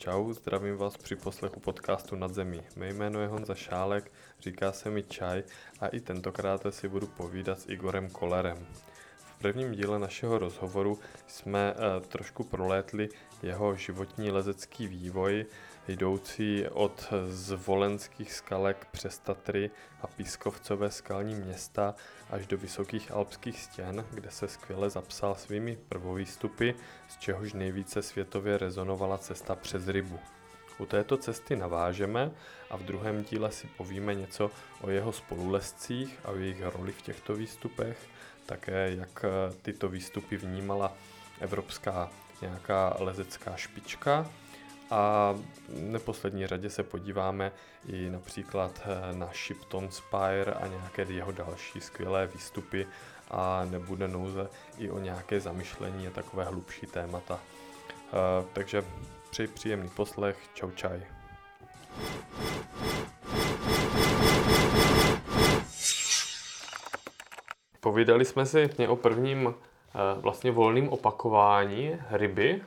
čau, 0.00 0.32
zdravím 0.32 0.76
vás 0.76 0.96
při 0.96 1.16
poslechu 1.16 1.60
podcastu 1.60 2.16
Nad 2.16 2.34
zemí. 2.34 2.62
Mé 2.76 2.88
jméno 2.88 3.20
je 3.20 3.26
Honza 3.26 3.54
Šálek, 3.54 4.12
říká 4.40 4.72
se 4.72 4.90
mi 4.90 5.02
Čaj 5.02 5.42
a 5.80 5.88
i 5.88 6.00
tentokrát 6.00 6.66
si 6.70 6.88
budu 6.88 7.06
povídat 7.06 7.60
s 7.60 7.68
Igorem 7.68 8.10
Kolerem. 8.10 8.66
V 9.16 9.38
prvním 9.38 9.72
díle 9.72 9.98
našeho 9.98 10.38
rozhovoru 10.38 10.98
jsme 11.26 11.74
uh, 11.74 12.06
trošku 12.06 12.44
prolétli 12.44 13.08
jeho 13.42 13.76
životní 13.76 14.30
lezecký 14.30 14.88
vývoj, 14.88 15.46
jdoucí 15.90 16.68
od 16.68 17.12
zvolenských 17.28 18.32
skalek 18.32 18.86
přes 18.90 19.18
Tatry 19.18 19.70
a 20.02 20.06
Pískovcové 20.06 20.90
skalní 20.90 21.34
města 21.34 21.94
až 22.30 22.46
do 22.46 22.58
vysokých 22.58 23.10
alpských 23.10 23.62
stěn, 23.62 24.04
kde 24.10 24.30
se 24.30 24.48
skvěle 24.48 24.90
zapsal 24.90 25.34
svými 25.34 25.78
prvovýstupy, 25.88 26.70
z 27.08 27.16
čehož 27.16 27.52
nejvíce 27.52 28.02
světově 28.02 28.58
rezonovala 28.58 29.18
cesta 29.18 29.54
přes 29.54 29.88
rybu. 29.88 30.18
U 30.78 30.86
této 30.86 31.16
cesty 31.16 31.56
navážeme 31.56 32.30
a 32.70 32.76
v 32.76 32.82
druhém 32.82 33.24
díle 33.24 33.52
si 33.52 33.66
povíme 33.66 34.14
něco 34.14 34.50
o 34.80 34.90
jeho 34.90 35.12
spolulescích 35.12 36.18
a 36.24 36.28
o 36.28 36.36
jejich 36.36 36.62
roli 36.62 36.92
v 36.92 37.02
těchto 37.02 37.34
výstupech, 37.34 38.08
také 38.46 38.94
jak 38.94 39.24
tyto 39.62 39.88
výstupy 39.88 40.36
vnímala 40.36 40.92
evropská 41.40 42.10
nějaká 42.40 42.96
lezecká 42.98 43.56
špička 43.56 44.30
a 44.90 45.34
v 45.68 45.80
neposlední 45.80 46.46
řadě 46.46 46.70
se 46.70 46.82
podíváme 46.82 47.52
i 47.88 48.10
například 48.10 48.80
eh, 48.84 49.14
na 49.14 49.26
Shipton 49.26 49.90
Spire 49.90 50.52
a 50.52 50.66
nějaké 50.66 51.02
jeho 51.02 51.32
další 51.32 51.80
skvělé 51.80 52.26
výstupy 52.26 52.86
a 53.30 53.64
nebude 53.64 54.08
nouze 54.08 54.48
i 54.78 54.90
o 54.90 54.98
nějaké 54.98 55.40
zamyšlení 55.40 56.06
a 56.06 56.10
takové 56.10 56.44
hlubší 56.44 56.86
témata. 56.86 57.40
Eh, 57.40 58.44
takže 58.52 58.84
přeji 59.30 59.48
příjemný 59.48 59.88
poslech, 59.88 60.38
čau 60.54 60.70
čaj. 60.70 61.02
Povídali 67.80 68.24
jsme 68.24 68.46
si 68.46 68.70
o 68.88 68.96
prvním 68.96 69.54
eh, 69.54 70.20
vlastně 70.20 70.50
volným 70.50 70.88
opakování 70.88 71.96
ryby, 72.10 72.62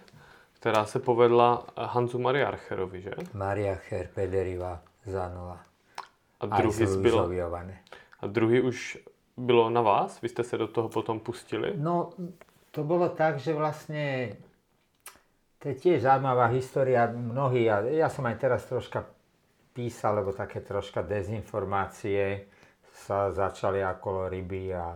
která 0.63 0.85
se 0.85 0.99
povedla 0.99 1.65
Hanzu 1.77 2.19
Mariarcherovi, 2.19 3.01
že? 3.01 3.11
Mariarcher, 3.33 4.07
Pederiva, 4.13 4.79
Zanova. 5.05 5.59
A 6.39 6.45
druhý, 6.45 6.85
zbyl, 6.85 7.31
a 8.19 8.27
druhý 8.27 8.61
už 8.61 8.97
bylo 9.37 9.69
na 9.69 9.81
vás? 9.81 10.21
Vy 10.21 10.29
jste 10.29 10.43
se 10.43 10.57
do 10.57 10.67
toho 10.67 10.89
potom 10.89 11.19
pustili? 11.19 11.73
No, 11.75 12.09
to 12.71 12.83
bylo 12.83 13.09
tak, 13.09 13.39
že 13.39 13.53
vlastně 13.53 14.35
to 15.59 15.67
je 15.67 15.75
tiež 15.75 16.01
zaujímavá 16.01 16.45
história. 16.45 17.11
Mnohí, 17.11 17.63
ja, 17.67 17.83
ja 17.83 18.07
som 18.07 18.23
aj 18.23 18.35
teraz 18.39 18.63
troška 18.63 19.03
písal, 19.75 20.15
lebo 20.15 20.31
také 20.31 20.63
troška 20.63 21.03
dezinformácie 21.03 22.47
sa 23.03 23.31
začali 23.31 23.83
okolo 23.83 24.31
ryby 24.31 24.71
a 24.75 24.95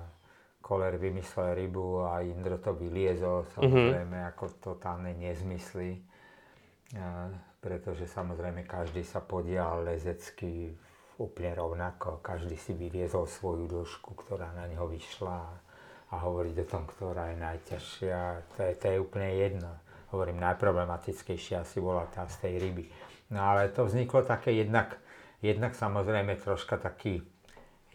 Koler 0.68 1.00
vymyslel 1.00 1.56
rybu 1.56 2.04
a 2.12 2.20
Indro 2.28 2.60
to 2.60 2.76
vyliezol, 2.76 3.48
samozrejme 3.56 4.20
mm-hmm. 4.20 4.32
ako 4.36 4.46
totálne 4.60 5.16
nezmysly. 5.16 6.04
A, 7.00 7.32
pretože 7.64 8.04
samozrejme 8.04 8.68
každý 8.68 9.08
sa 9.08 9.24
podial 9.24 9.88
lezecky 9.88 10.76
úplne 11.24 11.56
rovnako. 11.56 12.20
Každý 12.20 12.60
si 12.60 12.76
vyliezol 12.76 13.32
svoju 13.32 13.64
dĺžku, 13.64 14.12
ktorá 14.12 14.52
na 14.60 14.68
neho 14.68 14.92
vyšla 14.92 15.40
a 16.12 16.16
hovoriť 16.20 16.56
o 16.64 16.70
tom, 16.70 16.84
ktorá 16.84 17.32
je 17.32 17.38
najťažšia, 17.40 18.20
to 18.56 18.60
je, 18.64 18.72
to 18.76 18.86
je 18.92 18.98
úplne 19.00 19.32
jedno. 19.40 19.72
Hovorím, 20.12 20.40
najproblematickejšia 20.40 21.68
asi 21.68 21.84
bola 21.84 22.08
tá 22.08 22.24
z 22.28 22.48
tej 22.48 22.54
ryby. 22.64 22.86
No 23.32 23.44
ale 23.44 23.68
to 23.72 23.84
vzniklo 23.84 24.24
také 24.24 24.56
jednak, 24.56 24.96
jednak 25.44 25.76
samozrejme 25.76 26.40
troška 26.40 26.80
taký 26.80 27.28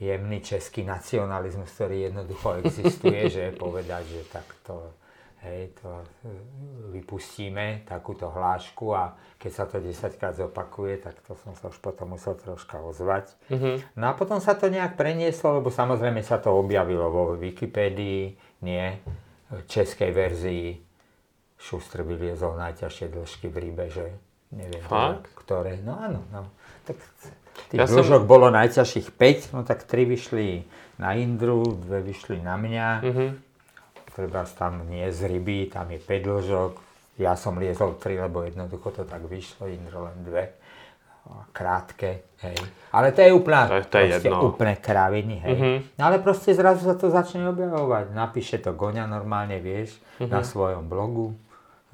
jemný 0.00 0.40
český 0.40 0.84
nacionalizmus, 0.84 1.70
ktorý 1.72 2.12
jednoducho 2.12 2.62
existuje, 2.64 3.20
že 3.32 3.44
povedať, 3.56 4.04
že 4.08 4.22
takto 4.28 4.94
hej, 5.42 5.74
to 5.82 5.90
e, 5.90 6.06
vypustíme, 6.98 7.82
takúto 7.84 8.30
hlášku 8.30 8.94
a 8.94 9.18
keď 9.36 9.52
sa 9.52 9.64
to 9.66 9.82
10 9.82 10.18
krát 10.18 10.34
zopakuje, 10.38 11.02
tak 11.02 11.18
to 11.26 11.34
som 11.42 11.58
sa 11.58 11.68
už 11.68 11.82
potom 11.82 12.14
musel 12.14 12.38
troška 12.38 12.78
ozvať. 12.78 13.34
Mm-hmm. 13.50 13.98
No 13.98 14.04
a 14.10 14.12
potom 14.14 14.38
sa 14.38 14.54
to 14.54 14.70
nejak 14.70 14.94
prenieslo, 14.94 15.58
lebo 15.58 15.68
samozrejme 15.68 16.22
sa 16.22 16.38
to 16.38 16.54
objavilo 16.54 17.10
vo 17.10 17.22
Wikipédii, 17.34 18.38
nie, 18.62 18.86
v 19.50 19.60
českej 19.66 20.10
verzii 20.14 20.66
Šustr 21.62 22.02
vyliezol 22.02 22.58
najťažšie 22.58 23.06
dĺžky 23.10 23.46
v 23.46 23.56
rybe, 23.58 23.86
že 23.86 24.06
neviem, 24.50 24.82
Fakt? 24.82 25.30
ktoré, 25.38 25.78
no 25.82 25.94
áno, 25.94 26.26
no. 26.34 26.50
Tak 26.82 26.98
Tých 27.72 27.78
ja 27.80 27.86
som... 27.88 28.28
bolo 28.28 28.52
najťažších 28.52 29.16
5, 29.16 29.56
no 29.56 29.64
tak 29.64 29.88
3 29.88 30.04
vyšli 30.04 30.64
na 31.00 31.16
Indru, 31.16 31.64
2 31.64 31.88
vyšli 32.04 32.38
na 32.44 32.60
mňa. 32.60 32.88
Mm-hmm. 33.00 33.30
Treba 34.12 34.44
tam 34.44 34.84
nie 34.92 35.08
z 35.08 35.24
ryby, 35.24 35.72
tam 35.72 35.88
je 35.88 36.00
5 36.00 36.28
dĺžok. 36.28 36.72
Ja 37.20 37.32
som 37.32 37.56
liezol 37.56 37.96
3, 37.96 38.28
lebo 38.28 38.44
jednoducho 38.44 38.92
to 38.92 39.02
tak 39.08 39.24
vyšlo, 39.24 39.72
Indro 39.72 40.04
len 40.04 40.20
2 40.24 40.60
krátke, 41.54 42.34
hej. 42.42 42.58
Ale 42.90 43.14
to 43.14 43.22
je 43.22 43.30
úplná, 43.30 43.70
to 43.70 43.78
je, 43.78 43.84
to 43.86 43.98
je 44.02 44.06
jedno. 44.26 44.52
úplne 44.52 44.74
kraviny, 44.74 45.36
hej. 45.38 45.54
Mm-hmm. 45.54 45.76
No 45.96 46.02
ale 46.10 46.18
proste 46.18 46.50
zrazu 46.50 46.82
sa 46.82 46.98
to 46.98 47.14
začne 47.14 47.46
objavovať. 47.46 48.10
Napíše 48.10 48.58
to 48.58 48.74
Goňa 48.74 49.06
normálne, 49.06 49.62
vieš, 49.62 50.02
mm-hmm. 50.18 50.28
na 50.28 50.42
svojom 50.42 50.90
blogu. 50.90 51.32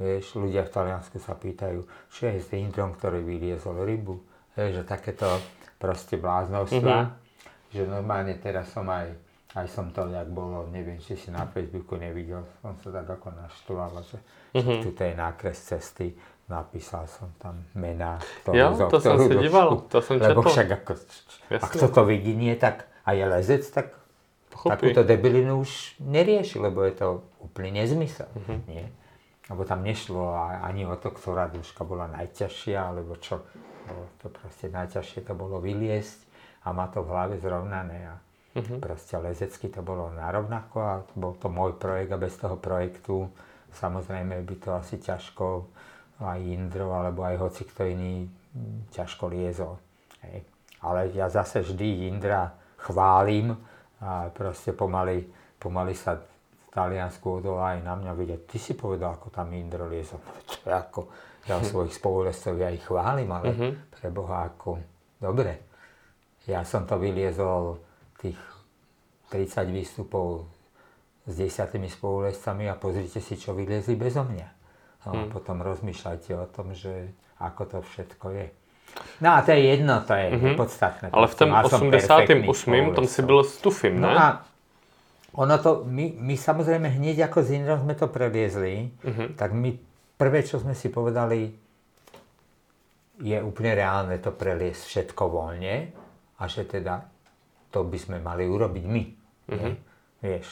Vieš, 0.00 0.38
ľudia 0.38 0.64
v 0.64 0.72
Taliansku 0.72 1.18
sa 1.20 1.34
pýtajú, 1.34 1.82
čo 2.08 2.30
je 2.30 2.38
s 2.40 2.48
Indrom, 2.54 2.94
ktorý 2.94 3.20
vyliezol 3.20 3.82
rybu 3.84 4.27
že 4.58 4.82
takéto 4.82 5.38
proste 5.78 6.18
bláznovstva, 6.18 6.96
mm-hmm. 7.06 7.70
že 7.70 7.82
normálne 7.86 8.34
teraz 8.42 8.74
som 8.74 8.84
aj, 8.90 9.14
aj 9.54 9.66
som 9.70 9.94
to, 9.94 10.10
jak 10.10 10.26
bolo, 10.26 10.66
neviem, 10.74 10.98
či 10.98 11.14
si 11.14 11.30
na 11.30 11.46
Facebooku 11.46 11.94
nevidel, 11.94 12.42
som 12.58 12.74
sa 12.82 12.90
tak 12.90 13.06
ako 13.06 13.28
naštval, 13.38 13.90
že, 14.02 14.18
mm-hmm. 14.58 14.78
tu 14.82 14.88
je 14.90 15.14
nákres 15.14 15.58
cesty, 15.62 16.18
napísal 16.50 17.06
som 17.06 17.30
tam 17.38 17.62
mená, 17.78 18.18
ktorú, 18.42 18.56
ja, 18.58 18.74
to 18.74 18.98
som 18.98 19.16
si 19.22 19.34
díval, 19.38 19.86
to 19.86 20.02
som 20.02 20.18
Lebo 20.18 20.42
však 20.42 20.68
ako, 20.82 20.92
ak 21.54 21.70
kto 21.78 21.86
to 21.94 22.02
vidí 22.08 22.34
nie, 22.34 22.58
tak 22.58 22.90
a 23.06 23.14
je 23.14 23.24
lezec, 23.24 23.62
tak 23.70 23.94
Pochopí. 24.50 24.68
takúto 24.74 25.00
debilinu 25.06 25.62
už 25.62 25.96
nerieši, 26.02 26.58
lebo 26.58 26.82
je 26.82 26.98
to 26.98 27.08
úplný 27.40 27.84
nezmysel, 27.84 28.28
mm-hmm. 28.34 28.60
nie? 28.66 28.84
Lebo 29.48 29.64
tam 29.64 29.80
nešlo 29.80 30.36
ani 30.36 30.84
o 30.84 30.92
to, 31.00 31.08
ktorá 31.08 31.48
dĺžka 31.48 31.80
bola 31.86 32.04
najťažšia, 32.12 32.92
alebo 32.92 33.16
čo 33.16 33.48
to 34.22 34.26
proste 34.32 34.68
najťažšie 34.72 35.26
to 35.26 35.34
bolo 35.36 35.58
vyliesť 35.62 36.18
a 36.64 36.74
má 36.74 36.90
to 36.92 37.00
v 37.04 37.10
hlave 37.12 37.34
zrovnané 37.40 37.98
a 38.08 38.14
uh-huh. 38.58 38.78
proste 38.82 39.16
lezecky 39.16 39.72
to 39.72 39.80
bolo 39.80 40.10
narovnako 40.12 40.76
a 40.80 40.94
bol 41.16 41.36
to 41.36 41.48
môj 41.48 41.76
projekt 41.76 42.12
a 42.12 42.20
bez 42.20 42.34
toho 42.36 42.56
projektu 42.58 43.28
samozrejme 43.72 44.40
by 44.42 44.54
to 44.58 44.70
asi 44.74 44.96
ťažko 44.98 45.68
aj 46.18 46.38
Indro 46.42 46.90
alebo 46.94 47.22
aj 47.22 47.36
hoci 47.38 47.62
kto 47.68 47.86
iný 47.86 48.26
ťažko 48.90 49.30
liezol. 49.30 49.78
Hej. 50.26 50.42
Ale 50.82 51.10
ja 51.14 51.30
zase 51.30 51.62
vždy 51.62 52.10
Indra 52.10 52.50
chválim 52.78 53.54
a 54.02 54.30
proste 54.30 54.74
pomaly, 54.74 55.26
pomaly 55.58 55.94
sa 55.94 56.18
v 56.18 56.26
Taliansku 56.70 57.42
odolá 57.42 57.74
aj 57.78 57.80
na 57.82 57.94
mňa 57.98 58.12
vidieť. 58.14 58.40
Ty 58.46 58.58
si 58.58 58.72
povedal, 58.78 59.18
ako 59.18 59.30
tam 59.30 59.50
Indro 59.54 59.86
liezol. 59.86 60.22
To 60.58 60.66
je 60.66 60.74
ako, 60.74 61.00
ja 61.48 61.64
svojich 61.64 61.96
spolulescov 61.96 62.60
ja 62.60 62.68
ich 62.68 62.84
chválim, 62.84 63.32
ale 63.32 63.46
uh-huh. 63.50 63.72
pre 63.88 64.08
Boha 64.12 64.52
ako, 64.52 64.76
dobre. 65.16 65.64
Ja 66.44 66.64
som 66.64 66.84
to 66.84 67.00
vyliezol 67.00 67.80
tých 68.20 68.36
30 69.32 69.68
výstupov 69.72 70.48
s 71.28 71.32
desiatými 71.36 71.88
spolulescami 71.92 72.68
a 72.68 72.76
pozrite 72.76 73.20
si, 73.20 73.36
čo 73.36 73.52
vyliezli 73.52 73.96
bezo 73.96 74.24
mňa. 74.24 74.48
No, 75.08 75.10
hmm. 75.12 75.28
Potom 75.32 75.60
rozmýšľajte 75.60 76.30
o 76.36 76.46
tom, 76.48 76.72
že 76.72 77.12
ako 77.40 77.62
to 77.64 77.78
všetko 77.84 78.26
je. 78.32 78.46
No 79.20 79.36
a 79.36 79.44
to 79.44 79.52
je 79.52 79.60
jedno, 79.68 80.00
to 80.02 80.16
je 80.16 80.26
mm-hmm. 80.32 80.56
podstatné. 80.56 81.06
Ale 81.12 81.26
v 81.28 81.36
tom 81.36 81.50
88. 81.52 82.96
tam 82.96 83.06
si 83.06 83.20
byl 83.22 83.44
s 83.44 83.60
Tufim, 83.60 84.00
no 84.00 84.08
ne? 84.08 84.16
A 84.16 84.26
ono 85.36 85.54
to, 85.60 85.84
my, 85.86 86.18
my 86.18 86.34
samozrejme 86.34 86.88
hneď 86.88 87.28
ako 87.28 87.44
s 87.44 87.48
Indrom 87.52 87.84
sme 87.84 87.94
to 87.94 88.08
preliezli, 88.08 88.90
mm-hmm. 88.90 89.28
tak 89.38 89.52
my 89.54 89.76
prvé, 90.18 90.42
čo 90.42 90.58
sme 90.58 90.74
si 90.74 90.90
povedali, 90.90 91.46
je 93.18 93.38
úplne 93.42 93.72
reálne 93.74 94.18
to 94.18 94.34
preliesť 94.34 94.82
všetko 94.82 95.22
voľne 95.30 95.76
a 96.38 96.42
že 96.46 96.66
teda 96.66 97.02
to 97.70 97.86
by 97.86 97.98
sme 97.98 98.18
mali 98.18 98.46
urobiť 98.46 98.84
my. 98.84 99.04
Mm-hmm. 99.48 99.74
Vieš. 100.22 100.46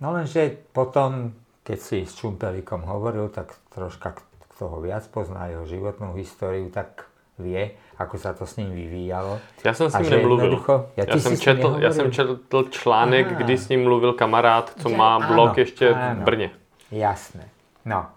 No 0.00 0.12
lenže 0.12 0.52
potom, 0.72 1.32
keď 1.64 1.78
si 1.78 1.98
s 2.04 2.16
Čumpelikom 2.16 2.84
hovoril, 2.84 3.28
tak 3.32 3.56
troška 3.72 4.16
kto 4.52 4.68
ho 4.68 4.78
viac 4.78 5.02
pozná, 5.10 5.48
jeho 5.48 5.66
životnú 5.66 6.14
históriu, 6.14 6.68
tak 6.68 7.08
vie, 7.40 7.74
ako 7.98 8.14
sa 8.20 8.36
to 8.36 8.44
s 8.44 8.60
ním 8.60 8.70
vyvíjalo. 8.76 9.40
Ja 9.64 9.72
som 9.72 9.88
s 9.90 9.96
ním 9.98 10.22
nemluvil. 10.22 10.60
Ja, 10.94 11.08
ja, 11.08 11.16
som 11.18 11.34
četl, 11.34 11.80
ja 11.80 11.90
som 11.90 12.12
četl 12.12 12.38
článek, 12.70 13.42
kdy 13.42 13.54
s 13.56 13.72
ním 13.72 13.88
mluvil 13.88 14.12
kamarád, 14.14 14.76
co 14.78 14.86
že, 14.86 14.94
má 14.94 15.18
blog 15.18 15.56
áno, 15.56 15.64
ešte 15.64 15.90
áno. 15.90 16.20
v 16.20 16.24
Brne. 16.28 16.48
Jasné. 16.92 17.48
No, 17.82 18.12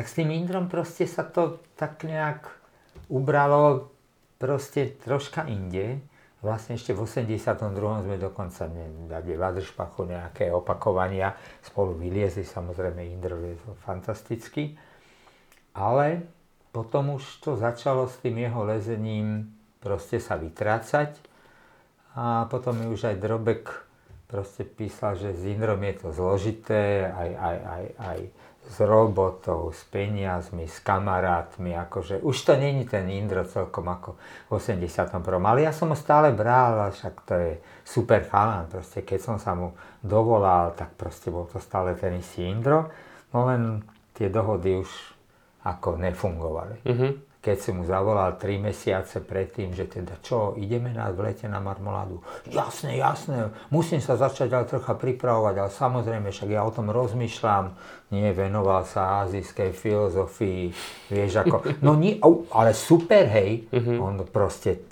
tak 0.00 0.08
s 0.08 0.16
tým 0.16 0.32
Indrom 0.32 0.72
proste 0.72 1.04
sa 1.04 1.28
to 1.28 1.60
tak 1.76 2.08
nejak 2.08 2.48
ubralo 3.12 3.92
proste 4.40 4.96
troška 4.96 5.44
inde. 5.44 6.00
Vlastne 6.40 6.80
ešte 6.80 6.96
v 6.96 7.04
82. 7.04 7.52
sme 8.08 8.16
dokonca 8.16 8.64
dali 9.04 9.36
Vadršpachu 9.36 10.08
nejaké 10.08 10.48
opakovania. 10.56 11.36
Spolu 11.60 12.00
vyliezli, 12.00 12.48
samozrejme 12.48 13.04
Indro 13.12 13.36
liezol 13.44 13.76
fantasticky. 13.84 14.72
Ale 15.76 16.24
potom 16.72 17.20
už 17.20 17.44
to 17.44 17.60
začalo 17.60 18.08
s 18.08 18.16
tým 18.24 18.40
jeho 18.40 18.64
lezením 18.64 19.52
proste 19.84 20.16
sa 20.16 20.40
vytrácať. 20.40 21.12
A 22.16 22.48
potom 22.48 22.72
mi 22.72 22.88
už 22.88 23.04
aj 23.04 23.20
Drobek 23.20 23.68
proste 24.32 24.64
písal, 24.64 25.20
že 25.20 25.36
s 25.36 25.44
Indrom 25.44 25.84
je 25.84 25.94
to 26.00 26.08
zložité, 26.08 27.12
aj, 27.12 27.30
aj, 27.36 27.56
aj, 27.60 27.84
aj 28.00 28.18
s 28.70 28.78
robotou, 28.86 29.74
s 29.74 29.82
peniazmi, 29.90 30.70
s 30.70 30.78
kamarátmi, 30.78 31.74
akože 31.74 32.22
už 32.22 32.36
to 32.46 32.54
není 32.54 32.86
ten 32.86 33.10
Indro 33.10 33.42
celkom 33.42 33.90
ako 33.90 34.14
v 34.46 34.50
81. 34.54 35.18
Ale 35.42 35.66
ja 35.66 35.74
som 35.74 35.90
ho 35.90 35.98
stále 35.98 36.30
bral, 36.30 36.94
však 36.94 37.14
to 37.26 37.34
je 37.34 37.52
super 37.82 38.22
chalan, 38.30 38.70
proste 38.70 39.02
keď 39.02 39.18
som 39.18 39.36
sa 39.42 39.58
mu 39.58 39.74
dovolal, 39.98 40.78
tak 40.78 40.94
proste 40.94 41.34
bol 41.34 41.50
to 41.50 41.58
stále 41.58 41.98
ten 41.98 42.22
istý 42.22 42.46
Indro, 42.46 42.86
no 43.34 43.50
len 43.50 43.82
tie 44.14 44.30
dohody 44.30 44.78
už 44.78 44.90
ako 45.66 45.98
nefungovali. 45.98 46.86
Mm-hmm 46.86 47.29
keď 47.40 47.56
som 47.56 47.80
mu 47.80 47.84
zavolal 47.88 48.36
3 48.36 48.60
mesiace 48.60 49.16
predtým, 49.24 49.72
že 49.72 49.88
teda 49.88 50.20
čo, 50.20 50.52
ideme 50.60 50.92
na 50.92 51.08
v 51.08 51.24
lete 51.32 51.48
na 51.48 51.56
marmoládu. 51.56 52.20
Jasné, 52.44 53.00
jasné, 53.00 53.48
musím 53.72 54.04
sa 54.04 54.20
začať 54.20 54.52
ale 54.52 54.68
trocha 54.68 54.92
pripravovať, 54.92 55.54
ale 55.56 55.70
samozrejme, 55.72 56.28
však 56.28 56.52
ja 56.52 56.60
o 56.60 56.72
tom 56.72 56.92
rozmýšľam. 56.92 57.72
Nie, 58.12 58.36
venoval 58.36 58.84
sa 58.84 59.24
azijskej 59.24 59.72
filozofii, 59.72 60.68
vieš 61.08 61.40
ako, 61.40 61.80
no 61.80 61.96
nie, 61.96 62.20
ale 62.52 62.76
super, 62.76 63.24
hej, 63.32 63.72
mm-hmm. 63.72 63.96
on 63.96 64.14
proste 64.28 64.84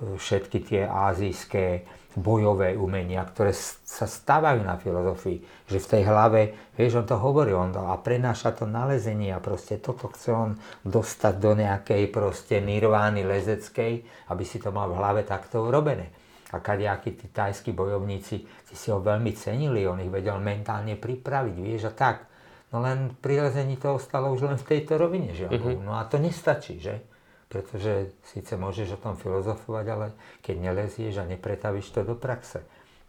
všetky 0.00 0.58
tie 0.64 0.82
azijské 0.88 1.84
bojové 2.18 2.74
umenia, 2.74 3.22
ktoré 3.22 3.54
sa 3.54 4.06
stávajú 4.10 4.66
na 4.66 4.74
filozofii, 4.74 5.68
že 5.70 5.78
v 5.78 5.90
tej 5.94 6.02
hlave, 6.10 6.40
vieš, 6.74 7.02
on 7.02 7.06
to 7.06 7.14
hovorí, 7.14 7.54
on 7.54 7.70
to, 7.70 7.78
a 7.78 7.94
prenáša 8.02 8.50
to 8.50 8.66
nalezenie 8.66 9.30
a 9.30 9.38
proste 9.38 9.78
toto 9.78 10.10
chce 10.10 10.30
on 10.34 10.50
dostať 10.82 11.34
do 11.38 11.54
nejakej 11.54 12.10
proste 12.10 12.58
nirvány 12.58 13.22
lezeckej, 13.22 14.26
aby 14.26 14.42
si 14.42 14.58
to 14.58 14.74
mal 14.74 14.90
v 14.90 14.98
hlave 14.98 15.22
takto 15.22 15.62
urobené. 15.62 16.10
A 16.50 16.58
kadejakí 16.58 17.14
tí 17.14 17.30
tajskí 17.30 17.70
bojovníci, 17.70 18.36
tí 18.42 18.74
si 18.74 18.90
ho 18.90 18.98
veľmi 18.98 19.30
cenili, 19.38 19.86
on 19.86 20.02
ich 20.02 20.10
vedel 20.10 20.42
mentálne 20.42 20.98
pripraviť, 20.98 21.56
vieš, 21.62 21.82
a 21.88 21.92
tak. 21.94 22.26
No 22.74 22.82
len 22.82 23.14
pri 23.18 23.50
lezení 23.50 23.78
to 23.78 23.98
ostalo 23.98 24.34
už 24.34 24.50
len 24.50 24.58
v 24.58 24.66
tejto 24.66 24.98
rovine, 24.98 25.30
že? 25.30 25.46
Mm-hmm. 25.46 25.86
No 25.86 25.94
a 25.94 26.06
to 26.10 26.18
nestačí, 26.18 26.82
že? 26.82 27.09
Pretože 27.50 28.14
síce 28.30 28.54
môžeš 28.54 28.94
o 28.94 29.02
tom 29.02 29.18
filozofovať, 29.18 29.86
ale 29.90 30.06
keď 30.38 30.70
nelezieš 30.70 31.18
a 31.18 31.26
nepretavíš 31.26 31.90
to 31.90 32.06
do 32.06 32.14
praxe. 32.14 32.62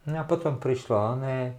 No 0.09 0.17
a 0.17 0.25
potom 0.25 0.57
prišlo 0.57 0.97
oné, 0.97 1.53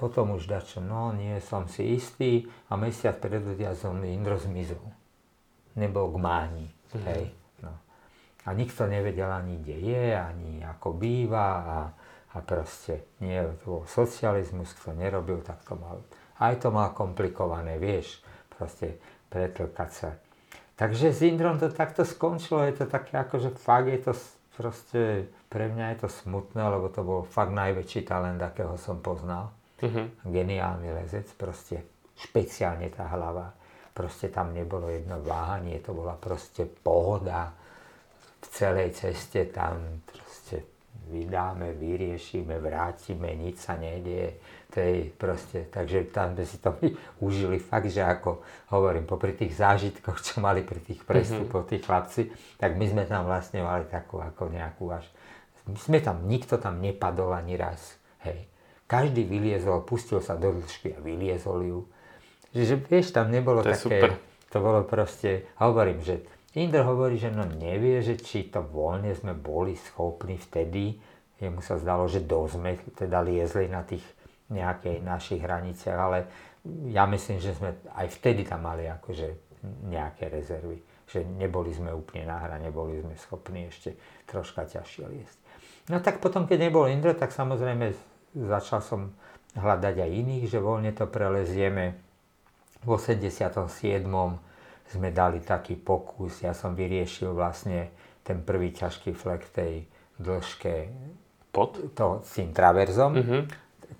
potom 0.00 0.32
už 0.40 0.48
dačo, 0.48 0.80
no 0.80 1.12
nie 1.12 1.36
som 1.44 1.68
si 1.68 1.92
istý 1.92 2.48
a 2.72 2.80
mesiac 2.80 3.20
pred 3.20 3.44
odjazdom 3.44 4.00
Indro 4.08 4.40
zmizol. 4.40 4.80
Nebol 5.76 6.08
k 6.08 6.16
máni, 6.16 6.66
mm. 6.96 7.04
hej. 7.12 7.24
No. 7.60 7.76
A 8.48 8.56
nikto 8.56 8.88
nevedel 8.88 9.28
ani, 9.28 9.60
kde 9.60 9.76
je, 9.92 10.04
ani 10.16 10.64
ako 10.64 10.96
býva 10.96 11.48
a, 11.62 11.78
a 12.32 12.36
proste 12.40 13.12
nie, 13.20 13.44
to 13.60 13.64
bol 13.78 13.82
socializmus, 13.84 14.72
kto 14.72 14.96
nerobil, 14.96 15.44
tak 15.44 15.60
to 15.68 15.76
mal. 15.76 16.00
Aj 16.40 16.56
to 16.56 16.72
mal 16.72 16.96
komplikované, 16.96 17.76
vieš, 17.76 18.24
proste 18.48 18.96
pretlkať 19.28 19.90
sa 19.92 20.16
Takže 20.82 21.14
s 21.14 21.22
Indrom 21.22 21.62
to 21.62 21.70
takto 21.70 22.02
skončilo, 22.02 22.66
je 22.66 22.82
to 22.82 22.90
také 22.90 23.14
ako, 23.14 23.38
že 23.38 23.54
fakt 23.54 23.86
je 23.86 24.02
to 24.02 24.12
proste, 24.58 25.30
pre 25.46 25.70
mňa 25.70 25.94
je 25.94 25.98
to 26.02 26.08
smutné, 26.10 26.58
lebo 26.58 26.90
to 26.90 27.06
bol 27.06 27.22
fakt 27.22 27.54
najväčší 27.54 28.02
talent, 28.02 28.42
akého 28.42 28.74
som 28.74 28.98
poznal. 28.98 29.54
Uh-huh. 29.78 30.10
Geniálny 30.26 30.90
lezec, 30.90 31.30
proste 31.38 31.86
špeciálne 32.18 32.90
tá 32.90 33.06
hlava. 33.14 33.54
Proste 33.94 34.26
tam 34.34 34.50
nebolo 34.50 34.90
jedno 34.90 35.22
váhanie, 35.22 35.78
to 35.78 35.94
bola 35.94 36.18
proste 36.18 36.66
pohoda 36.66 37.54
v 38.42 38.46
celej 38.50 38.90
ceste 38.98 39.54
tam 39.54 40.02
proste 40.02 40.31
vydáme, 41.12 41.76
vyriešime, 41.76 42.56
vrátime, 42.56 43.36
nič 43.36 43.60
sa 43.60 43.76
nedieje 43.76 44.40
tej 44.72 45.12
proste, 45.12 45.68
takže 45.68 46.08
tam 46.08 46.32
sme 46.32 46.44
si 46.48 46.56
to 46.56 46.72
užili 47.28 47.60
fakt, 47.60 47.92
že 47.92 48.00
ako 48.00 48.40
hovorím, 48.72 49.04
popri 49.04 49.36
tých 49.36 49.52
zážitkoch, 49.60 50.16
čo 50.24 50.40
mali 50.40 50.64
pri 50.64 50.80
tých 50.80 51.04
prestupoch 51.04 51.68
mm-hmm. 51.68 51.76
tí 51.76 51.84
chlapci, 51.84 52.22
tak 52.56 52.80
my 52.80 52.88
sme 52.88 53.04
tam 53.04 53.28
vlastne 53.28 53.60
mali 53.60 53.84
takú 53.84 54.24
ako 54.24 54.48
nejakú 54.48 54.88
až, 54.88 55.04
my 55.68 55.76
sme 55.76 56.00
tam, 56.00 56.24
nikto 56.24 56.56
tam 56.56 56.80
nepadol 56.80 57.36
ani 57.36 57.54
raz, 57.60 58.00
hej. 58.24 58.48
Každý 58.88 59.24
vyliezol, 59.24 59.88
pustil 59.88 60.20
sa 60.20 60.36
do 60.36 60.52
dĺžky 60.52 60.92
a 60.92 60.98
vyliezol 61.00 61.64
ju. 61.64 61.80
Že, 62.52 62.62
že 62.68 62.76
vieš, 62.76 63.06
tam 63.16 63.32
nebolo 63.32 63.64
to 63.64 63.72
také, 63.72 63.80
super. 63.80 64.10
to 64.52 64.58
bolo 64.60 64.84
proste, 64.84 65.48
hovorím, 65.56 66.04
že 66.04 66.20
Indr 66.52 66.84
hovorí, 66.84 67.16
že 67.16 67.32
no 67.32 67.48
nevie, 67.48 68.04
že 68.04 68.20
či 68.20 68.52
to 68.52 68.60
voľne 68.60 69.16
sme 69.16 69.32
boli 69.32 69.72
schopní 69.72 70.36
vtedy, 70.36 71.00
jemu 71.40 71.64
sa 71.64 71.80
zdalo, 71.80 72.04
že 72.06 72.22
dosť 72.22 72.52
sme 72.54 72.70
teda 72.92 73.24
liezli 73.24 73.66
na 73.72 73.82
tých 73.82 74.04
nejakej 74.52 75.00
našich 75.00 75.40
hraniciach, 75.40 75.98
ale 75.98 76.18
ja 76.92 77.08
myslím, 77.08 77.40
že 77.40 77.56
sme 77.56 77.74
aj 77.96 78.06
vtedy 78.20 78.44
tam 78.44 78.68
mali 78.68 78.86
akože 78.86 79.58
nejaké 79.88 80.28
rezervy. 80.28 80.78
Že 81.08 81.24
neboli 81.40 81.72
sme 81.72 81.90
úplne 81.90 82.28
na 82.28 82.38
hrane, 82.38 82.68
boli 82.68 83.00
sme 83.00 83.16
schopní 83.16 83.72
ešte 83.72 83.96
troška 84.28 84.68
ťažšie 84.68 85.04
liesť. 85.08 85.38
No 85.90 85.98
tak 85.98 86.22
potom, 86.22 86.46
keď 86.46 86.68
nebol 86.68 86.86
Indro, 86.86 87.16
tak 87.16 87.34
samozrejme 87.34 87.90
začal 88.36 88.84
som 88.84 89.10
hľadať 89.58 89.98
aj 89.98 90.10
iných, 90.10 90.44
že 90.46 90.62
voľne 90.62 90.94
to 90.94 91.10
prelezieme. 91.10 91.98
V 92.82 92.98
87. 92.98 94.06
sme 94.92 95.08
dali 95.14 95.40
taký 95.40 95.80
pokus, 95.80 96.44
ja 96.44 96.52
som 96.52 96.76
vyriešil 96.76 97.32
vlastne 97.32 97.92
ten 98.20 98.44
prvý 98.44 98.70
ťažký 98.76 99.16
flek 99.16 99.48
tej 99.50 99.88
dĺžke 100.20 100.92
pod 101.52 101.80
to, 101.96 102.20
s 102.22 102.36
tým 102.36 102.52
traverzom. 102.52 103.12
Uh-huh 103.16 103.44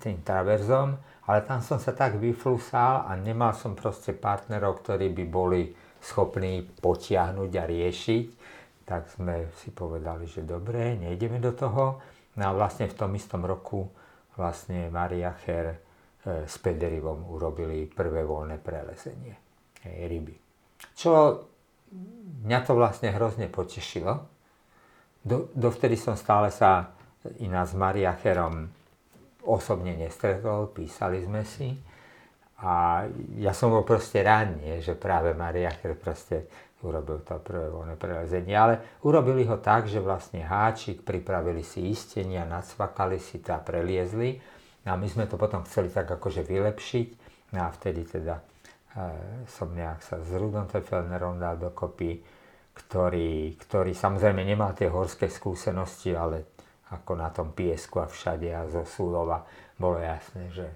tým 0.03 0.19
traverzom, 0.25 0.97
ale 1.29 1.39
tam 1.47 1.63
som 1.63 1.79
sa 1.79 1.95
tak 1.95 2.19
vyflusal 2.19 3.07
a 3.07 3.15
nemal 3.15 3.55
som 3.55 3.77
proste 3.77 4.11
partnerov, 4.11 4.83
ktorí 4.83 5.13
by 5.15 5.25
boli 5.29 5.71
schopní 6.03 6.67
potiahnuť 6.83 7.51
a 7.55 7.63
riešiť, 7.63 8.25
tak 8.83 9.07
sme 9.07 9.47
si 9.63 9.71
povedali, 9.71 10.27
že 10.27 10.43
dobre, 10.43 10.99
nejdeme 10.99 11.39
do 11.39 11.55
toho. 11.55 12.03
No 12.35 12.43
a 12.43 12.51
vlastne 12.51 12.91
v 12.91 12.97
tom 12.97 13.15
istom 13.15 13.47
roku 13.47 13.87
vlastne 14.35 14.91
Maria 14.91 15.31
Cher 15.31 15.71
e, 15.71 15.77
s 16.43 16.59
Pederivom 16.59 17.31
urobili 17.31 17.87
prvé 17.87 18.27
voľné 18.27 18.59
prelezenie 18.59 19.31
e, 19.87 20.03
ryby. 20.03 20.42
Čo 20.93 21.43
mňa 22.43 22.59
to 22.67 22.75
vlastne 22.75 23.09
hrozne 23.15 23.47
potešilo. 23.47 24.27
Do, 25.23 25.47
dovtedy 25.55 25.95
som 25.95 26.19
stále 26.19 26.51
sa 26.51 26.91
iná 27.39 27.63
s 27.63 27.71
Maria 27.71 28.11
Cherom 28.19 28.67
osobne 29.47 29.95
nestretol, 29.95 30.71
písali 30.71 31.23
sme 31.23 31.47
si. 31.47 31.71
A 32.63 33.03
ja 33.39 33.51
som 33.51 33.75
bol 33.75 33.83
proste 33.83 34.23
rád, 34.23 34.55
nie, 34.55 34.79
že 34.79 34.95
práve 34.95 35.35
Maria 35.35 35.71
Cher 35.71 35.99
proste 35.99 36.47
urobil 36.83 37.23
to 37.23 37.39
prvé 37.39 37.67
voľné 37.71 37.95
prelezenie. 37.99 38.55
Ale 38.55 38.99
urobili 39.03 39.43
ho 39.47 39.59
tak, 39.59 39.87
že 39.87 40.03
vlastne 40.03 40.43
háčik, 40.43 41.03
pripravili 41.03 41.63
si 41.63 41.91
istenia, 41.91 42.47
nacvakali 42.47 43.19
si 43.19 43.39
to 43.39 43.55
a 43.55 43.59
preliezli. 43.59 44.39
A 44.83 44.99
my 44.99 45.07
sme 45.07 45.27
to 45.27 45.39
potom 45.39 45.63
chceli 45.63 45.91
tak 45.91 46.11
akože 46.11 46.43
vylepšiť. 46.43 47.07
No 47.55 47.67
a 47.67 47.69
vtedy 47.71 48.03
teda 48.07 48.39
som 49.49 49.73
nejak 49.73 50.05
sa 50.05 50.21
s 50.21 50.29
Rudom 50.33 50.69
Tefelnerom 50.69 51.41
dal 51.41 51.57
dokopy, 51.57 52.21
ktorý, 52.73 53.57
ktorý 53.57 53.91
samozrejme 53.93 54.45
nemal 54.45 54.73
tie 54.73 54.89
horské 54.89 55.29
skúsenosti, 55.29 56.13
ale 56.13 56.53
ako 56.93 57.11
na 57.17 57.29
tom 57.33 57.53
piesku 57.53 58.01
a 58.01 58.09
všade 58.09 58.53
a 58.53 58.69
zo 58.69 58.85
Súlova 58.85 59.45
bolo 59.77 59.97
jasné, 59.97 60.53
že 60.53 60.67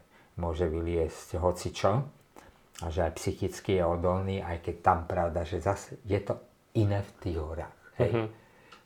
môže 0.42 0.66
vyliesť 0.66 1.38
hocičo 1.38 1.92
a 2.82 2.86
že 2.94 3.06
aj 3.06 3.14
psychicky 3.18 3.82
je 3.82 3.84
odolný, 3.86 4.42
aj 4.42 4.62
keď 4.62 4.76
tam 4.82 5.00
pravda, 5.10 5.46
že 5.46 5.62
zase 5.62 5.98
je 6.06 6.22
to 6.22 6.38
iné 6.78 7.02
v 7.02 7.12
tých 7.22 7.38
horách. 7.38 7.78
Hej. 8.02 8.12
Mm-hmm. 8.14 8.28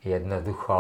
Jednoducho 0.02 0.78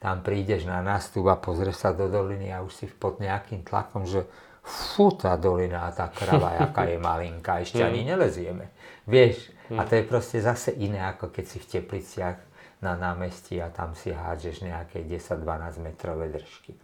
tam 0.00 0.24
prídeš 0.24 0.64
na 0.64 0.80
nástup 0.80 1.28
a 1.28 1.36
pozrieš 1.36 1.84
sa 1.84 1.92
do 1.92 2.08
doliny 2.08 2.48
a 2.48 2.64
už 2.64 2.72
si 2.72 2.86
pod 2.88 3.20
nejakým 3.20 3.60
tlakom, 3.68 4.08
že 4.08 4.24
fú, 4.64 5.14
tá 5.16 5.34
dolina 5.36 5.88
a 5.88 5.94
tá 5.94 6.08
krava, 6.12 6.56
aká 6.70 6.86
je 6.88 6.98
malinká, 7.00 7.64
ešte 7.64 7.80
ani 7.80 8.04
mhm. 8.04 8.08
nelezieme. 8.14 8.66
Vieš, 9.08 9.50
a 9.78 9.86
to 9.86 9.98
je 9.98 10.04
proste 10.06 10.38
zase 10.42 10.74
iné, 10.82 10.98
ako 10.98 11.30
keď 11.30 11.44
si 11.46 11.58
v 11.62 11.68
Tepliciach 11.78 12.38
na 12.82 12.96
námestí 12.98 13.60
a 13.60 13.70
tam 13.70 13.94
si 13.94 14.10
hádžeš 14.10 14.66
nejaké 14.66 15.04
10-12 15.06 15.84
metrové 15.84 16.32
držky. 16.32 16.74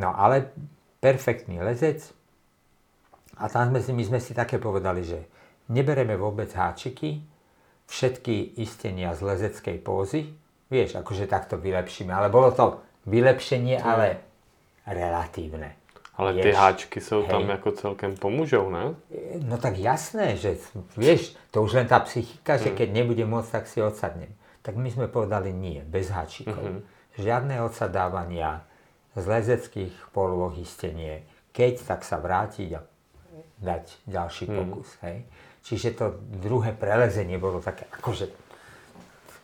No 0.00 0.10
ale 0.16 0.50
perfektný 0.98 1.62
lezec 1.62 2.02
a 3.38 3.46
tam 3.46 3.70
sme 3.70 3.80
si, 3.84 3.90
my 3.94 4.04
sme 4.08 4.18
si 4.18 4.34
také 4.34 4.58
povedali, 4.58 5.06
že 5.06 5.20
nebereme 5.70 6.18
vôbec 6.18 6.50
háčiky, 6.50 7.22
všetky 7.86 8.58
istenia 8.58 9.14
z 9.14 9.20
lezeckej 9.22 9.78
pózy, 9.80 10.34
vieš, 10.66 10.98
akože 10.98 11.30
takto 11.30 11.56
vylepšíme, 11.56 12.10
ale 12.10 12.28
bolo 12.28 12.50
to 12.50 12.82
vylepšenie, 13.06 13.78
ale 13.78 14.20
relatívne. 14.84 15.77
Ale 16.18 16.34
Vieš, 16.34 16.42
ty 16.42 16.50
háčky 16.52 16.98
hej. 17.00 17.22
tam 17.24 17.48
jako 17.48 17.72
celkem 17.72 18.16
pomůžou, 18.16 18.70
ne? 18.70 18.94
No 19.38 19.58
tak 19.58 19.78
jasné, 19.78 20.34
že 20.36 20.58
vieš, 20.96 21.38
to 21.50 21.62
už 21.62 21.72
len 21.72 21.86
tá 21.86 22.02
psychika, 22.02 22.58
Mm. 22.58 22.58
že 22.58 22.70
keď 22.74 22.88
nebude 22.92 23.22
môcť, 23.22 23.50
tak 23.52 23.64
si 23.64 23.78
odsadnem. 23.78 24.34
Tak 24.60 24.74
my 24.74 24.90
sme 24.90 25.06
povedali 25.06 25.54
nie, 25.54 25.78
bez 25.80 26.10
háčikov. 26.10 26.58
Mhm. 26.58 26.80
Žiadne 27.16 27.62
odsadávania 27.62 28.66
z 29.14 29.24
lezeckých 29.24 29.94
polôh 30.10 30.50
istenie. 30.54 31.22
Keď, 31.54 31.86
tak 31.86 32.02
sa 32.02 32.18
vrátiť 32.18 32.68
a 32.74 32.82
dať 33.58 33.84
ďalší 34.04 34.44
Mhm. 34.46 34.54
pokus. 34.58 34.88
Hej. 35.00 35.22
Čiže 35.62 35.88
to 35.92 36.04
druhé 36.34 36.74
prelezenie 36.74 37.38
bolo 37.38 37.62
také 37.62 37.86
akože 37.92 38.26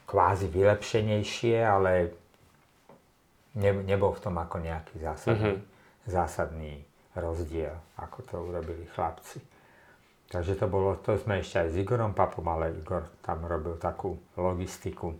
kvázi 0.04 0.46
vylepšenejšie, 0.48 1.56
ale 1.60 2.10
ne, 3.54 3.70
nebol 3.84 4.10
v 4.10 4.20
tom 4.20 4.34
ako 4.36 4.58
nejaký 4.58 4.98
zásadný, 4.98 5.62
zásadný 6.06 6.82
rozdiel, 7.14 7.74
ako 8.00 8.18
to 8.26 8.36
urobili 8.42 8.84
chlapci. 8.92 9.40
Takže 10.28 10.58
to 10.58 10.66
bolo, 10.66 10.98
to 10.98 11.14
sme 11.14 11.38
ešte 11.38 11.62
aj 11.62 11.68
s 11.70 11.78
Igorom 11.78 12.10
Papom, 12.10 12.42
ale 12.50 12.74
Igor 12.74 13.06
tam 13.22 13.46
robil 13.46 13.78
takú 13.78 14.18
logistiku, 14.34 15.14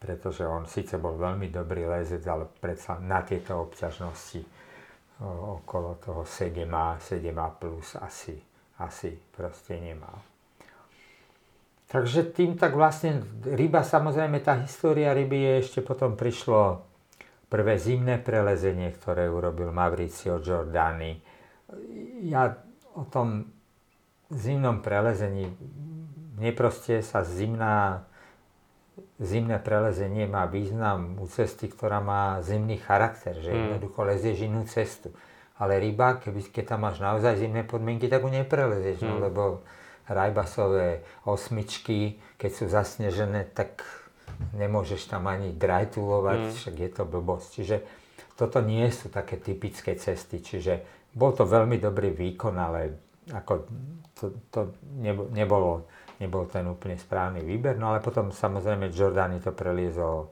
pretože 0.00 0.42
on 0.42 0.66
síce 0.66 0.98
bol 0.98 1.14
veľmi 1.14 1.46
dobrý 1.52 1.86
lezec, 1.86 2.24
ale 2.26 2.48
predsa 2.48 2.98
na 2.98 3.22
tieto 3.22 3.68
obťažnosti 3.68 4.42
okolo 5.62 5.98
toho 6.02 6.22
7A, 6.26 6.98
7A 6.98 7.46
plus 7.54 7.94
asi, 7.98 8.34
asi 8.82 9.14
proste 9.14 9.78
nemal. 9.78 10.16
Takže 11.88 12.34
tým 12.36 12.58
tak 12.58 12.76
vlastne 12.76 13.24
ryba, 13.48 13.80
samozrejme 13.80 14.44
tá 14.44 14.60
história 14.60 15.14
ryby 15.16 15.40
je 15.40 15.52
ešte 15.64 15.80
potom 15.80 16.20
prišlo 16.20 16.87
prvé 17.48 17.80
zimné 17.80 18.20
prelezenie, 18.20 18.92
ktoré 18.92 19.26
urobil 19.28 19.72
Mauricio 19.72 20.40
Giordani. 20.40 21.16
Ja 22.28 22.52
o 22.92 23.04
tom 23.08 23.48
zimnom 24.28 24.84
prelezení, 24.84 25.48
mne 26.36 26.52
proste 26.52 27.00
sa 27.00 27.24
zimná, 27.24 28.04
zimné 29.16 29.56
prelezenie 29.58 30.28
má 30.28 30.44
význam 30.44 31.16
u 31.16 31.26
cesty, 31.26 31.72
ktorá 31.72 32.04
má 32.04 32.44
zimný 32.44 32.76
charakter, 32.78 33.36
že 33.40 33.50
jednoducho 33.50 34.04
lezieš 34.04 34.44
inú 34.44 34.68
cestu. 34.68 35.10
Ale 35.58 35.80
ryba, 35.82 36.22
keby, 36.22 36.54
keď 36.54 36.76
tam 36.76 36.86
máš 36.86 37.02
naozaj 37.02 37.42
zimné 37.42 37.66
podmienky, 37.66 38.06
tak 38.06 38.22
ho 38.22 38.30
neprelezieš, 38.30 39.02
no, 39.02 39.18
lebo 39.18 39.66
rajbasové 40.06 41.02
osmičky, 41.26 42.22
keď 42.38 42.50
sú 42.54 42.64
zasnežené, 42.70 43.50
tak 43.50 43.82
nemôžeš 44.52 45.06
tam 45.06 45.26
ani 45.26 45.52
drajtulovať, 45.52 46.38
však 46.52 46.74
je 46.76 46.90
to 46.90 47.02
blbosť. 47.04 47.48
Čiže 47.52 47.76
toto 48.34 48.58
nie 48.60 48.86
sú 48.88 49.08
také 49.08 49.36
typické 49.36 49.94
cesty, 49.94 50.38
čiže 50.38 50.80
bol 51.10 51.32
to 51.32 51.42
veľmi 51.42 51.76
dobrý 51.76 52.10
výkon, 52.10 52.54
ale 52.54 52.80
ako 53.28 53.52
to, 54.12 54.24
to 54.48 54.60
nebo, 54.96 55.26
nebolo, 55.28 55.84
nebol 56.16 56.44
ten 56.44 56.64
úplne 56.64 56.94
správny 56.94 57.40
výber. 57.40 57.74
No 57.74 57.90
ale 57.90 57.98
potom 57.98 58.30
samozrejme 58.30 58.88
Giordani 58.88 59.38
to 59.38 59.50
preliezol, 59.50 60.30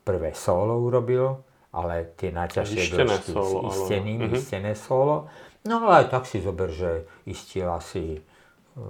prvé 0.00 0.30
solo 0.32 0.78
urobil, 0.78 1.42
ale 1.72 2.14
tie 2.14 2.30
najťažšie 2.30 2.94
dĺžky 2.94 3.32
solo, 3.32 3.42
s 3.42 3.52
ale- 3.52 3.66
isteným, 3.68 4.20
Mhm. 4.22 4.32
istené 4.32 4.72
solo. 4.72 5.26
No 5.64 5.82
ale 5.82 6.04
aj 6.04 6.12
tak 6.12 6.24
si 6.24 6.38
zober, 6.38 6.70
že 6.70 6.90
istil 7.24 7.66
asi 7.66 8.22
uh, 8.76 8.82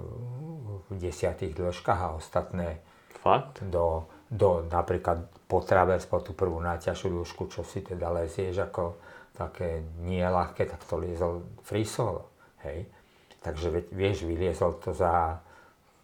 v 0.83 0.93
desiatých 0.93 1.55
dĺžkach 1.55 1.99
a 1.99 2.13
ostatné 2.13 2.77
Fakt? 3.17 3.63
do, 3.63 4.05
do 4.27 4.67
napríklad 4.67 5.23
po 5.47 5.63
travers, 5.63 6.03
po 6.03 6.19
tú 6.19 6.35
prvú 6.35 6.59
najťažšiu 6.59 7.07
dĺžku, 7.07 7.43
čo 7.47 7.63
si 7.63 7.79
teda 7.79 8.11
lezieš 8.11 8.67
ako 8.67 8.99
také 9.31 9.85
nie 10.03 10.23
ľahké, 10.23 10.67
tak 10.67 10.83
to 10.83 10.99
liezol 10.99 11.45
free 11.63 11.87
solo. 11.87 12.27
Hej. 12.67 12.89
Takže 13.39 13.93
vieš, 13.93 14.27
vyliezol 14.27 14.81
to 14.83 14.91
za 14.91 15.39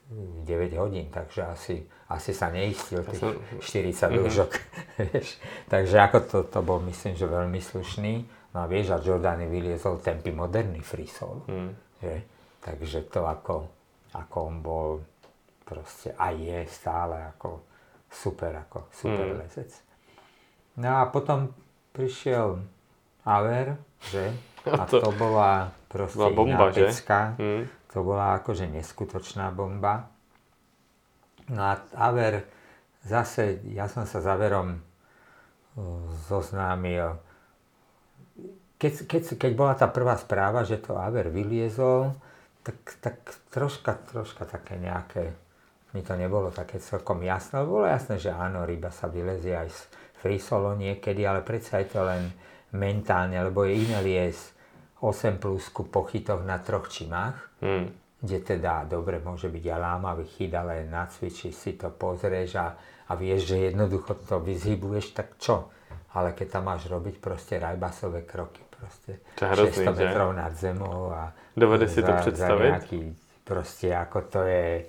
mm, 0.08 0.48
9 0.48 0.80
hodín, 0.80 1.12
takže 1.12 1.42
asi, 1.44 1.76
asi 2.08 2.32
sa 2.32 2.54
neistil 2.54 3.04
tých 3.04 3.26
40 3.60 4.16
dĺžok. 4.22 4.52
vieš. 5.12 5.42
Takže 5.68 5.98
ako 6.00 6.18
to, 6.24 6.38
to 6.48 6.60
bol 6.64 6.80
myslím, 6.88 7.20
že 7.20 7.28
veľmi 7.28 7.60
slušný. 7.60 8.14
No 8.54 8.64
a 8.64 8.66
vieš, 8.70 8.94
a 8.96 9.02
Giordani 9.02 9.50
vyliezol 9.50 10.00
tempy 10.00 10.30
moderný 10.30 10.80
free 10.86 11.10
solo. 11.10 11.44
Že? 12.00 12.16
Takže 12.64 13.00
to 13.10 13.26
ako, 13.26 13.56
ako 14.14 14.36
on 14.40 14.56
bol 14.62 15.02
proste 15.66 16.14
a 16.16 16.32
je 16.32 16.64
stále 16.70 17.18
ako 17.34 17.73
super, 18.14 18.54
ako 18.70 18.88
super 18.94 19.34
lezec. 19.42 19.74
No 20.78 21.02
a 21.02 21.10
potom 21.10 21.50
prišiel 21.92 22.62
Aver, 23.26 23.76
že? 24.14 24.30
A 24.80 24.88
to 24.88 25.04
to 25.04 25.12
bola 25.18 25.74
proste 25.92 26.22
bola 26.22 26.32
bomba, 26.32 26.70
iná 26.70 26.72
že? 26.72 26.88
pecka. 26.88 27.20
Hm. 27.36 27.64
To 27.94 27.98
bola 28.02 28.40
akože 28.40 28.66
neskutočná 28.72 29.52
bomba. 29.52 30.08
No 31.52 31.62
a 31.62 31.84
Aver, 32.00 32.48
zase, 33.04 33.60
ja 33.76 33.92
som 33.92 34.08
sa 34.08 34.24
s 34.24 34.28
Averom 34.30 34.80
uh, 34.80 35.84
zoznámil, 36.32 37.20
keď, 38.84 38.94
keď, 39.08 39.24
keď 39.40 39.52
bola 39.56 39.74
tá 39.80 39.88
prvá 39.88 40.16
správa, 40.20 40.68
že 40.68 40.76
to 40.80 41.00
Aver 41.00 41.32
vyliezol, 41.32 42.16
tak, 42.68 42.80
tak 43.00 43.16
troška, 43.52 43.96
troška 44.12 44.44
také 44.44 44.76
nejaké, 44.76 45.36
mi 45.94 46.02
to 46.02 46.14
nebolo 46.14 46.50
také 46.50 46.78
celkom 46.78 47.22
jasné, 47.22 47.62
bolo 47.62 47.86
jasné, 47.86 48.18
že 48.18 48.30
áno, 48.30 48.66
ryba 48.66 48.90
sa 48.90 49.06
vylezie 49.06 49.54
aj 49.54 49.70
z 49.70 49.80
free 50.18 50.38
solo 50.38 50.74
niekedy, 50.74 51.22
ale 51.22 51.42
predsa 51.42 51.78
je 51.78 51.88
to 51.88 52.02
len 52.02 52.34
mentálne, 52.72 53.38
lebo 53.38 53.64
je 53.64 53.78
iné 53.80 54.00
liesť 54.00 54.44
8 55.00 55.38
plusku 55.38 55.86
po 55.86 56.04
chytoch 56.04 56.42
na 56.42 56.58
troch 56.58 56.88
čimách, 56.88 57.38
Hm. 57.60 57.86
kde 58.20 58.38
teda 58.42 58.84
dobre 58.84 59.20
môže 59.20 59.48
byť 59.48 59.64
aj 59.66 59.80
lámavý 59.80 60.26
chyt, 60.26 60.52
ale 60.52 60.84
nacvičíš 60.84 61.54
si 61.54 61.72
to, 61.74 61.92
pozrieš 61.92 62.56
a, 62.56 62.68
a 63.06 63.14
vieš, 63.14 63.52
že 63.52 63.70
jednoducho 63.70 64.16
to 64.18 64.40
vyzhybuješ, 64.40 65.12
tak 65.12 65.36
čo? 65.38 65.70
Ale 66.14 66.32
keď 66.32 66.48
tam 66.52 66.64
máš 66.68 66.88
robiť 66.88 67.20
proste 67.20 67.58
rajbasové 67.58 68.24
kroky, 68.24 68.62
proste 68.70 69.20
To 69.36 69.44
hrozný, 69.46 69.86
600 69.86 69.92
že? 69.92 70.02
metrov 70.02 70.30
nad 70.32 70.54
zemou 70.54 71.10
a 71.10 71.30
Dovede 71.54 71.86
si 71.86 72.00
to 72.00 72.10
za, 72.10 72.32
za 72.32 72.48
nejaký, 72.54 73.12
proste 73.44 73.92
ako 73.92 74.20
to 74.26 74.42
je, 74.44 74.88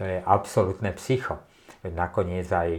to 0.00 0.08
je 0.08 0.16
absolútne 0.18 0.88
psycho. 0.92 1.36
Nakoniec 1.84 2.48
aj, 2.48 2.70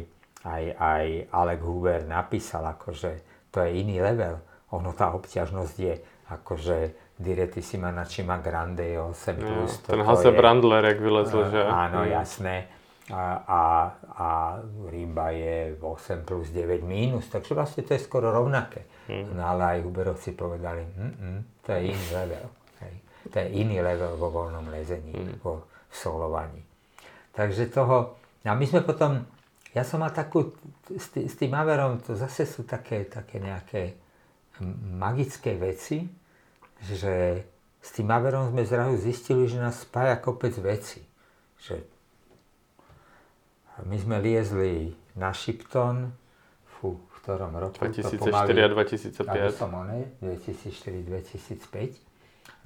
aj, 0.43 0.63
aj 0.73 1.05
Alec 1.31 1.61
Hoover 1.61 2.01
napísal, 2.03 2.65
akože 2.67 3.11
to 3.47 3.61
je 3.61 3.77
iný 3.77 4.01
level. 4.01 4.41
Ono, 4.71 4.89
tá 4.91 5.13
obťažnosť 5.13 5.75
je 5.77 5.93
akože 6.31 6.77
Diretissima 7.15 7.91
na 7.91 8.01
Cima 8.03 8.37
Grande 8.37 8.81
je 8.83 8.97
8+. 8.97 9.05
Jo, 9.35 9.45
plus, 9.45 9.71
ten 9.79 9.93
toto 9.95 10.07
Hasse 10.07 10.27
je- 10.27 10.33
Brandler, 10.33 10.81
jak 10.83 10.97
vylezl, 10.97 11.39
že? 11.47 11.61
Áno, 11.61 12.01
Hm. 12.01 12.09
jasné. 12.09 12.55
A, 13.11 13.23
a, 13.43 13.61
a 14.07 14.27
ryba 14.87 15.29
je 15.29 15.77
8 15.77 15.85
plus 16.21 16.49
9 16.49 16.81
mínus, 16.81 17.27
takže 17.27 17.53
vlastne 17.53 17.83
to 17.83 17.93
je 17.93 17.99
skoro 17.99 18.31
rovnaké. 18.31 18.89
Hm. 19.05 19.35
No 19.35 19.45
ale 19.45 19.77
aj 19.77 19.83
Huberovci 19.83 20.33
povedali, 20.33 20.81
mm 20.87 21.61
to 21.61 21.69
je 21.71 21.81
iný 21.83 22.07
level. 22.15 22.45
Hej. 22.79 22.93
To 23.27 23.35
je 23.37 23.47
iný 23.53 23.77
level 23.79 24.13
vo 24.15 24.29
voľnom 24.31 24.65
lezení, 24.67 25.13
Hm. 25.13 25.37
vo 25.39 25.61
solovaní. 25.87 26.65
Takže 27.31 27.71
toho, 27.71 28.19
a 28.43 28.53
my 28.53 28.65
sme 28.67 28.83
potom, 28.83 29.23
ja 29.71 29.87
som 29.87 30.03
mal 30.03 30.11
takú, 30.11 30.51
s, 30.91 31.15
tý, 31.15 31.27
s 31.27 31.35
tým 31.39 31.55
Averom, 31.55 32.03
to 32.03 32.15
zase 32.19 32.43
sú 32.43 32.67
také, 32.67 33.07
také 33.07 33.39
nejaké 33.39 33.95
magické 34.99 35.55
veci, 35.55 36.03
že 36.91 37.45
s 37.81 37.89
tým 37.95 38.11
Averom 38.11 38.51
sme 38.51 38.67
zrazu 38.67 38.99
zistili, 38.99 39.47
že 39.47 39.57
nás 39.57 39.81
spája 39.81 40.19
kopec 40.19 40.53
veci. 40.59 41.01
Že 41.61 41.81
my 43.87 43.97
sme 43.97 44.21
liezli 44.21 44.93
na 45.17 45.33
Shipton, 45.33 46.13
fú, 46.77 47.01
v 47.01 47.15
ktorom 47.23 47.57
roku? 47.57 47.81
To 47.81 47.89
2004 47.89 48.21
pomaly- 48.21 48.61
a 48.61 48.65
aby 48.69 48.75
2005. 48.75 49.57
som 49.57 49.71
oné, 49.73 50.13
2004-2005, 50.21 51.97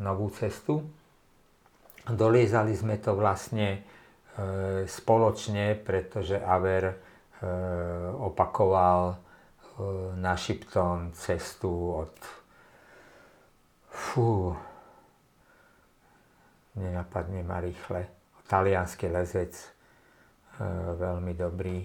novú 0.04 0.28
cestu. 0.32 0.84
Doliezali 2.06 2.76
sme 2.76 3.00
to 3.00 3.16
vlastne 3.18 3.82
spoločne, 4.86 5.80
pretože 5.80 6.36
Aver 6.36 6.92
e, 6.92 6.96
opakoval 8.20 9.01
e, 9.12 9.15
na 10.20 10.36
Shipton 10.36 11.15
cestu 11.15 11.72
od 11.72 12.15
fú, 13.88 14.51
nenapadne 16.75 17.48
ma 17.48 17.63
rýchle, 17.63 18.12
talianský 18.51 19.08
lezec, 19.08 19.56
e, 19.56 19.68
veľmi 21.00 21.32
dobrý, 21.32 21.77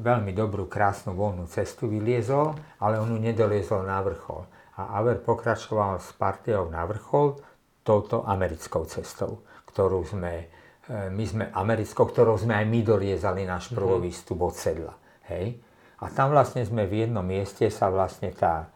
veľmi 0.00 0.32
dobrú, 0.32 0.64
krásnu 0.64 1.12
voľnú 1.12 1.44
cestu 1.52 1.92
vyliezol, 1.92 2.56
ale 2.80 2.96
on 2.96 3.12
ju 3.12 3.20
nedoliezol 3.20 3.84
na 3.84 4.00
vrchol. 4.00 4.48
A 4.80 4.96
Aver 4.96 5.20
pokračoval 5.20 6.00
s 6.00 6.08
partiou 6.16 6.72
na 6.72 6.88
vrchol 6.88 7.36
touto 7.84 8.24
americkou 8.24 8.88
cestou, 8.88 9.44
ktorú 9.68 10.06
sme 10.08 10.32
e, 10.44 10.57
my 10.88 11.24
sme 11.28 11.44
americkou, 11.52 12.08
ktorou 12.08 12.40
sme 12.40 12.56
aj 12.56 12.64
my 12.64 12.80
doliezali 12.80 13.44
náš 13.44 13.68
prvý 13.76 14.08
výstup 14.08 14.40
od 14.40 14.56
sedla. 14.56 14.96
Hej? 15.28 15.60
A 16.00 16.08
tam 16.08 16.32
vlastne 16.32 16.64
sme 16.64 16.88
v 16.88 17.04
jednom 17.04 17.26
mieste 17.26 17.68
sa 17.68 17.92
vlastne 17.92 18.32
tá, 18.32 18.72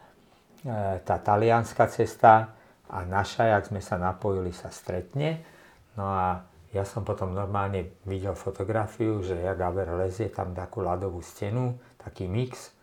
e, 0.61 1.01
tá 1.01 1.17
talianská 1.17 1.89
cesta 1.89 2.53
a 2.85 2.97
naša, 3.07 3.57
jak 3.57 3.73
sme 3.73 3.81
sa 3.81 3.97
napojili, 3.97 4.53
sa 4.53 4.69
stretne. 4.69 5.41
No 5.97 6.05
a 6.05 6.45
ja 6.69 6.85
som 6.85 7.01
potom 7.01 7.33
normálne 7.33 7.97
videl 8.05 8.37
fotografiu, 8.37 9.21
že 9.25 9.39
jak 9.39 9.57
Aver 9.61 9.93
lezie 9.97 10.29
tam 10.29 10.53
takú 10.53 10.85
ľadovú 10.85 11.21
stenu, 11.25 11.77
taký 11.97 12.29
mix 12.29 12.73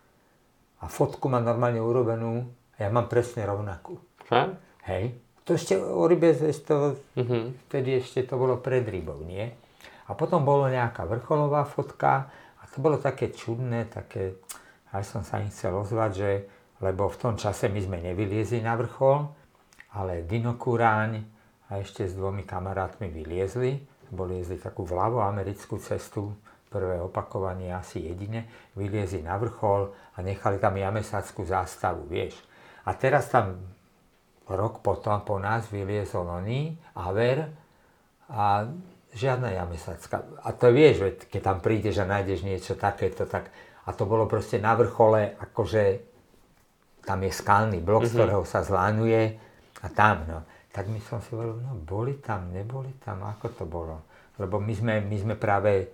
a 0.81 0.89
fotku 0.89 1.29
má 1.29 1.39
normálne 1.39 1.79
urobenú 1.79 2.49
a 2.75 2.77
ja 2.83 2.89
mám 2.89 3.07
presne 3.07 3.45
rovnakú. 3.45 3.95
Fakt? 4.25 4.57
Hej. 4.89 5.15
To 5.45 5.57
ešte 5.57 5.73
o 5.73 6.05
rybe, 6.05 6.37
to, 6.37 7.01
Mhm. 7.17 7.67
vtedy 7.67 7.97
ešte 7.97 8.23
to 8.29 8.37
bolo 8.37 8.61
pred 8.61 8.85
rybou, 8.85 9.25
nie? 9.25 9.49
A 10.07 10.13
potom 10.13 10.45
bolo 10.45 10.69
nejaká 10.69 11.07
vrcholová 11.07 11.65
fotka 11.65 12.29
a 12.61 12.63
to 12.69 12.77
bolo 12.83 13.01
také 13.01 13.33
čudné, 13.33 13.89
také, 13.89 14.37
aj 14.93 15.03
som 15.07 15.23
sa 15.25 15.41
im 15.41 15.49
chcel 15.49 15.73
ozvať, 15.73 16.11
že, 16.13 16.31
lebo 16.83 17.09
v 17.09 17.17
tom 17.17 17.33
čase 17.39 17.71
my 17.71 17.79
sme 17.81 17.97
nevyliezli 18.05 18.61
na 18.61 18.77
vrchol, 18.77 19.25
ale 19.97 20.23
Dino 20.27 20.55
Kuráň 20.59 21.23
a 21.71 21.79
ešte 21.79 22.05
s 22.05 22.13
dvomi 22.13 22.43
kamarátmi 22.43 23.07
vyliezli, 23.07 23.79
boli 24.11 24.43
jezli 24.43 24.59
takú 24.59 24.83
vľavo 24.83 25.23
americkú 25.23 25.79
cestu, 25.79 26.35
prvé 26.71 26.99
opakovanie 27.03 27.71
asi 27.75 28.07
jedine, 28.07 28.47
vyliezli 28.79 29.23
na 29.23 29.35
vrchol 29.35 29.91
a 30.15 30.17
nechali 30.23 30.55
tam 30.59 30.79
jamesackú 30.79 31.43
zástavu, 31.43 32.07
vieš. 32.07 32.35
A 32.87 32.95
teraz 32.95 33.27
tam 33.27 33.59
rok 34.53 34.83
potom 34.83 35.21
po 35.23 35.39
nás 35.39 35.67
vyliezol 35.67 36.27
oný, 36.27 36.75
Aver, 36.97 37.51
a 38.31 38.63
žiadna 39.11 39.51
jamesacká. 39.51 40.23
A 40.43 40.55
to 40.55 40.71
vieš, 40.71 41.03
veď 41.03 41.15
keď 41.27 41.41
tam 41.43 41.57
prídeš 41.59 41.99
a 41.99 42.09
nájdeš 42.09 42.47
niečo 42.47 42.79
takéto, 42.79 43.27
tak... 43.27 43.51
A 43.81 43.97
to 43.97 44.05
bolo 44.05 44.29
proste 44.29 44.61
na 44.61 44.77
vrchole, 44.77 45.35
akože 45.41 45.83
tam 47.01 47.25
je 47.25 47.31
skalný 47.33 47.81
blok, 47.81 48.05
mm-hmm. 48.05 48.13
z 48.13 48.17
ktorého 48.21 48.43
sa 48.45 48.61
zlánuje 48.61 49.21
a 49.81 49.87
tam, 49.89 50.23
no. 50.29 50.39
Tak 50.71 50.87
my 50.87 51.01
som 51.03 51.19
si 51.19 51.33
hovoril, 51.35 51.59
no 51.59 51.75
boli 51.75 52.21
tam, 52.21 52.53
neboli 52.53 52.95
tam, 53.01 53.25
ako 53.25 53.47
to 53.57 53.65
bolo. 53.65 54.05
Lebo 54.37 54.61
my 54.61 54.71
sme, 54.71 54.93
my 55.03 55.17
sme 55.17 55.35
práve 55.35 55.91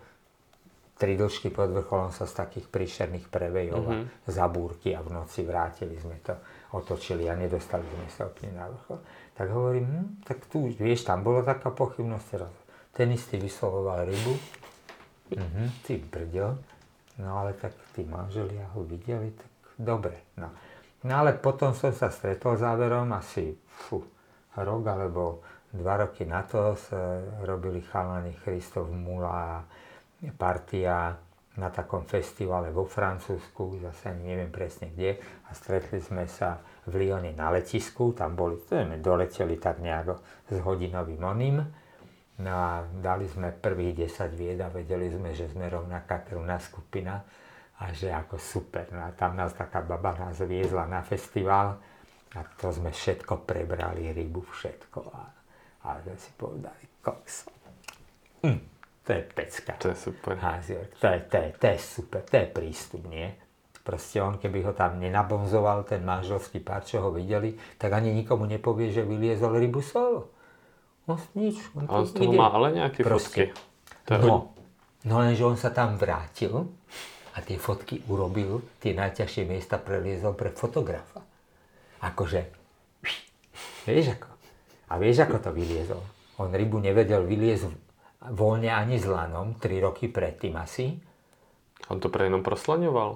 tri 0.98 1.16
dĺžky 1.18 1.50
pod 1.50 1.74
vrcholom 1.74 2.12
sa 2.14 2.28
z 2.28 2.34
takých 2.38 2.68
príšerných 2.70 3.30
prevejov 3.30 3.82
a 3.88 3.94
za 4.30 4.46
búrky 4.50 4.94
a 4.94 5.02
v 5.02 5.14
noci 5.14 5.46
vrátili 5.46 5.98
sme 5.98 6.18
to, 6.22 6.38
otočili 6.76 7.30
a 7.32 7.36
nedostali 7.36 7.84
sme 7.84 8.10
sa 8.12 8.28
úplne 8.28 8.58
na 8.58 8.68
vrchol. 8.68 9.00
Tak 9.38 9.48
hovorím, 9.54 9.86
hm, 9.86 10.08
tak 10.28 10.48
tu, 10.52 10.68
vieš, 10.68 11.08
tam 11.08 11.24
bola 11.24 11.46
taká 11.46 11.72
pochybnosť 11.72 12.26
teraz. 12.28 12.54
Ten 12.92 13.14
istý 13.14 13.38
vyslovoval 13.38 14.10
rybu. 14.10 14.34
Mhm, 15.38 15.64
ty 15.86 16.00
brďo. 16.02 16.58
No 17.18 17.44
ale 17.44 17.58
tak 17.58 17.74
tí 17.98 18.06
manželia 18.06 18.70
ho 18.78 18.86
videli, 18.86 19.34
tak 19.34 19.52
dobre. 19.78 20.34
No. 20.38 20.54
no 21.04 21.14
ale 21.14 21.34
potom 21.34 21.74
som 21.74 21.90
sa 21.90 22.14
stretol 22.14 22.58
záverom 22.58 23.10
asi 23.14 23.58
fú, 23.68 24.06
rok 24.54 24.84
alebo 24.86 25.42
dva 25.74 26.06
roky 26.06 26.26
na 26.26 26.46
to 26.46 26.78
robili 27.44 27.82
chalani 27.82 28.34
Christov 28.42 28.90
Mula 28.94 29.66
partia 30.38 31.14
na 31.58 31.74
takom 31.74 32.06
festivale 32.06 32.70
vo 32.70 32.86
Francúzsku, 32.86 33.82
zase 33.82 34.14
neviem 34.14 34.54
presne 34.54 34.94
kde, 34.94 35.18
a 35.50 35.58
stretli 35.58 35.98
sme 35.98 36.30
sa 36.30 36.62
v 36.86 36.94
Lyone 37.02 37.34
na 37.34 37.50
letisku, 37.50 38.14
tam 38.14 38.38
boli, 38.38 38.62
to 38.62 38.78
sme 38.78 39.02
doleteli 39.02 39.58
tak 39.58 39.82
nejako 39.82 40.22
s 40.46 40.58
hodinovým 40.62 41.22
oným, 41.22 41.58
no 42.46 42.54
a 42.54 42.86
dali 42.86 43.26
sme 43.26 43.50
prvých 43.50 44.06
10 44.06 44.38
vied 44.38 44.60
a 44.62 44.70
vedeli 44.70 45.10
sme, 45.10 45.34
že 45.34 45.50
sme 45.50 45.66
rovnaká 45.66 46.22
krvná 46.22 46.62
skupina 46.62 47.26
a 47.82 47.94
že 47.94 48.14
ako 48.14 48.38
super. 48.38 48.90
No 48.94 49.10
a 49.10 49.14
tam 49.18 49.34
nás 49.34 49.54
taká 49.58 49.82
baba 49.82 50.14
nás 50.18 50.38
viezla 50.46 50.86
na 50.86 51.02
festival 51.02 51.78
a 52.38 52.40
to 52.58 52.70
sme 52.70 52.94
všetko 52.94 53.46
prebrali, 53.50 54.14
rybu, 54.14 54.46
všetko 54.46 55.00
a, 55.10 55.24
a 55.86 56.02
sme 56.06 56.18
si 56.22 56.30
povedali, 56.38 56.84
kokso. 57.02 57.50
Hm, 58.46 58.77
to 59.08 59.16
je 59.16 59.24
pecka. 59.24 59.72
To 59.80 59.88
je 59.88 59.96
super. 59.96 60.36
Házior, 60.36 60.84
to 61.00 61.08
je, 61.08 61.20
to, 61.32 61.38
je, 61.40 61.50
to 61.56 61.66
je 61.72 61.80
super, 61.80 62.22
to 62.28 62.36
je 62.36 62.46
prístup, 62.52 63.08
nie? 63.08 63.32
Proste 63.88 64.20
on, 64.20 64.36
keby 64.36 64.68
ho 64.68 64.76
tam 64.76 65.00
nenabonzoval, 65.00 65.88
ten 65.88 66.04
manželský 66.04 66.60
pár, 66.60 66.84
čo 66.84 67.00
ho 67.00 67.10
videli, 67.16 67.56
tak 67.80 67.96
ani 67.96 68.12
nikomu 68.12 68.44
nepovie, 68.44 68.92
že 68.92 69.08
vyliezol 69.08 69.56
rybu 69.56 69.80
solo. 69.80 70.28
On 71.08 71.16
nič. 71.40 71.56
On 71.72 71.88
A 71.88 71.92
on 71.96 72.04
tu 72.04 72.12
z 72.12 72.14
toho 72.20 72.36
ide. 72.36 72.38
má 72.38 72.52
ale 72.52 72.76
nejaké 72.76 73.00
Proste. 73.00 73.56
fotky. 73.56 73.64
Je 74.12 74.20
No, 74.28 74.52
no 75.08 75.14
lenže 75.24 75.44
on 75.48 75.56
sa 75.56 75.72
tam 75.72 75.96
vrátil 75.96 76.68
a 77.32 77.40
tie 77.40 77.56
fotky 77.56 78.04
urobil, 78.12 78.60
tie 78.84 78.92
najťažšie 78.92 79.48
miesta 79.48 79.80
preliezol 79.80 80.36
pre 80.36 80.52
fotografa. 80.52 81.24
Akože, 82.04 82.44
vieš 83.88 84.20
ako? 84.20 84.30
A 84.92 85.00
vieš 85.00 85.24
ako 85.24 85.40
to 85.40 85.56
vyliezol? 85.56 86.04
On 86.44 86.52
rybu 86.52 86.84
nevedel 86.84 87.24
vyliezť 87.24 87.87
voľne 88.22 88.74
ani 88.74 88.98
s 88.98 89.06
lanom, 89.06 89.58
3 89.62 89.86
roky 89.86 90.10
predtým 90.10 90.58
asi. 90.58 90.98
On 91.88 92.02
to 92.02 92.10
pre 92.10 92.26
jenom 92.26 92.42
proslaňoval? 92.42 93.12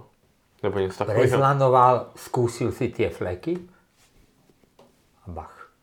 Nebo? 0.62 0.78
Prezlanoval, 1.18 2.14
skúsil 2.14 2.70
si 2.70 2.94
tie 2.94 3.10
fleky 3.10 3.58
a 5.26 5.28
bach. 5.28 5.74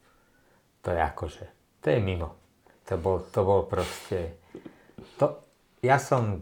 To 0.86 0.94
je 0.94 1.00
akože, 1.02 1.46
to 1.82 1.86
je 1.90 1.98
mimo. 1.98 2.38
To 2.86 2.94
bol, 2.96 3.20
to 3.28 3.40
bol 3.44 3.66
proste, 3.68 4.38
to, 5.18 5.42
ja 5.82 5.98
som 5.98 6.40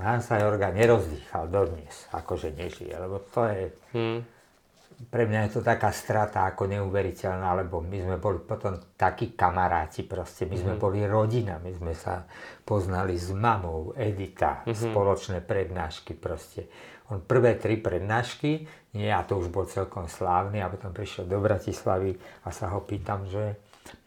Hansa 0.00 0.40
Jorga 0.40 0.72
nerozdýchal 0.72 1.50
dodnes, 1.52 2.08
akože 2.14 2.54
nežije, 2.56 2.94
lebo 2.96 3.20
to 3.34 3.44
je, 3.50 3.62
Hm. 3.92 4.18
Pre 5.08 5.26
mňa 5.26 5.48
je 5.48 5.50
to 5.58 5.60
taká 5.64 5.90
strata 5.90 6.46
ako 6.46 6.70
neuveriteľná, 6.70 7.58
lebo 7.58 7.82
my 7.82 7.98
sme 8.02 8.16
boli 8.20 8.38
potom 8.38 8.78
takí 8.94 9.34
kamaráti 9.34 10.06
proste, 10.06 10.46
my 10.46 10.56
sme 10.58 10.74
boli 10.78 11.02
rodina, 11.02 11.58
my 11.58 11.72
sme 11.74 11.96
sa 11.96 12.22
poznali 12.62 13.18
s 13.18 13.34
mamou, 13.34 13.96
Edita, 13.98 14.62
spoločné 14.68 15.42
prednášky 15.42 16.14
proste. 16.14 16.70
On 17.10 17.18
prvé 17.18 17.58
tri 17.58 17.80
prednášky, 17.80 18.64
nie, 18.94 19.08
a 19.08 19.24
to 19.24 19.40
už 19.40 19.48
bol 19.48 19.66
celkom 19.66 20.06
slávny, 20.06 20.60
a 20.60 20.70
potom 20.70 20.94
prišiel 20.94 21.26
do 21.26 21.40
Bratislavy 21.40 22.16
a 22.44 22.48
sa 22.52 22.70
ho 22.70 22.84
pýtam, 22.84 23.26
že 23.26 23.58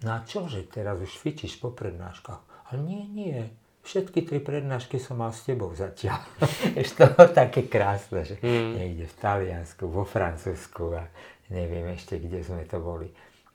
no 0.05 0.15
a 0.15 0.23
čože, 0.23 0.65
teraz 0.71 1.01
už 1.01 1.11
fičíš 1.11 1.59
po 1.59 1.73
prednáškach? 1.75 2.71
Ale 2.71 2.81
nie, 2.81 3.03
nie, 3.09 3.49
všetky 3.85 4.25
tri 4.25 4.41
prednášky 4.41 4.97
som 4.97 5.21
mal 5.21 5.29
s 5.29 5.45
tebou 5.45 5.69
zatiaľ. 5.77 6.19
Ešte 6.81 7.05
to 7.13 7.29
také 7.29 7.69
krásne, 7.69 8.25
že 8.25 8.41
niekde 8.41 9.05
v 9.05 9.15
Taliansku, 9.21 9.85
vo 9.85 10.03
Francúzsku 10.03 10.97
a 10.97 11.05
neviem 11.53 11.93
ešte, 11.93 12.17
kde 12.17 12.41
sme 12.41 12.65
to 12.65 12.81
boli. 12.81 13.05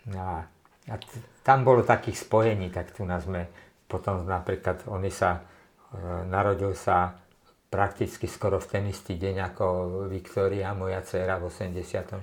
No 0.06 0.22
a, 0.22 0.38
a 0.86 0.94
tam 1.42 1.66
bolo 1.66 1.82
takých 1.82 2.22
spojení, 2.22 2.70
tak 2.70 2.94
tu 2.94 3.02
nás 3.02 3.26
sme 3.26 3.50
potom 3.90 4.22
napríklad, 4.22 4.86
oni 4.86 5.10
sa, 5.10 5.42
e, 5.90 6.00
narodil 6.30 6.78
sa 6.78 7.18
prakticky 7.66 8.30
skoro 8.30 8.62
v 8.62 8.70
ten 8.70 8.84
istý 8.86 9.18
deň 9.18 9.50
ako 9.50 9.66
Viktória, 10.06 10.70
moja 10.74 11.02
dcéra 11.02 11.42
v 11.42 11.50
84. 11.50 12.22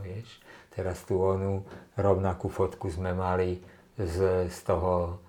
vieš. 0.00 0.40
Teraz 0.72 1.04
tu 1.04 1.20
onu 1.20 1.68
rovnakú 2.00 2.48
fotku 2.48 2.88
sme 2.88 3.12
mali 3.12 3.60
z, 4.00 4.48
z 4.48 4.58
toho 4.64 5.20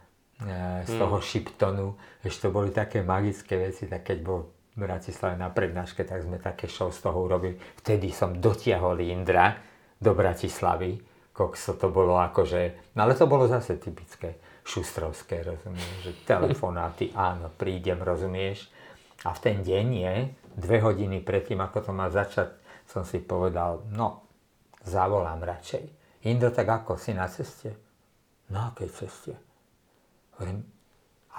z 0.83 0.93
toho 0.99 1.17
Shiptonu. 1.23 1.95
Ešte 2.19 2.47
to 2.47 2.55
boli 2.55 2.69
také 2.75 2.99
magické 3.01 3.55
veci, 3.55 3.87
tak 3.87 4.03
keď 4.03 4.17
bol 4.19 4.39
v 4.73 4.77
Bratislave 4.89 5.37
na 5.37 5.53
prednáške, 5.53 6.01
tak 6.03 6.25
sme 6.25 6.41
také 6.41 6.65
show 6.65 6.89
z 6.89 6.99
toho 7.05 7.17
urobili. 7.23 7.55
Vtedy 7.79 8.09
som 8.09 8.35
dotiahol 8.35 8.99
Indra 9.05 9.53
do 10.01 10.11
Bratislavy. 10.17 10.99
Kokso 11.33 11.77
to 11.77 11.89
bolo 11.89 12.21
akože, 12.21 12.93
no 12.93 13.09
ale 13.09 13.17
to 13.17 13.25
bolo 13.25 13.49
zase 13.49 13.81
typické 13.81 14.37
šustrovské, 14.61 15.41
rozumieš, 15.41 15.93
že 16.05 16.11
telefonáty, 16.23 17.09
áno, 17.17 17.49
prídem, 17.49 17.97
rozumieš. 17.99 18.69
A 19.25 19.33
v 19.33 19.39
ten 19.39 19.57
deň 19.63 19.87
je, 19.93 20.15
dve 20.53 20.77
hodiny 20.83 21.23
predtým, 21.25 21.57
ako 21.63 21.89
to 21.89 21.91
má 21.95 22.11
začať, 22.11 22.53
som 22.85 23.01
si 23.07 23.23
povedal, 23.23 23.81
no, 23.95 24.27
zavolám 24.85 25.41
radšej. 25.41 25.83
Indro, 26.29 26.51
tak 26.51 26.69
ako, 26.69 26.99
si 26.99 27.15
na 27.15 27.25
ceste? 27.25 27.73
Na 28.51 28.69
akej 28.71 28.89
ceste? 28.91 29.52
Hovorím, 30.43 30.67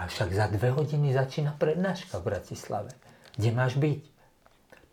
a 0.01 0.09
však 0.09 0.33
za 0.33 0.49
dve 0.49 0.73
hodiny 0.73 1.13
začína 1.13 1.61
prednáška 1.61 2.25
v 2.25 2.33
Bratislave. 2.33 2.89
Kde 3.37 3.51
máš 3.53 3.77
byť? 3.77 4.01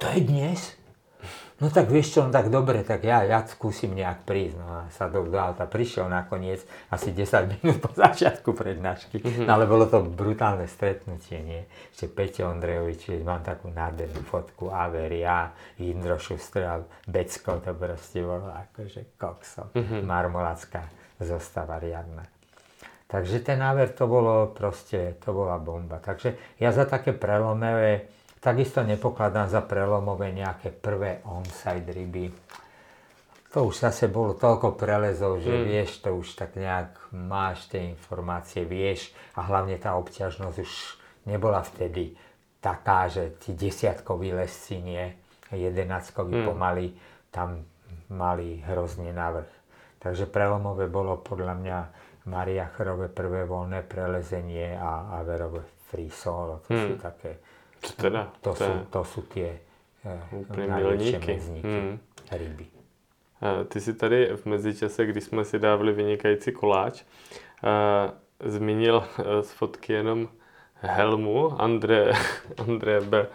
To 0.03 0.05
je 0.11 0.19
dnes? 0.27 0.59
No 1.63 1.71
tak 1.71 1.87
vieš 1.87 2.19
čo, 2.19 2.27
no 2.27 2.35
tak 2.35 2.51
dobre, 2.51 2.83
tak 2.83 3.07
ja, 3.07 3.23
ja 3.23 3.39
skúsim 3.47 3.95
nejak 3.95 4.27
prísť. 4.27 4.59
No 4.59 4.67
a 4.67 4.79
sadol 4.91 5.31
do 5.31 5.39
auta, 5.39 5.63
prišiel 5.63 6.11
nakoniec 6.11 6.59
asi 6.91 7.15
10 7.15 7.55
minút 7.55 7.79
po 7.79 7.95
začiatku 7.95 8.51
prednášky. 8.51 9.23
No 9.47 9.55
ale 9.55 9.63
bolo 9.63 9.87
to 9.87 10.03
brutálne 10.03 10.67
stretnutie, 10.67 11.39
nie? 11.39 11.63
Ešte 11.95 12.11
Peťo 12.11 12.51
Ondrejovič, 12.51 13.15
mám 13.23 13.47
takú 13.47 13.71
nádhernú 13.71 14.27
fotku, 14.27 14.75
Aver, 14.75 15.15
ja, 15.15 15.55
Indro 15.79 16.19
Šustr 16.19 16.67
a 16.67 16.83
Becko, 17.07 17.63
to 17.63 17.71
proste 17.79 18.19
bolo 18.27 18.51
akože 18.51 19.15
kokso, 19.15 19.71
marmolacká 20.03 20.83
zostava 21.15 21.79
riadna. 21.79 22.40
Takže 23.11 23.43
ten 23.43 23.59
náver 23.59 23.91
to 23.91 24.07
bolo 24.07 24.55
proste, 24.55 25.19
to 25.19 25.35
bola 25.35 25.59
bomba. 25.59 25.99
Takže 25.99 26.55
ja 26.63 26.71
za 26.71 26.87
také 26.87 27.11
prelomové, 27.11 28.07
takisto 28.39 28.79
nepokladám 28.87 29.51
za 29.51 29.59
prelomové 29.67 30.31
nejaké 30.31 30.71
prvé 30.71 31.19
onside 31.27 31.91
ryby. 31.91 32.31
To 33.51 33.67
už 33.67 33.83
zase 33.83 34.07
bolo 34.07 34.39
toľko 34.39 34.79
prelezov, 34.79 35.43
že 35.43 35.51
mm. 35.51 35.63
vieš, 35.67 35.99
to 35.99 36.15
už 36.15 36.39
tak 36.39 36.55
nejak 36.55 37.11
máš 37.11 37.67
tie 37.67 37.83
informácie, 37.91 38.63
vieš 38.63 39.11
a 39.35 39.43
hlavne 39.43 39.75
tá 39.75 39.99
obťažnosť 39.99 40.57
už 40.63 40.71
nebola 41.27 41.59
vtedy 41.59 42.15
taká, 42.63 43.11
že 43.11 43.35
ti 43.43 43.51
desiatkoví 43.51 44.31
lesci 44.31 44.79
nie, 44.79 45.03
jedenáctkoví 45.51 46.31
mm. 46.39 46.45
pomaly 46.47 46.95
tam 47.27 47.67
mali 48.07 48.63
hrozne 48.63 49.11
návrh. 49.11 49.51
Takže 49.99 50.31
prelomové 50.31 50.87
bolo 50.87 51.19
podľa 51.19 51.53
mňa 51.59 51.77
Maria 52.25 52.69
Chrové 52.69 53.09
prvé 53.09 53.45
voľné 53.49 53.81
prelezenie 53.81 54.77
a 54.77 55.17
Averové 55.17 55.65
free 55.89 56.09
solo. 56.13 56.61
To 56.67 56.73
hmm. 56.73 56.85
sú 56.85 56.93
také... 57.01 57.31
Co 57.81 57.93
teda? 57.97 58.29
To, 58.45 58.53
to, 58.53 58.61
sú, 58.61 58.71
to 58.93 59.01
sú 59.01 59.19
tie 59.25 59.49
eh, 60.05 60.21
najväčšie 60.53 61.17
mezníky, 61.17 61.65
hmm. 61.65 61.95
ryby. 62.29 62.67
A 63.41 63.65
ty 63.65 63.81
si 63.81 63.93
tady 63.93 64.37
v 64.37 64.45
mezičase, 64.45 65.05
kdy 65.05 65.21
jsme 65.21 65.45
si 65.45 65.59
dávali 65.59 65.93
vynikající 65.93 66.51
koláč, 66.51 67.01
a 67.63 68.13
zmínil 68.45 69.01
eh, 69.01 69.43
z 69.43 69.49
fotky 69.51 69.93
jenom 69.93 70.29
helmu 70.81 71.61
André, 71.61 72.13
André 72.67 73.01
Be, 73.01 73.27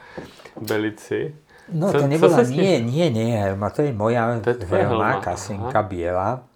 Belici. 0.61 1.35
No 1.73 1.93
co, 1.93 1.99
to 1.99 2.07
nebola, 2.07 2.43
nie, 2.43 2.79
nie, 2.79 3.11
nie 3.11 3.43
helma, 3.43 3.71
to 3.75 3.83
je 3.83 3.91
moja 3.91 4.39
to 4.39 4.55
je 4.55 4.71
helma, 4.71 4.87
helma 4.87 5.11
kasinka 5.19 5.83
Aha. 5.83 5.83
biela 5.83 6.47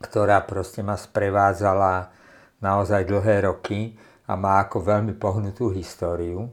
ktorá 0.00 0.40
proste 0.48 0.80
ma 0.80 0.96
sprevádzala 0.96 2.08
naozaj 2.64 3.04
dlhé 3.04 3.44
roky 3.48 3.96
a 4.24 4.36
má 4.36 4.64
ako 4.64 4.80
veľmi 4.80 5.14
pohnutú 5.16 5.68
históriu. 5.72 6.48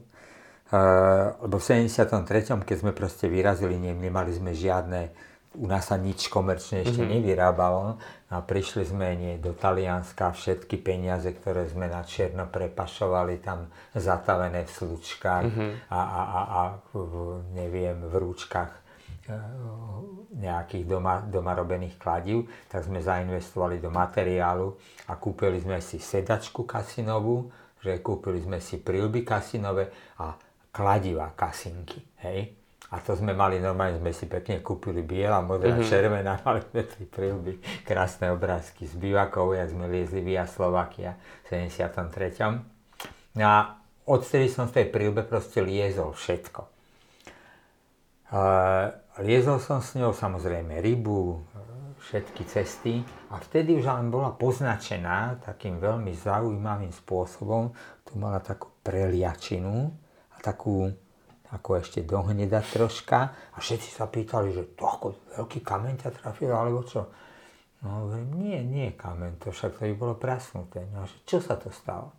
Uh, 0.68 1.32
lebo 1.48 1.56
v 1.56 1.64
73. 1.88 2.28
keď 2.60 2.76
sme 2.76 2.92
proste 2.92 3.24
vyrazili, 3.24 3.80
ne, 3.80 3.96
nemali 3.96 4.36
sme 4.36 4.52
žiadne, 4.52 5.08
u 5.56 5.64
nás 5.64 5.88
sa 5.88 5.96
nič 5.96 6.28
komerčne 6.28 6.84
ešte 6.84 7.00
mm-hmm. 7.00 7.14
nevyrábalo 7.24 7.96
a 8.28 8.44
prišli 8.44 8.84
sme 8.84 9.16
nie 9.16 9.34
do 9.40 9.56
Talianska, 9.56 10.36
všetky 10.36 10.76
peniaze, 10.84 11.32
ktoré 11.32 11.64
sme 11.72 11.88
na 11.88 12.04
čierno 12.04 12.44
prepašovali 12.52 13.40
tam 13.40 13.72
zatavené 13.96 14.68
v 14.68 14.72
slučkách 14.76 15.44
mm-hmm. 15.48 15.70
a, 15.88 16.00
a, 16.04 16.20
a, 16.20 16.40
a 16.44 16.62
v, 16.92 17.40
neviem, 17.56 17.96
v 17.96 18.14
rúčkach 18.20 18.87
nejakých 20.38 20.84
doma, 20.86 21.24
doma 21.24 21.52
robených 21.56 21.96
kladiv, 21.98 22.46
tak 22.70 22.84
sme 22.86 23.02
zainvestovali 23.02 23.82
do 23.82 23.90
materiálu 23.90 24.76
a 25.10 25.16
kúpili 25.16 25.58
sme 25.58 25.80
si 25.80 25.98
sedačku 25.98 26.68
kasinovú, 26.68 27.50
že 27.82 27.98
kúpili 28.02 28.42
sme 28.42 28.58
si 28.62 28.78
prilby 28.78 29.22
kasinové 29.22 29.90
a 30.20 30.34
kladiva 30.70 31.32
kasinky, 31.34 31.98
hej. 32.22 32.54
A 32.88 33.04
to 33.04 33.12
sme 33.12 33.36
mali, 33.36 33.60
normálne 33.60 34.00
sme 34.00 34.16
si 34.16 34.24
pekne 34.24 34.64
kúpili 34.64 35.04
biela, 35.04 35.44
modrá, 35.44 35.76
mm-hmm. 35.76 35.90
červená, 35.92 36.40
mali 36.46 36.64
sme 36.64 36.88
tri 36.88 37.04
prilby, 37.04 37.60
krásne 37.84 38.32
obrázky 38.32 38.88
z 38.88 38.96
bivakov, 38.96 39.52
jak 39.52 39.68
sme 39.68 39.92
liezli 39.92 40.24
via 40.24 40.48
Slovakia 40.48 41.20
v 41.44 41.68
73. 41.68 43.36
No 43.36 43.44
a 43.44 43.76
odtedy 44.08 44.48
som 44.48 44.72
v 44.72 44.80
tej 44.80 44.86
prilbe 44.88 45.20
proste 45.20 45.60
liezol 45.60 46.16
všetko. 46.16 46.80
Uh, 48.28 48.92
Liezol 49.18 49.58
som 49.58 49.82
s 49.82 49.98
ňou 49.98 50.14
samozrejme 50.14 50.78
rybu, 50.78 51.42
všetky 51.98 52.42
cesty 52.46 53.02
a 53.34 53.42
vtedy 53.42 53.74
už 53.74 53.90
len 53.90 54.14
bola 54.14 54.30
poznačená 54.30 55.42
takým 55.42 55.82
veľmi 55.82 56.14
zaujímavým 56.14 56.94
spôsobom. 56.94 57.74
Tu 58.06 58.14
mala 58.14 58.38
takú 58.38 58.70
preliačinu 58.86 59.90
a 60.32 60.36
takú 60.38 60.86
ako 61.50 61.82
ešte 61.82 62.06
dohnedať 62.06 62.64
troška 62.78 63.18
a 63.52 63.58
všetci 63.58 63.90
sa 63.90 64.06
pýtali, 64.06 64.54
že 64.54 64.78
to 64.78 64.86
ako 64.86 65.06
veľký 65.34 65.66
kameň 65.66 65.94
ťa 65.98 66.10
trafil, 66.14 66.54
alebo 66.54 66.86
čo? 66.86 67.10
No 67.82 68.06
hovorím, 68.06 68.38
nie, 68.38 68.62
nie 68.62 68.94
kameň, 68.94 69.42
to 69.42 69.50
však 69.50 69.82
to 69.82 69.90
by 69.90 69.94
bolo 69.98 70.14
prasnuté. 70.14 70.86
No, 70.94 71.10
že 71.10 71.18
čo 71.26 71.42
sa 71.42 71.58
to 71.58 71.74
stalo? 71.74 72.14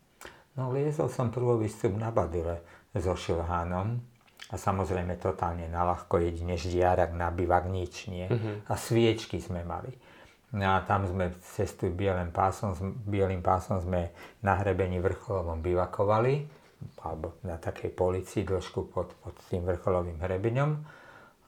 No 0.60 0.76
liezol 0.76 1.08
som 1.08 1.32
prvý 1.32 1.64
výstup 1.64 1.96
na 1.96 2.12
Badile 2.12 2.60
so 2.92 3.16
šilhánom 3.16 4.19
a 4.50 4.56
samozrejme 4.58 5.22
totálne 5.22 5.70
ľahko 5.70 6.18
jedine 6.26 6.58
žiarak 6.58 7.14
na 7.14 7.30
bivak, 7.30 7.70
nič 7.70 8.10
nie. 8.10 8.26
Uh-huh. 8.26 8.66
A 8.66 8.74
sviečky 8.74 9.38
sme 9.38 9.62
mali. 9.62 9.94
No 10.50 10.74
a 10.74 10.82
tam 10.82 11.06
sme 11.06 11.30
cestu 11.54 11.94
bielým 11.94 12.34
pásom, 12.34 12.74
bielým 13.06 13.46
pásom 13.46 13.78
sme 13.78 14.10
na 14.42 14.58
hrebení 14.58 14.98
vrcholovom 14.98 15.62
bivakovali, 15.62 16.50
alebo 17.06 17.38
na 17.46 17.62
takej 17.62 17.94
policii 17.94 18.42
dĺžku 18.42 18.90
pod, 18.90 19.14
pod 19.22 19.38
tým 19.54 19.62
vrcholovým 19.62 20.18
hrebeňom. 20.18 20.72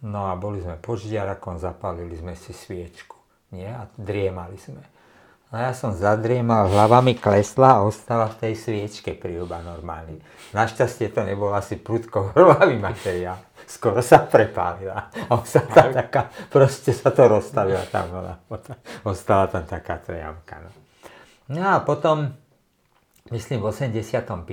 No 0.06 0.30
a 0.30 0.38
boli 0.38 0.62
sme 0.62 0.78
pod 0.78 1.02
žiarakom, 1.02 1.58
zapálili 1.58 2.14
sme 2.14 2.38
si 2.38 2.54
sviečku. 2.54 3.18
Nie? 3.58 3.74
A 3.74 3.90
driemali 3.98 4.62
sme. 4.62 4.86
No 5.52 5.60
ja 5.60 5.76
som 5.76 5.92
zadriemal, 5.92 6.72
hlava 6.72 7.04
mi 7.04 7.12
klesla 7.12 7.76
a 7.76 7.84
ostala 7.84 8.32
v 8.32 8.40
tej 8.40 8.54
sviečke 8.56 9.20
príľuba 9.20 9.60
normálne. 9.60 10.24
Našťastie 10.56 11.12
to 11.12 11.28
nebol 11.28 11.52
asi 11.52 11.76
prudko 11.76 12.32
hlavý 12.32 12.80
materiál. 12.80 13.36
Skoro 13.68 14.00
sa 14.00 14.24
prepálila. 14.24 15.12
A 15.28 15.36
ostala 15.36 15.92
taká, 15.92 16.32
proste 16.48 16.96
sa 16.96 17.12
to 17.12 17.28
rozstavila 17.28 17.84
tam. 17.92 18.08
Bola, 18.16 18.34
ostala 19.04 19.52
tam 19.52 19.68
taká 19.68 20.00
trejamka. 20.00 20.56
No. 20.64 20.72
no 21.52 21.62
a 21.68 21.84
potom, 21.84 22.32
myslím 23.36 23.60
v 23.60 23.76
85. 23.76 24.48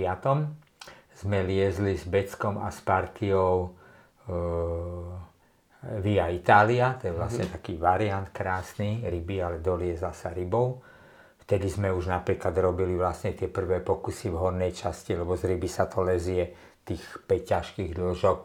sme 1.14 1.38
liezli 1.46 1.94
s 1.94 2.10
Beckom 2.10 2.58
a 2.58 2.74
s 2.74 2.82
partiou 2.82 3.70
e, 4.26 4.34
Via 5.78 6.26
Italia, 6.26 6.98
to 6.98 7.06
je 7.06 7.14
vlastne 7.14 7.46
mm-hmm. 7.46 7.56
taký 7.62 7.78
variant 7.78 8.28
krásny, 8.34 9.06
ryby, 9.06 9.38
ale 9.38 9.62
dolieza 9.62 10.10
sa 10.10 10.34
rybou. 10.34 10.82
Vtedy 11.38 11.70
sme 11.70 11.94
už 11.94 12.10
napríklad 12.10 12.50
robili 12.58 12.98
vlastne 12.98 13.30
tie 13.32 13.46
prvé 13.46 13.78
pokusy 13.78 14.26
v 14.28 14.36
hornej 14.42 14.74
časti, 14.74 15.14
lebo 15.14 15.38
z 15.38 15.54
ryby 15.54 15.70
sa 15.70 15.86
to 15.86 16.02
lezie 16.02 16.50
tých 16.82 17.22
5 17.24 17.30
ťažkých 17.30 17.90
dĺžok, 17.94 18.40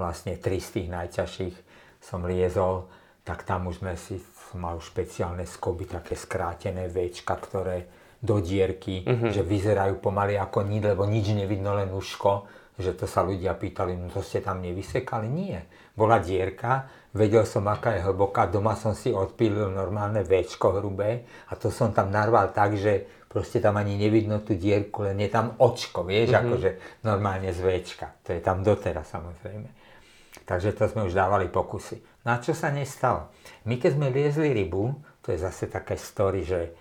vlastne 0.00 0.40
3 0.40 0.48
z 0.58 0.68
tých 0.80 0.88
najťažších 0.88 1.56
som 2.00 2.24
liezol, 2.24 2.88
tak 3.20 3.44
tam 3.44 3.68
už 3.68 3.84
sme 3.84 3.92
si, 4.00 4.16
mal 4.56 4.80
špeciálne 4.80 5.44
skoby, 5.44 5.84
také 5.84 6.16
skrátené 6.16 6.88
Včka, 6.88 7.36
ktoré 7.36 7.84
do 8.18 8.40
dierky, 8.40 9.04
uh-huh. 9.04 9.30
že 9.30 9.44
vyzerajú 9.44 10.00
pomaly 10.00 10.40
ako 10.40 10.64
nič, 10.64 10.82
lebo 10.82 11.04
nič 11.06 11.36
nevidno, 11.36 11.76
len 11.76 11.92
uško, 11.92 12.48
že 12.78 12.94
to 12.94 13.10
sa 13.10 13.26
ľudia 13.26 13.58
pýtali, 13.58 13.98
no 13.98 14.06
to 14.06 14.22
ste 14.22 14.38
tam 14.38 14.62
nevysekali? 14.62 15.26
Nie. 15.26 15.66
Bola 15.98 16.22
dierka, 16.22 16.86
vedel 17.10 17.42
som, 17.42 17.66
aká 17.66 17.98
je 17.98 18.06
hlboká, 18.06 18.46
doma 18.46 18.78
som 18.78 18.94
si 18.94 19.10
odpílil 19.10 19.74
normálne 19.74 20.22
väčko 20.22 20.78
hrubé 20.78 21.26
a 21.50 21.58
to 21.58 21.74
som 21.74 21.90
tam 21.90 22.14
narval 22.14 22.54
tak, 22.54 22.78
že 22.78 23.26
proste 23.26 23.58
tam 23.58 23.76
ani 23.76 23.98
nevidno 23.98 24.40
tú 24.46 24.54
dierku, 24.54 25.04
len 25.04 25.18
je 25.20 25.28
tam 25.28 25.58
očko, 25.58 26.06
vieš, 26.06 26.32
mm-hmm. 26.32 26.46
akože 26.46 26.70
normálne 27.02 27.50
z 27.50 27.60
väčka. 27.60 28.06
To 28.24 28.32
je 28.32 28.40
tam 28.40 28.62
doteraz 28.62 29.10
samozrejme. 29.10 29.68
Takže 30.48 30.72
to 30.72 30.88
sme 30.88 31.04
už 31.04 31.12
dávali 31.12 31.50
pokusy. 31.52 32.24
No 32.24 32.32
a 32.32 32.40
čo 32.40 32.56
sa 32.56 32.72
nestalo? 32.72 33.28
My 33.68 33.76
keď 33.76 33.90
sme 34.00 34.08
liezli 34.08 34.56
rybu, 34.56 34.96
to 35.20 35.36
je 35.36 35.44
zase 35.44 35.68
také 35.68 36.00
story, 36.00 36.40
že 36.40 36.72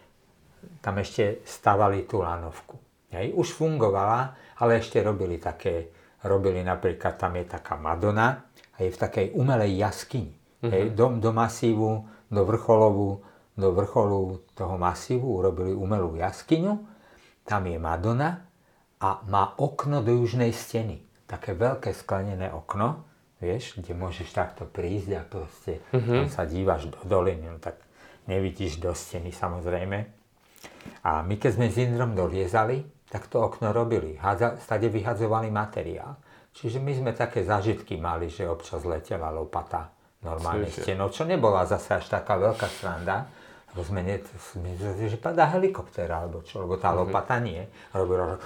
tam 0.79 0.95
ešte 1.03 1.43
stavali 1.43 2.07
tú 2.07 2.23
lanovku. 2.23 2.79
Hej, 3.11 3.35
už 3.35 3.55
fungovala, 3.55 4.35
ale 4.57 4.81
ešte 4.81 5.01
robili 5.01 5.37
také, 5.37 5.93
robili 6.25 6.65
napríklad, 6.65 7.17
tam 7.17 7.37
je 7.37 7.45
taká 7.45 7.77
Madonna, 7.77 8.47
a 8.77 8.85
je 8.85 8.93
v 8.93 9.01
takej 9.01 9.25
umelej 9.33 9.73
jaskyni. 9.81 10.33
Mm-hmm. 10.33 10.71
Hej, 10.73 10.83
do, 10.93 11.05
do 11.17 11.31
masívu, 11.33 12.05
do 12.29 12.41
vrcholovu, 12.45 13.21
do 13.57 13.69
vrcholu 13.73 14.41
toho 14.53 14.77
masívu 14.77 15.25
urobili 15.41 15.73
umelú 15.73 16.13
jaskyňu, 16.17 16.73
tam 17.41 17.65
je 17.65 17.77
Madonna 17.81 18.45
a 19.01 19.21
má 19.25 19.57
okno 19.57 20.05
do 20.05 20.13
južnej 20.13 20.53
steny. 20.53 21.01
Také 21.25 21.57
veľké 21.57 21.93
sklenené 21.93 22.53
okno, 22.53 23.05
vieš, 23.41 23.77
kde 23.77 23.93
môžeš 23.97 24.29
takto 24.33 24.65
prísť 24.65 25.09
a 25.17 25.21
proste 25.25 25.81
mm-hmm. 25.93 26.29
sa 26.29 26.45
dívaš 26.45 26.89
do 26.89 27.01
doliny, 27.05 27.49
no 27.49 27.57
tak 27.57 27.81
nevidíš 28.29 28.77
do 28.77 28.93
steny 28.93 29.33
samozrejme. 29.33 30.05
A 31.05 31.21
my 31.25 31.35
keď 31.37 31.51
sme 31.57 31.67
s 31.69 31.77
Indrom 31.81 32.13
doliezali, 32.13 32.96
tak 33.07 33.27
to 33.27 33.39
okno 33.39 33.71
robili. 33.71 34.19
Hádza, 34.19 34.59
stade 34.59 34.91
vyhadzovali 34.91 35.47
materiál. 35.51 36.19
Čiže 36.57 36.81
my 36.81 36.91
sme 36.91 37.11
také 37.13 37.45
zažitky 37.45 38.01
mali, 38.01 38.33
že 38.33 38.49
občas 38.49 38.81
letela 38.81 39.29
lopata 39.29 39.93
normálne 40.25 40.67
stenou, 40.73 41.13
čo 41.13 41.23
nebola 41.23 41.63
zase 41.69 42.01
až 42.01 42.09
taká 42.09 42.35
veľká 42.35 42.67
sranda. 42.67 43.29
Sme 43.77 44.01
ne, 44.01 44.17
že 45.05 45.21
padá 45.21 45.53
helikoptéra, 45.53 46.25
alebo 46.25 46.41
čo, 46.41 46.65
lebo 46.65 46.81
tá 46.81 46.89
mm-hmm. 46.89 47.13
lopata 47.13 47.37
nie. 47.37 47.61
Robila, 47.93 48.41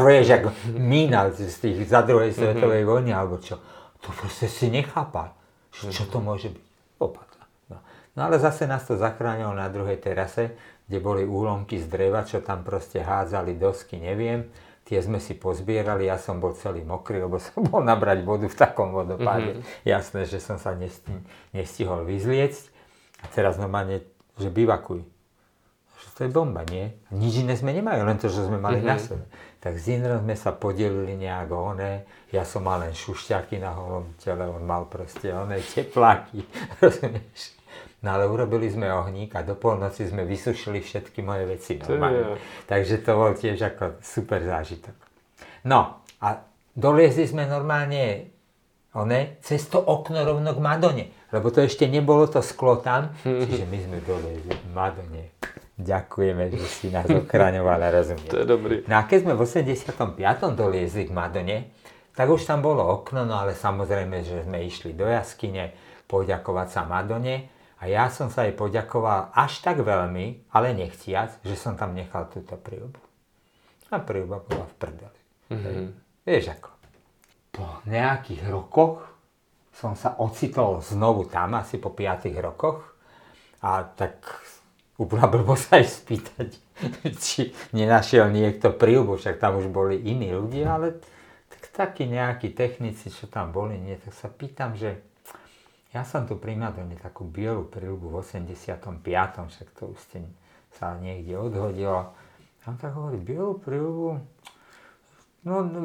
vieš, 0.00 0.40
ako 0.40 0.48
mína 0.80 1.28
z 1.28 1.52
tých 1.52 1.84
za 1.84 2.00
druhej 2.00 2.32
mhm. 2.32 2.36
svetovej 2.40 2.82
vojny, 2.88 3.12
alebo 3.12 3.36
čo. 3.36 3.60
To 4.00 4.08
proste 4.16 4.48
si 4.48 4.72
nechápal, 4.72 5.28
čo 5.76 6.08
to 6.08 6.18
mhm. 6.20 6.24
môže 6.24 6.48
byť. 6.48 6.66
Lopata. 7.04 7.42
No. 7.68 7.84
no 8.16 8.20
ale 8.24 8.40
zase 8.40 8.64
nás 8.64 8.88
to 8.88 8.96
zachránilo 8.96 9.52
na 9.52 9.68
druhej 9.68 10.00
terase, 10.00 10.56
kde 10.94 11.02
boli 11.02 11.26
úlomky 11.26 11.82
z 11.82 11.90
dreva, 11.90 12.22
čo 12.22 12.38
tam 12.38 12.62
proste 12.62 13.02
hádzali 13.02 13.58
dosky, 13.58 13.98
neviem. 13.98 14.46
Tie 14.86 15.02
sme 15.02 15.18
si 15.18 15.34
pozbierali, 15.34 16.06
ja 16.06 16.22
som 16.22 16.38
bol 16.38 16.54
celý 16.54 16.86
mokrý, 16.86 17.18
lebo 17.18 17.42
som 17.42 17.66
bol 17.66 17.82
nabrať 17.82 18.22
vodu 18.22 18.46
v 18.46 18.54
takom 18.54 18.94
vodopáde. 18.94 19.58
Mm-hmm. 19.58 19.82
Jasné, 19.82 20.22
že 20.30 20.38
som 20.38 20.54
sa 20.54 20.70
nesti- 20.78 21.24
nestihol 21.50 22.06
vyzliecť. 22.06 22.70
A 23.26 23.32
teraz 23.34 23.58
normálne, 23.58 24.06
že 24.38 24.54
bivakuj. 24.54 25.02
Že 25.98 26.08
to 26.14 26.20
je 26.22 26.30
bomba, 26.30 26.62
nie? 26.70 26.94
Nič 27.10 27.42
iné 27.42 27.58
sme 27.58 27.74
nemali, 27.74 27.98
len 27.98 28.22
to, 28.22 28.30
že 28.30 28.46
sme 28.46 28.62
mali 28.62 28.78
mm-hmm. 28.78 28.94
na 28.94 29.02
sebe. 29.02 29.26
Tak 29.58 29.74
s 29.74 29.90
Indrom 29.90 30.22
sme 30.22 30.38
sa 30.38 30.54
podelili 30.54 31.18
nejak 31.18 31.50
oné. 31.50 32.06
Ja 32.30 32.46
som 32.46 32.70
mal 32.70 32.86
len 32.86 32.94
šušťaky 32.94 33.58
na 33.58 33.74
holom 33.74 34.14
tele, 34.22 34.46
on 34.46 34.62
mal 34.62 34.86
proste 34.86 35.34
oné 35.34 35.58
tepláky, 35.58 36.46
rozumieš? 36.78 37.63
No 38.04 38.20
ale 38.20 38.28
urobili 38.28 38.68
sme 38.68 38.92
ohník 38.92 39.32
a 39.32 39.40
do 39.40 39.56
polnoci 39.56 40.04
sme 40.04 40.28
vysušili 40.28 40.84
všetky 40.84 41.24
moje 41.24 41.48
veci 41.48 41.80
normálne. 41.80 42.36
Takže 42.68 43.00
to 43.00 43.16
bol 43.16 43.32
tiež 43.32 43.56
ako 43.64 44.04
super 44.04 44.44
zážitok. 44.44 44.92
No 45.64 46.04
a 46.20 46.28
doliezli 46.76 47.24
sme 47.24 47.48
normálne 47.48 48.28
one, 48.92 49.40
cez 49.40 49.64
to 49.72 49.80
okno 49.80 50.20
rovno 50.20 50.52
k 50.52 50.60
Madone. 50.60 51.04
Lebo 51.32 51.48
to 51.48 51.64
ešte 51.64 51.88
nebolo 51.88 52.28
to 52.28 52.44
sklo 52.44 52.76
tam, 52.76 53.16
čiže 53.24 53.64
my 53.64 53.78
sme 53.80 53.98
doliezli 54.04 54.52
k 54.52 54.64
Madone. 54.76 55.22
Ďakujeme, 55.74 56.52
že 56.52 56.66
si 56.68 56.86
nás 56.92 57.08
ochraňovala, 57.24 57.88
rozumiem. 57.88 58.30
To 58.30 58.38
je 58.44 58.46
dobrý. 58.46 58.74
No 58.84 59.00
a 59.00 59.08
keď 59.08 59.18
sme 59.24 59.32
v 59.32 59.40
85. 59.48 60.52
doliezli 60.52 61.08
k 61.08 61.12
Madone, 61.16 61.72
tak 62.12 62.28
už 62.28 62.44
tam 62.44 62.60
bolo 62.60 62.84
okno, 62.84 63.24
no 63.24 63.34
ale 63.40 63.56
samozrejme, 63.56 64.20
že 64.22 64.44
sme 64.44 64.60
išli 64.62 64.92
do 64.92 65.08
jaskyne 65.08 65.72
poďakovať 66.06 66.68
sa 66.68 66.84
Madone 66.84 67.53
a 67.80 67.90
ja 67.90 68.06
som 68.08 68.30
sa 68.30 68.46
jej 68.46 68.54
poďakoval 68.54 69.34
až 69.34 69.60
tak 69.60 69.82
veľmi, 69.82 70.50
ale 70.54 70.72
nechciac, 70.72 71.42
že 71.42 71.58
som 71.58 71.74
tam 71.74 71.92
nechal 71.92 72.30
túto 72.30 72.54
príľubu. 72.54 73.00
A 73.90 74.00
príľuba 74.00 74.42
bola 74.42 74.66
v 74.66 74.74
prdeli. 74.78 75.20
Mm-hmm. 75.50 75.86
Vieš 76.24 76.44
ako. 76.58 76.70
Po 77.54 77.66
nejakých 77.86 78.42
rokoch 78.50 79.04
som 79.74 79.98
sa 79.98 80.18
ocitol 80.22 80.82
znovu 80.82 81.26
tam, 81.26 81.58
asi 81.58 81.78
po 81.82 81.90
5 81.90 82.30
rokoch. 82.38 82.94
A 83.62 83.82
tak 83.84 84.22
úplná 84.98 85.26
blbosť 85.26 85.66
aj 85.74 85.84
spýtať, 85.84 86.48
či 87.24 87.50
nenašiel 87.74 88.30
niekto 88.30 88.70
príľubu, 88.74 89.18
však 89.18 89.42
tam 89.42 89.58
už 89.58 89.66
boli 89.70 89.98
iní 89.98 90.30
ľudia, 90.30 90.78
ale 90.78 91.02
tak 91.50 91.62
takí 91.74 92.06
nejakí 92.06 92.54
technici, 92.54 93.10
čo 93.10 93.26
tam 93.26 93.50
boli, 93.50 93.78
nie, 93.78 93.98
tak 93.98 94.14
sa 94.14 94.28
pýtam, 94.30 94.78
že 94.78 95.02
ja 95.94 96.02
som 96.02 96.26
tu 96.26 96.34
pri 96.34 96.58
Madone 96.58 96.98
takú 96.98 97.22
bielu 97.22 97.70
príľubu 97.70 98.10
v 98.10 98.16
85. 98.18 98.98
však 99.46 99.68
to 99.78 99.94
už 99.94 99.98
ste 100.02 100.26
sa 100.74 100.98
niekde 100.98 101.38
odhodilo. 101.38 102.10
A 102.10 102.62
on 102.66 102.76
tak 102.76 102.98
hovorí, 102.98 103.22
bielu 103.22 103.54
príľubu? 103.62 104.18
No, 105.46 105.62
no 105.62 105.78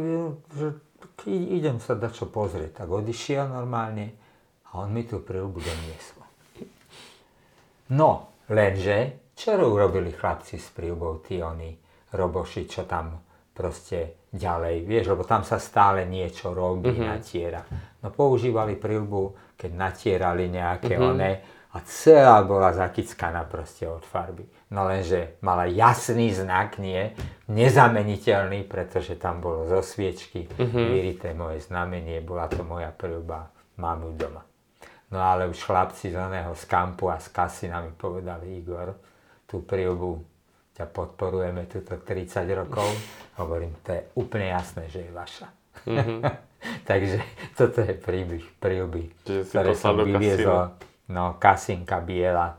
že 0.50 0.74
idem 1.30 1.78
sa 1.78 1.94
dať 1.94 2.12
čo 2.12 2.26
pozrieť. 2.26 2.82
Tak 2.82 2.90
odišiel 2.90 3.54
normálne 3.54 4.18
a 4.74 4.82
on 4.82 4.90
mi 4.90 5.06
tú 5.06 5.22
príľubu 5.22 5.62
doniesol. 5.62 6.26
No, 7.94 8.34
lenže, 8.50 9.30
čo 9.38 9.58
urobili 9.58 10.14
chlapci 10.14 10.58
s 10.58 10.74
príľubou, 10.74 11.22
tí 11.26 11.42
oni, 11.42 11.74
roboši, 12.14 12.66
čo 12.66 12.86
tam 12.86 13.18
proste 13.54 14.26
ďalej, 14.30 14.86
vieš, 14.86 15.14
lebo 15.14 15.26
tam 15.26 15.42
sa 15.42 15.58
stále 15.58 16.06
niečo 16.06 16.54
robí, 16.54 16.94
mm-hmm. 16.94 17.10
natiera. 17.10 17.62
No 18.00 18.14
používali 18.14 18.78
príľubu 18.78 19.49
keď 19.60 19.72
natierali 19.76 20.48
nejaké 20.48 20.96
mm-hmm. 20.96 21.12
one 21.12 21.32
a 21.70 21.78
celá 21.86 22.42
bola 22.48 22.72
zakickaná 22.72 23.44
proste 23.46 23.86
od 23.86 24.02
farby. 24.02 24.48
No 24.72 24.88
lenže 24.88 25.38
mala 25.44 25.68
jasný 25.68 26.32
znak, 26.32 26.80
nie, 26.80 27.12
nezameniteľný, 27.52 28.64
pretože 28.66 29.20
tam 29.20 29.44
bolo 29.44 29.68
zo 29.68 29.84
sviečky 29.84 30.48
mm-hmm. 30.48 30.86
vyrité 30.88 31.30
moje 31.36 31.62
znamenie, 31.68 32.24
bola 32.24 32.48
to 32.48 32.64
moja 32.64 32.90
prvá, 32.90 33.52
mám 33.78 34.08
ju 34.08 34.12
doma. 34.16 34.42
No 35.12 35.20
ale 35.20 35.50
už 35.50 35.60
chlapci 35.62 36.14
z 36.14 36.18
oného 36.18 36.54
z 36.56 36.64
kampu 36.70 37.10
a 37.10 37.20
z 37.20 37.34
kasy 37.34 37.66
mi 37.70 37.94
povedali, 37.94 38.62
Igor, 38.62 38.96
tú 39.50 39.66
príľbu 39.66 40.10
ťa 40.78 40.86
podporujeme 40.86 41.66
tuto 41.66 41.98
30 42.00 42.46
rokov. 42.56 42.88
Hovorím, 43.42 43.76
to 43.84 43.94
je 43.98 44.02
úplne 44.16 44.54
jasné, 44.54 44.88
že 44.88 45.06
je 45.06 45.12
vaša. 45.12 45.48
Mm-hmm. 45.86 46.20
Takže 46.90 47.24
toto 47.56 47.80
je 47.84 47.96
príbeh 47.96 48.44
prílby, 48.60 49.14
ktoré 49.24 49.74
som 49.76 49.96
vyviezol. 49.96 50.76
No, 51.10 51.42
kasinka 51.42 51.98
biela, 52.06 52.54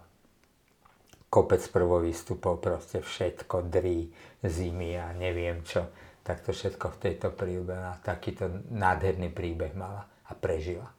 kopec 1.30 1.62
prvovýstupov, 1.70 2.58
proste 2.58 2.98
všetko, 2.98 3.70
drí, 3.70 4.10
zimy 4.42 4.98
a 4.98 5.14
neviem 5.14 5.62
čo. 5.62 5.86
Tak 6.26 6.42
to 6.42 6.50
všetko 6.50 6.98
v 6.98 7.00
tejto 7.00 7.28
prílbe 7.30 7.78
a 7.78 7.94
takýto 8.02 8.50
nádherný 8.74 9.30
príbeh 9.30 9.70
mala 9.78 10.10
a 10.26 10.32
prežila. 10.34 10.90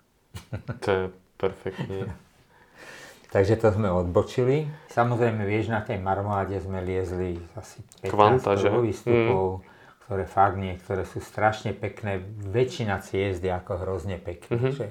To 0.84 0.90
je 0.90 1.04
perfektne. 1.36 2.08
Takže 3.36 3.56
to 3.60 3.68
sme 3.76 3.88
odbočili. 3.88 4.68
Samozrejme, 4.92 5.48
vieš, 5.48 5.72
na 5.72 5.84
tej 5.84 6.00
marmoláde 6.00 6.60
sme 6.60 6.84
liezli 6.84 7.40
asi 7.56 7.80
15 8.04 8.12
Kvanta, 8.12 8.60
prvovýstupov. 8.60 9.44
Mm 9.60 9.72
ktoré 10.12 10.28
fakt 10.28 10.60
niektoré 10.60 11.08
sú 11.08 11.24
strašne 11.24 11.72
pekné, 11.72 12.20
väčšina 12.52 13.00
ciest 13.00 13.40
je 13.40 13.48
ako 13.48 13.80
hrozne 13.80 14.20
pekné. 14.20 14.60
Mm-hmm. 14.60 14.76
Že 14.76 14.88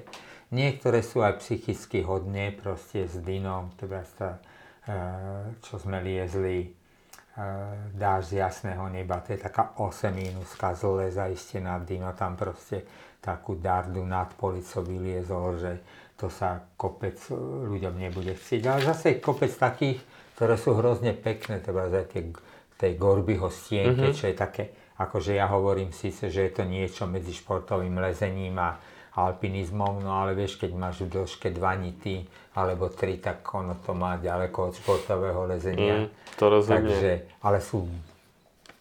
niektoré 0.49 1.05
sú 1.05 1.21
aj 1.21 1.45
psychicky 1.45 2.01
hodne, 2.01 2.57
proste 2.57 3.05
s 3.05 3.21
dynom, 3.21 3.69
teda 3.77 4.01
sa, 4.17 4.41
čo 5.61 5.77
sme 5.77 6.01
liezli, 6.01 6.73
dáš 8.01 8.33
z 8.33 8.41
jasného 8.41 8.89
neba, 8.89 9.21
to 9.21 9.37
je 9.37 9.45
taká 9.45 9.77
8 9.77 10.09
minuska 10.09 10.73
zle 10.73 11.13
zaistená 11.13 11.77
dino, 11.85 12.17
tam 12.17 12.41
proste 12.41 12.89
takú 13.21 13.61
dardu 13.61 14.01
nad 14.01 14.33
policou 14.41 14.81
vyliezol, 14.81 15.61
že 15.61 15.73
to 16.17 16.33
sa 16.33 16.65
kopec 16.81 17.21
ľuďom 17.69 18.01
nebude 18.01 18.41
chcieť. 18.41 18.63
Ale 18.65 18.89
zase 18.89 19.05
je 19.13 19.17
kopec 19.21 19.53
takých, 19.53 20.01
ktoré 20.33 20.57
sú 20.57 20.73
hrozne 20.81 21.13
pekné, 21.13 21.61
teda 21.61 21.93
aj 21.93 22.09
tie, 22.09 22.33
tej 22.81 22.93
Gorbyho 22.97 23.53
stienke, 23.53 24.09
mm-hmm. 24.09 24.17
čo 24.17 24.25
je 24.33 24.37
také 24.37 24.65
akože 25.01 25.33
ja 25.33 25.49
hovorím 25.49 25.97
síce, 25.97 26.29
že 26.29 26.45
je 26.45 26.53
to 26.53 26.65
niečo 26.69 27.09
medzi 27.09 27.33
športovým 27.33 27.97
lezením 27.97 28.61
a 28.61 28.77
alpinizmom, 29.17 30.05
no 30.05 30.13
ale 30.13 30.37
vieš, 30.37 30.61
keď 30.61 30.71
máš 30.77 31.03
v 31.03 31.19
dĺžke 31.19 31.49
dva 31.51 31.75
nity 31.75 32.29
alebo 32.55 32.93
tri, 32.93 33.17
tak 33.19 33.43
ono 33.51 33.81
to 33.81 33.97
má 33.97 34.21
ďaleko 34.21 34.71
od 34.71 34.75
športového 34.77 35.51
lezenia. 35.51 36.05
Mm, 36.05 36.09
to 36.37 36.45
rozumiem. 36.47 36.77
Takže, 36.85 37.13
ale 37.43 37.59
sú 37.59 37.89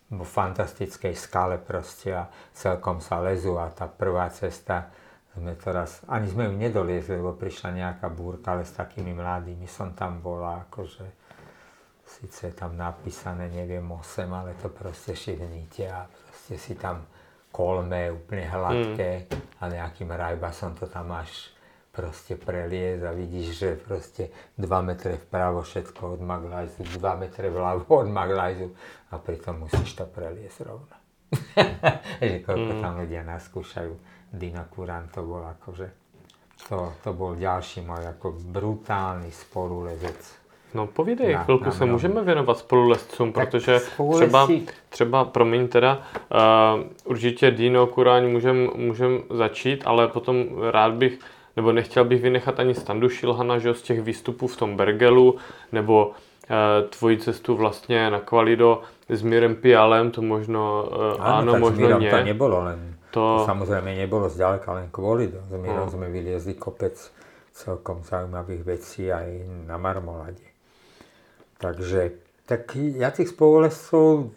vo 0.09 0.25
fantastickej 0.25 1.13
skale 1.13 1.61
proste 1.61 2.13
a 2.13 2.29
celkom 2.53 2.99
sa 2.99 3.21
lezú 3.21 3.57
a 3.57 3.69
tá 3.69 3.85
prvá 3.85 4.29
cesta 4.33 4.89
sme 5.37 5.53
teraz, 5.55 6.01
ani 6.09 6.27
sme 6.27 6.49
ju 6.49 6.53
nedoliezli, 6.57 7.15
lebo 7.15 7.37
prišla 7.37 7.69
nejaká 7.71 8.09
búrka, 8.09 8.57
ale 8.57 8.65
s 8.65 8.73
takými 8.73 9.13
mladými 9.13 9.69
som 9.69 9.93
tam 9.93 10.19
bola, 10.19 10.65
akože 10.67 11.18
Sice 12.09 12.49
je 12.49 12.53
tam 12.57 12.73
napísané, 12.73 13.53
neviem, 13.53 13.85
8, 13.85 14.25
ale 14.33 14.57
to 14.57 14.73
proste 14.73 15.13
šivníte 15.13 15.85
a 15.85 16.09
proste 16.09 16.57
si 16.57 16.73
tam 16.73 17.05
kolme 17.53 18.09
úplne 18.09 18.49
hladké 18.49 19.29
mm. 19.29 19.61
a 19.61 19.63
nejakým 19.69 20.09
rajbasom 20.09 20.73
to 20.73 20.89
tam 20.89 21.13
máš 21.13 21.53
proste 21.93 22.37
preliez 22.37 23.01
a 23.05 23.13
vidíš, 23.13 23.47
že 23.53 23.69
proste 23.77 24.33
2 24.57 24.65
metre 24.85 25.21
vpravo 25.21 25.61
všetko 25.61 26.17
od 26.17 26.21
Maglajzu, 26.21 26.81
2 26.97 27.21
metre 27.21 27.49
vľavo 27.49 27.85
od 27.85 28.09
Maglajzu 28.09 28.67
a 29.13 29.21
pritom 29.21 29.69
musíš 29.69 29.97
to 29.97 30.05
preliesť 30.09 30.65
rovno. 30.65 30.95
že 32.25 32.37
koľko 32.41 32.71
mm. 32.73 32.81
tam 32.81 32.93
ľudia 33.05 33.21
naskúšajú. 33.25 33.93
Dino 34.29 34.65
Kuran 34.69 35.09
to 35.09 35.25
bol 35.25 35.41
akože, 35.41 35.89
to, 36.69 36.93
to 37.01 37.09
bol 37.17 37.33
ďalší 37.33 37.81
môj 37.81 38.13
ako 38.13 38.37
brutálny 38.53 39.33
spolulezec 39.33 40.38
No 40.73 40.87
povídej, 40.87 41.33
na, 41.33 41.43
chvilku 41.43 41.65
na 41.65 41.71
se 41.71 41.85
můžeme 41.85 42.23
věnovat 42.23 42.57
spolulezcům, 42.57 43.31
tak 43.31 43.49
protože 43.49 43.79
třeba, 44.13 44.47
třeba, 44.89 45.25
promiň 45.25 45.67
teda, 45.67 46.01
uh, 46.77 46.83
určitě 47.03 47.51
Dino 47.51 47.87
Kuráň 47.87 48.31
můžem, 48.31 48.69
můžem 48.75 49.19
začít, 49.29 49.83
ale 49.85 50.07
potom 50.07 50.45
rád 50.71 50.93
bych, 50.93 51.19
nebo 51.55 51.71
nechtěl 51.71 52.05
bych 52.05 52.21
vynechat 52.21 52.59
ani 52.59 52.75
Standu 52.75 53.09
Šilhana, 53.09 53.57
že 53.59 53.73
z 53.73 53.81
těch 53.81 54.01
výstupů 54.01 54.47
v 54.47 54.57
tom 54.57 54.77
Bergelu, 54.77 55.35
nebo 55.71 56.07
uh, 56.07 56.89
tvoji 56.89 57.17
cestu 57.17 57.55
vlastně 57.55 58.09
na 58.09 58.19
Kvalido 58.19 58.81
s 59.09 59.21
Mirem 59.21 59.55
Pialem, 59.55 60.11
to 60.11 60.21
možno 60.21 60.85
uh, 61.17 61.25
áno, 61.25 61.51
tak 61.51 61.61
možno 61.61 61.97
s 61.97 61.99
nie. 61.99 62.11
to 62.11 62.21
nebolo 62.23 62.57
len, 62.61 62.79
to... 63.09 63.41
to 63.41 63.45
samozrejme 63.49 63.97
nebolo 63.97 64.29
zďaleka 64.29 64.69
len 64.73 64.87
Kvalido. 64.93 65.41
S 65.49 65.53
Mirom 65.57 65.89
no. 65.89 65.93
sme 65.93 66.13
vyliezli 66.13 66.53
kopec 66.53 66.93
celkom 67.49 68.05
zaujímavých 68.05 68.63
vecí 68.63 69.09
aj 69.09 69.49
na 69.65 69.81
Marmolade. 69.81 70.48
Takže 71.59 72.15
tak 72.47 72.73
ja 72.75 73.11
tých 73.11 73.35
spolulescov 73.35 74.31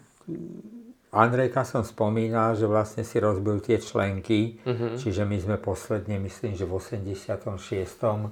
Andrejka 1.13 1.61
som 1.61 1.85
spomínal, 1.85 2.57
že 2.57 2.65
vlastne 2.65 3.05
si 3.05 3.21
rozbil 3.21 3.61
tie 3.61 3.77
členky, 3.77 4.57
mm-hmm. 4.65 4.97
čiže 4.97 5.23
my 5.29 5.37
sme 5.37 5.57
posledne, 5.61 6.17
myslím, 6.17 6.57
že 6.57 6.65
v 6.65 6.73
86. 6.73 7.29
E, 7.29 8.29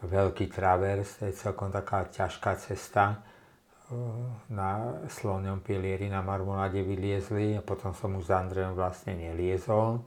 veľký 0.00 0.46
travers, 0.48 1.20
to 1.20 1.28
je 1.28 1.36
celkom 1.36 1.68
taká 1.68 2.08
ťažká 2.08 2.56
cesta, 2.56 3.20
na 4.48 5.02
sloňom 5.10 5.66
pilieri 5.66 6.06
na 6.06 6.22
Marmoláde 6.22 6.78
vyliezli 6.86 7.58
a 7.58 7.62
potom 7.62 7.90
som 7.90 8.14
už 8.14 8.30
s 8.30 8.34
Andrejom 8.34 8.78
vlastne 8.78 9.18
neliezol 9.18 9.98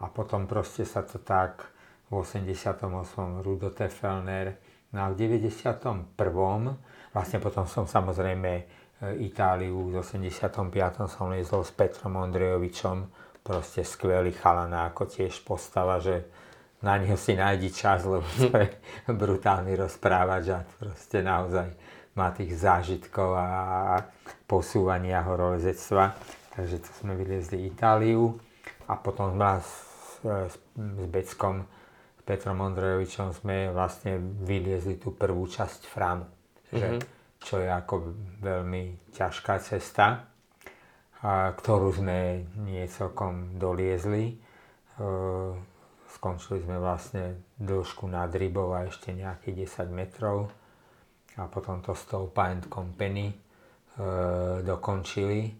a 0.00 0.08
potom 0.08 0.48
proste 0.48 0.88
sa 0.88 1.04
to 1.04 1.20
tak 1.20 1.68
v 2.08 2.24
88. 2.24 2.80
Rudo 3.44 3.68
Tefelner 3.76 4.56
no 4.96 5.00
a 5.04 5.12
v 5.12 5.20
91. 5.20 6.16
vlastne 7.12 7.38
potom 7.44 7.68
som 7.68 7.84
samozrejme 7.84 8.50
e, 8.56 8.62
Itáliu 9.28 9.92
v 9.92 10.00
85. 10.00 10.72
som 11.12 11.28
liezol 11.28 11.60
s 11.60 11.76
Petrom 11.76 12.16
Ondrejovičom 12.16 13.04
proste 13.44 13.84
skvelý 13.84 14.32
chalana, 14.32 14.88
ako 14.88 15.04
tiež 15.04 15.44
postava, 15.44 16.00
že 16.00 16.24
na 16.80 16.96
neho 16.96 17.14
si 17.20 17.36
nájdi 17.36 17.70
čas, 17.70 18.08
lebo 18.08 18.24
to 18.40 18.50
je 18.56 18.68
brutálny 19.20 19.76
rozprávač 19.76 20.44
a 20.50 20.64
proste 20.64 21.20
naozaj 21.20 21.68
má 22.16 22.32
tých 22.32 22.56
zážitkov 22.56 23.36
a 23.36 23.48
posúvania 24.48 25.20
horolezectva. 25.20 26.16
Takže 26.56 26.80
to 26.80 26.90
sme 27.04 27.12
vyliezli 27.12 27.68
Itáliu 27.68 28.40
a 28.88 28.96
potom 28.96 29.36
sme 29.36 29.60
s, 29.60 29.72
s, 30.24 30.54
s 30.74 31.04
Beckom, 31.12 31.68
Petrom 32.26 32.58
Ondrejovičom 32.58 33.30
sme 33.30 33.70
vlastne 33.70 34.18
vyliezli 34.18 34.98
tú 34.98 35.14
prvú 35.14 35.46
časť 35.46 35.80
Framu. 35.86 36.26
Mm-hmm. 36.66 36.98
čo 37.38 37.62
je 37.62 37.70
ako 37.70 37.94
veľmi 38.42 39.14
ťažká 39.14 39.62
cesta, 39.62 40.26
a, 41.22 41.54
ktorú 41.54 41.94
sme 41.94 42.42
nie 42.66 42.82
celkom 42.90 43.54
doliezli. 43.54 44.34
E, 44.34 44.36
skončili 46.10 46.66
sme 46.66 46.82
vlastne 46.82 47.38
dĺžku 47.62 48.10
nad 48.10 48.34
rybou 48.34 48.74
a 48.74 48.90
ešte 48.90 49.14
nejakých 49.14 49.86
10 49.86 49.94
metrov 49.94 50.50
a 51.38 51.46
potom 51.46 51.84
to 51.84 51.94
Stoupa 51.94 52.50
and 52.50 52.66
Company 52.66 53.30
e, 53.30 53.36
dokončili. 54.66 55.54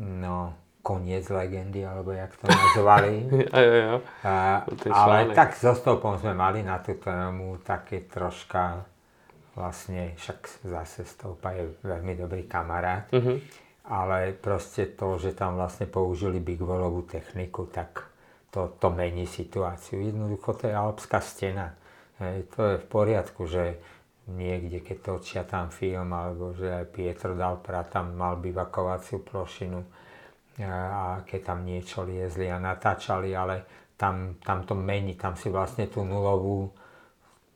No, 0.00 0.61
koniec 0.82 1.30
legendy, 1.30 1.86
alebo 1.86 2.10
jak 2.10 2.34
to 2.36 2.50
nazvali. 2.50 3.30
jo, 3.54 3.72
jo. 3.86 3.96
A, 4.26 4.66
ale 4.90 5.30
tak 5.30 5.54
so 5.54 5.78
Stoupom 5.78 6.18
sme 6.18 6.34
mali 6.34 6.66
na 6.66 6.82
tú 6.82 6.98
tému 6.98 7.62
také 7.62 8.02
troška 8.10 8.82
vlastne, 9.54 10.18
však 10.18 10.66
zase 10.66 11.06
Stoupa 11.06 11.54
je 11.54 11.70
veľmi 11.86 12.18
dobrý 12.18 12.48
kamarát, 12.48 13.06
uh-huh. 13.12 13.38
ale 13.86 14.32
proste 14.34 14.90
to, 14.96 15.20
že 15.20 15.36
tam 15.36 15.60
vlastne 15.60 15.86
použili 15.86 16.40
Big 16.40 16.60
Wallovú 16.60 17.04
techniku, 17.04 17.68
tak 17.68 18.10
to, 18.50 18.74
to 18.80 18.88
mení 18.90 19.28
situáciu. 19.28 20.02
Jednoducho 20.02 20.56
to 20.56 20.68
je 20.68 20.74
alpská 20.74 21.20
stena. 21.20 21.76
Hej, 22.20 22.48
to 22.52 22.60
je 22.64 22.76
v 22.80 22.86
poriadku, 22.88 23.44
že 23.48 23.80
niekde, 24.28 24.80
keď 24.80 24.98
točia 24.98 25.42
tam 25.44 25.68
film, 25.68 26.10
alebo 26.12 26.56
že 26.56 26.72
aj 26.72 26.84
Pietro 26.90 27.36
Dalpra 27.36 27.84
tam 27.84 28.16
mal 28.16 28.40
bivakovaciu 28.40 29.20
plošinu 29.20 30.01
a 30.60 31.24
keď 31.24 31.40
tam 31.40 31.64
niečo 31.64 32.04
liezli 32.04 32.52
a 32.52 32.60
natáčali, 32.60 33.32
ale 33.32 33.64
tam, 33.96 34.36
tam 34.42 34.68
to 34.68 34.76
mení, 34.76 35.16
tam 35.16 35.32
si 35.32 35.48
vlastne 35.48 35.88
tú 35.88 36.04
nulovú, 36.04 36.68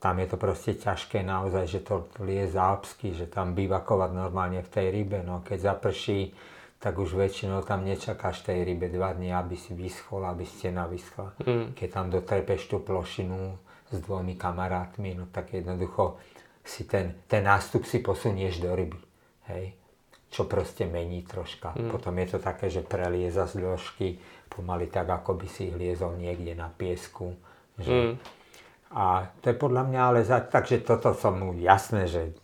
tam 0.00 0.22
je 0.22 0.26
to 0.28 0.36
proste 0.40 0.72
ťažké 0.80 1.20
naozaj, 1.20 1.64
že 1.66 1.80
to 1.84 2.08
liez 2.24 2.56
alpsky, 2.56 3.12
že 3.12 3.28
tam 3.28 3.52
bivakovať 3.52 4.10
normálne 4.12 4.60
v 4.62 4.72
tej 4.72 4.86
rybe, 4.92 5.20
no 5.20 5.44
keď 5.44 5.76
zaprší, 5.76 6.32
tak 6.76 7.00
už 7.00 7.16
väčšinou 7.16 7.64
tam 7.64 7.82
nečakáš 7.82 8.44
tej 8.44 8.62
rybe 8.62 8.92
dva 8.92 9.16
dní, 9.16 9.32
aby 9.32 9.56
si 9.56 9.72
vyschol, 9.72 10.28
aby 10.28 10.44
stena 10.44 10.84
vyschla. 10.86 11.32
Mm. 11.42 11.72
Keď 11.72 11.88
tam 11.88 12.06
dotrepeš 12.12 12.68
tú 12.68 12.84
plošinu 12.84 13.56
s 13.90 13.96
dvomi 14.04 14.36
kamarátmi, 14.36 15.16
no 15.16 15.26
tak 15.32 15.56
jednoducho 15.56 16.20
si 16.62 16.84
ten, 16.84 17.16
ten 17.26 17.42
nástup 17.42 17.88
si 17.88 18.04
posunieš 18.04 18.60
do 18.60 18.70
ryby. 18.76 19.00
Hej? 19.48 19.72
Čo 20.36 20.44
proste 20.44 20.84
mení 20.84 21.24
troška. 21.24 21.72
Mm. 21.72 21.88
Potom 21.88 22.12
je 22.20 22.36
to 22.36 22.38
také, 22.44 22.68
že 22.68 22.84
prelieza 22.84 23.48
z 23.48 23.64
dĺžky 23.64 24.20
pomaly 24.52 24.92
tak, 24.92 25.08
ako 25.08 25.40
by 25.40 25.48
si 25.48 25.72
ich 25.72 25.76
liezol 25.80 26.20
niekde 26.20 26.52
na 26.52 26.68
piesku. 26.68 27.32
Že... 27.80 27.88
Mm. 27.88 28.12
A 28.92 29.32
to 29.40 29.48
je 29.48 29.56
podľa 29.56 29.88
mňa 29.88 30.00
ale 30.04 30.20
za... 30.28 30.44
Takže 30.44 30.84
toto 30.84 31.16
som 31.16 31.40
mu 31.40 31.56
jasné, 31.56 32.04
že 32.04 32.36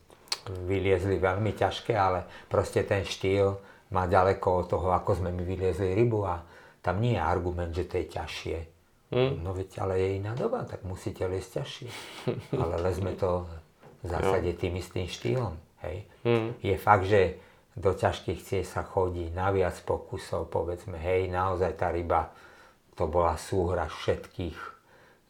vyliezli 0.48 1.20
veľmi 1.20 1.52
ťažké, 1.52 1.92
ale 1.92 2.24
proste 2.48 2.80
ten 2.88 3.04
štýl 3.04 3.60
má 3.92 4.08
ďaleko 4.08 4.48
od 4.64 4.66
toho, 4.72 4.88
ako 4.96 5.20
sme 5.20 5.28
my 5.36 5.44
vyliezli 5.44 5.92
rybu 5.92 6.20
a 6.24 6.40
tam 6.80 6.96
nie 6.98 7.14
je 7.14 7.22
argument, 7.22 7.76
že 7.76 7.84
to 7.84 8.00
je 8.00 8.06
ťažšie. 8.08 8.58
Mm. 9.12 9.44
No 9.44 9.52
veď, 9.52 9.84
ale 9.84 10.00
je 10.00 10.08
iná 10.16 10.32
doba, 10.32 10.64
tak 10.64 10.80
musíte 10.88 11.28
liesť 11.28 11.60
ťažšie. 11.60 11.88
ale 12.62 12.74
lezme 12.80 13.12
to 13.20 13.44
v 14.00 14.06
zásade 14.08 14.50
tým 14.56 14.80
istým 14.80 15.06
štýlom. 15.06 15.54
Hej. 15.84 16.08
Mm. 16.24 16.48
Je 16.58 16.74
fakt, 16.80 17.06
že 17.06 17.36
do 17.72 17.96
ťažkých 17.96 18.40
ciest 18.44 18.76
sa 18.76 18.84
chodí 18.84 19.32
na 19.32 19.48
viac 19.48 19.80
pokusov, 19.82 20.52
povedzme, 20.52 21.00
hej, 21.00 21.32
naozaj 21.32 21.72
tá 21.72 21.88
ryba, 21.88 22.28
to 22.92 23.08
bola 23.08 23.40
súhra 23.40 23.88
všetkých 23.88 24.58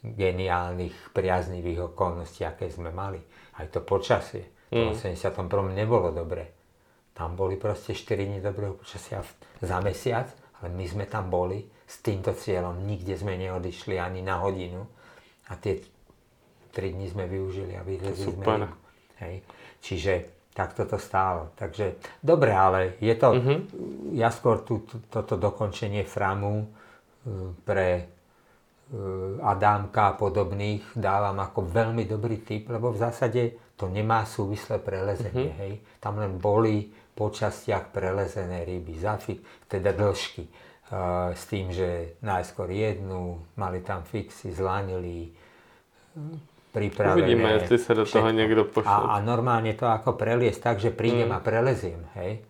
geniálnych, 0.02 1.14
priaznivých 1.14 1.94
okolností, 1.94 2.42
aké 2.42 2.66
sme 2.66 2.90
mali. 2.90 3.22
Aj 3.62 3.70
to 3.70 3.86
počasie. 3.86 4.50
Mm. 4.74 4.98
V 4.98 4.98
81. 4.98 5.46
nebolo 5.70 6.10
dobre. 6.10 6.50
Tam 7.14 7.38
boli 7.38 7.54
proste 7.54 7.94
4 7.94 8.26
dní 8.26 8.38
dobrého 8.42 8.74
počasia 8.74 9.22
za 9.62 9.78
mesiac, 9.78 10.32
ale 10.58 10.74
my 10.74 10.84
sme 10.88 11.04
tam 11.06 11.30
boli 11.30 11.62
s 11.86 12.02
týmto 12.02 12.34
cieľom. 12.34 12.82
Nikde 12.82 13.14
sme 13.14 13.38
neodišli 13.38 14.00
ani 14.00 14.24
na 14.24 14.42
hodinu. 14.42 14.82
A 15.52 15.60
tie 15.60 15.78
3 16.74 16.96
dní 16.98 17.06
sme 17.06 17.30
využili 17.30 17.78
a 17.78 17.86
vyvezli 17.86 18.32
sme. 18.32 18.66
Hej. 19.22 19.44
Čiže 19.84 20.41
takto 20.52 20.84
to 20.84 21.00
stálo. 21.00 21.52
Takže 21.56 21.96
dobre, 22.20 22.52
ale 22.52 23.00
je 23.00 23.14
to, 23.16 23.28
uh-huh. 23.32 23.58
ja 24.12 24.28
skôr 24.28 24.60
tú, 24.62 24.84
toto 25.08 25.40
dokončenie 25.40 26.04
framu 26.04 26.64
e, 26.64 26.66
pre 27.64 27.88
e, 27.96 28.04
Adámka 29.40 30.12
a 30.12 30.16
podobných 30.16 30.92
dávam 30.92 31.40
ako 31.40 31.72
veľmi 31.72 32.04
dobrý 32.04 32.44
tip, 32.44 32.68
lebo 32.68 32.92
v 32.92 33.00
zásade 33.00 33.42
to 33.80 33.88
nemá 33.88 34.28
súvislé 34.28 34.76
prelezenie. 34.78 35.48
Uh-huh. 35.48 35.60
Hej. 35.64 35.72
Tam 35.98 36.20
len 36.20 36.36
boli 36.36 36.92
po 37.12 37.32
častiach 37.32 37.92
prelezené 37.92 38.64
ryby, 38.64 38.96
zafik, 39.00 39.40
teda 39.68 39.92
dĺžky. 39.92 40.44
Uh, 40.92 41.32
s 41.32 41.48
tým, 41.48 41.72
že 41.72 42.20
najskôr 42.20 42.68
jednu, 42.68 43.40
mali 43.56 43.80
tam 43.80 44.04
fixy, 44.04 44.52
zlanili, 44.52 45.32
pripravené. 46.72 47.20
Uvidíme, 47.20 47.48
jestli 47.60 47.76
sa 47.78 47.92
do 47.92 48.08
toho 48.08 48.32
niekto 48.32 48.64
pošle. 48.64 48.88
A, 48.88 49.20
a 49.20 49.20
normálne 49.20 49.76
to 49.76 49.84
ako 49.84 50.16
preliesť 50.16 50.60
tak, 50.72 50.76
že 50.80 50.88
prídem 50.88 51.28
mm. 51.28 51.36
a 51.36 51.38
preleziem, 51.44 52.00
hej? 52.16 52.40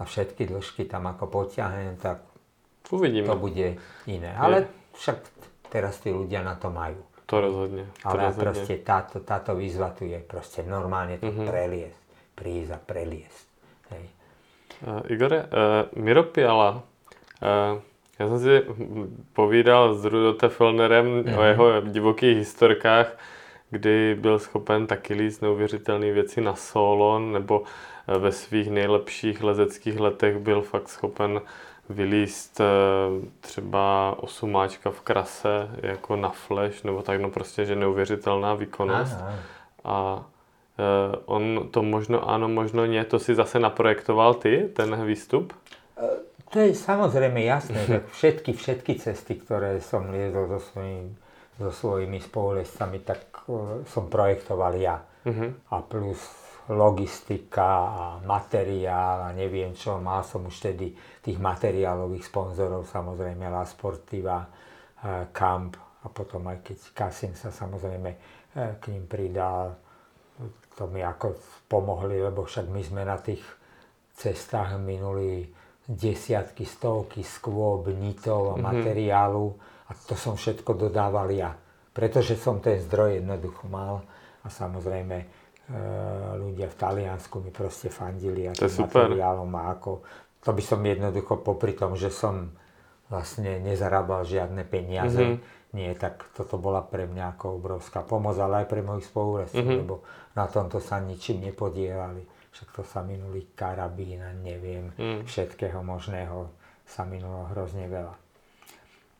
A 0.00 0.08
všetky 0.08 0.48
dĺžky 0.48 0.88
tam 0.88 1.04
ako 1.10 1.28
potiahnem, 1.28 2.00
tak 2.00 2.24
Uvidíme. 2.88 3.28
to 3.28 3.36
bude 3.36 3.76
iné. 4.08 4.30
Ale 4.32 4.70
však 4.96 5.20
teraz 5.68 6.00
tí 6.00 6.08
ľudia 6.08 6.40
na 6.40 6.56
to 6.56 6.72
majú. 6.72 7.04
To 7.28 7.44
rozhodne. 7.44 7.84
To 8.00 8.08
Ale 8.08 8.32
rozhodne. 8.32 8.40
proste 8.40 8.74
táto, 8.80 9.20
táto 9.20 9.52
výzva 9.52 9.92
tu 9.92 10.08
je 10.08 10.16
proste 10.16 10.64
normálne 10.64 11.20
to 11.20 11.28
mm-hmm. 11.28 11.44
preliesť. 11.44 12.00
Prísť 12.38 12.70
a 12.72 12.78
preliesť. 12.80 13.46
Hej. 13.92 14.04
Uh, 14.78 15.12
Igore, 15.12 15.44
uh, 15.44 15.90
Miro 15.98 16.22
Piala, 16.30 16.70
uh, 16.78 17.82
já 18.18 18.28
jsem 18.28 18.38
si 18.38 18.62
povídal 19.32 19.94
s 19.94 20.04
Rudote 20.04 20.48
Felnerem 20.48 21.06
mm-hmm. 21.06 21.38
o 21.38 21.42
jeho 21.42 21.80
divokých 21.80 22.36
historkách 22.36 23.18
kdy 23.70 24.16
byl 24.20 24.38
schopen 24.38 24.86
taky 24.86 25.14
líst 25.14 25.42
neuvěřitelné 25.42 26.12
věci 26.12 26.40
na 26.40 26.54
solo, 26.54 27.18
nebo 27.18 27.62
eh, 28.08 28.18
ve 28.18 28.32
svých 28.32 28.70
nejlepších 28.70 29.42
lezeckých 29.42 30.00
letech 30.00 30.38
byl 30.38 30.62
fakt 30.62 30.88
schopen 30.88 31.40
vylíst 31.88 32.60
eh, 32.60 32.64
třeba 33.40 34.16
osumáčka 34.20 34.90
v 34.90 35.00
krase 35.00 35.68
jako 35.82 36.16
na 36.16 36.28
flash, 36.28 36.84
nebo 36.84 37.02
tak, 37.02 37.20
no 37.20 37.30
prostě, 37.30 37.64
že 37.64 37.76
neuvěřitelná 37.76 38.54
výkonnost. 38.54 39.16
Aha. 39.20 39.34
A 39.84 40.24
eh, 40.78 41.16
on 41.24 41.68
to 41.70 41.82
možno 41.82 42.30
áno, 42.30 42.48
možno 42.48 42.86
nie, 42.86 43.04
to 43.04 43.18
si 43.18 43.34
zase 43.34 43.58
naprojektoval 43.58 44.34
ty, 44.34 44.68
ten 44.74 45.06
výstup? 45.06 45.52
To 46.48 46.64
je 46.64 46.72
samozrejme 46.72 47.44
jasné, 47.44 47.84
že 47.84 48.00
všetky, 48.16 48.56
všetky 48.56 48.92
cesty, 48.96 49.36
ktoré 49.36 49.84
som 49.84 50.08
liezol 50.08 50.48
so 50.48 50.60
svojím 50.72 51.12
so 51.58 51.70
svojimi 51.74 52.22
spolulescami, 52.22 52.98
tak 53.02 53.37
som 53.88 54.04
projektoval 54.12 54.74
ja. 54.76 55.00
Uh-huh. 55.24 55.50
A 55.72 55.80
plus 55.80 56.20
logistika 56.68 57.68
a 57.88 58.04
materiál 58.20 59.28
a 59.28 59.30
neviem 59.32 59.72
čo. 59.72 59.96
Mal 59.96 60.20
som 60.20 60.44
už 60.44 60.68
tedy 60.68 60.92
tých 61.24 61.40
materiálových 61.40 62.28
sponzorov, 62.28 62.84
samozrejme 62.84 63.48
La 63.48 63.64
Sportiva, 63.64 64.44
Camp 65.32 65.72
a 66.04 66.06
potom 66.12 66.44
aj 66.50 66.60
keď 66.60 66.78
Kasim 66.92 67.32
sa 67.32 67.48
samozrejme 67.54 68.10
uh, 68.10 68.76
k 68.82 68.84
ním 68.90 69.06
pridal, 69.06 69.78
to 70.74 70.86
mi 70.86 71.02
ako 71.02 71.38
pomohli, 71.66 72.22
lebo 72.22 72.46
však 72.46 72.70
my 72.70 72.82
sme 72.82 73.02
na 73.02 73.18
tých 73.18 73.42
cestách 74.14 74.78
minuli 74.78 75.46
desiatky, 75.88 76.66
stovky 76.66 77.22
skôb, 77.24 77.90
nitov 77.90 78.54
a 78.54 78.54
mm-hmm. 78.54 78.66
materiálu 78.66 79.46
a 79.88 79.90
to 79.94 80.14
som 80.14 80.36
všetko 80.36 80.76
dodával 80.76 81.30
ja. 81.32 81.54
Pretože 81.98 82.38
som 82.38 82.62
ten 82.62 82.78
zdroj 82.78 83.18
jednoducho 83.18 83.66
mal 83.66 84.06
a 84.46 84.46
samozrejme 84.46 85.26
ľudia 86.38 86.70
v 86.70 86.76
Taliansku 86.78 87.42
mi 87.42 87.50
proste 87.50 87.90
fandili 87.90 88.46
a 88.46 88.54
tým 88.54 88.70
materiálom 88.86 89.50
a 89.58 89.74
ako, 89.74 90.06
to 90.40 90.54
by 90.54 90.62
som 90.62 90.80
jednoducho 90.80 91.42
popri 91.42 91.74
tom, 91.74 91.98
že 91.98 92.08
som 92.14 92.54
vlastne 93.10 93.58
nezarábal 93.60 94.24
žiadne 94.24 94.62
peniaze, 94.64 95.18
mm-hmm. 95.18 95.74
nie, 95.76 95.90
tak 95.98 96.24
toto 96.32 96.56
bola 96.56 96.80
pre 96.80 97.04
mňa 97.10 97.36
ako 97.36 97.60
obrovská 97.60 98.00
pomoc, 98.06 98.38
ale 98.38 98.64
aj 98.64 98.66
pre 98.70 98.80
mojich 98.80 99.10
spoluvrstov, 99.10 99.60
mm-hmm. 99.60 99.80
lebo 99.82 100.06
na 100.38 100.46
tomto 100.48 100.78
sa 100.78 101.02
ničím 101.02 101.50
nepodielali. 101.50 102.24
Však 102.54 102.68
to 102.78 102.82
sa 102.86 103.04
minuli 103.04 103.52
karabín 103.52 104.24
a 104.24 104.32
neviem, 104.32 104.92
mm. 104.96 105.28
všetkého 105.28 105.84
možného 105.84 106.48
sa 106.88 107.04
minulo 107.04 107.48
hrozne 107.52 107.88
veľa. 107.88 108.16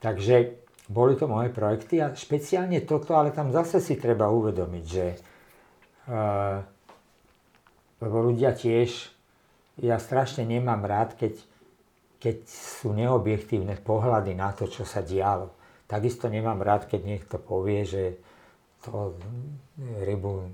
Takže 0.01 0.68
boli 0.89 1.14
to 1.20 1.28
moje 1.28 1.53
projekty 1.53 2.01
a 2.01 2.16
špeciálne 2.16 2.80
toto, 2.89 3.12
ale 3.14 3.30
tam 3.30 3.53
zase 3.53 3.78
si 3.78 4.01
treba 4.01 4.32
uvedomiť, 4.32 4.84
že 4.89 5.07
uh, 6.09 6.59
lebo 8.01 8.16
ľudia 8.30 8.57
tiež, 8.57 9.12
ja 9.78 10.01
strašne 10.01 10.43
nemám 10.43 10.82
rád, 10.82 11.14
keď, 11.14 11.39
keď 12.18 12.36
sú 12.49 12.97
neobjektívne 12.97 13.78
pohľady 13.78 14.34
na 14.34 14.51
to, 14.51 14.66
čo 14.66 14.82
sa 14.82 15.05
dialo. 15.05 15.55
Takisto 15.86 16.26
nemám 16.26 16.59
rád, 16.64 16.91
keď 16.91 17.01
niekto 17.05 17.36
povie, 17.39 17.86
že 17.86 18.03
to 18.82 19.14
rybu 19.78 20.51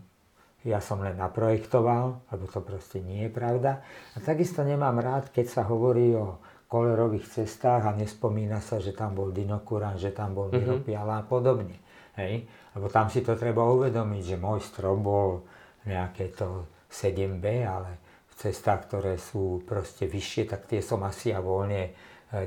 ja 0.64 0.80
som 0.80 1.04
len 1.04 1.20
naprojektoval, 1.20 2.24
lebo 2.32 2.44
to 2.48 2.64
proste 2.64 3.04
nie 3.04 3.28
je 3.28 3.30
pravda. 3.30 3.84
A 4.16 4.18
takisto 4.24 4.64
nemám 4.64 4.96
rád, 4.96 5.28
keď 5.28 5.60
sa 5.60 5.62
hovorí 5.68 6.16
o 6.16 6.40
kolerových 6.74 7.30
cestách 7.30 7.86
a 7.86 7.94
nespomína 7.94 8.58
sa, 8.58 8.82
že 8.82 8.90
tam 8.90 9.14
bol 9.14 9.30
Dinokuran, 9.30 9.94
že 9.94 10.10
tam 10.10 10.34
bol 10.34 10.50
Miro 10.50 10.82
mm-hmm. 10.82 11.14
a 11.14 11.22
podobne. 11.22 11.78
Hej? 12.18 12.50
Lebo 12.74 12.90
tam 12.90 13.06
si 13.06 13.22
to 13.22 13.38
treba 13.38 13.62
uvedomiť, 13.62 14.34
že 14.34 14.42
môj 14.42 14.58
strop 14.58 14.98
bol 14.98 15.46
nejaké 15.86 16.34
to 16.34 16.66
7B, 16.90 17.62
ale 17.62 18.02
v 18.26 18.34
cestách, 18.34 18.90
ktoré 18.90 19.14
sú 19.22 19.62
proste 19.62 20.10
vyššie, 20.10 20.50
tak 20.50 20.66
tie 20.66 20.82
som 20.82 20.98
asi 21.06 21.30
a 21.30 21.38
voľne 21.38 21.82
e, 21.86 21.90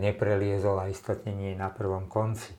nepreliezol 0.03 0.75
a 0.83 0.91
istotne 0.91 1.31
nie 1.31 1.55
na 1.55 1.71
prvom 1.71 2.11
konci. 2.11 2.51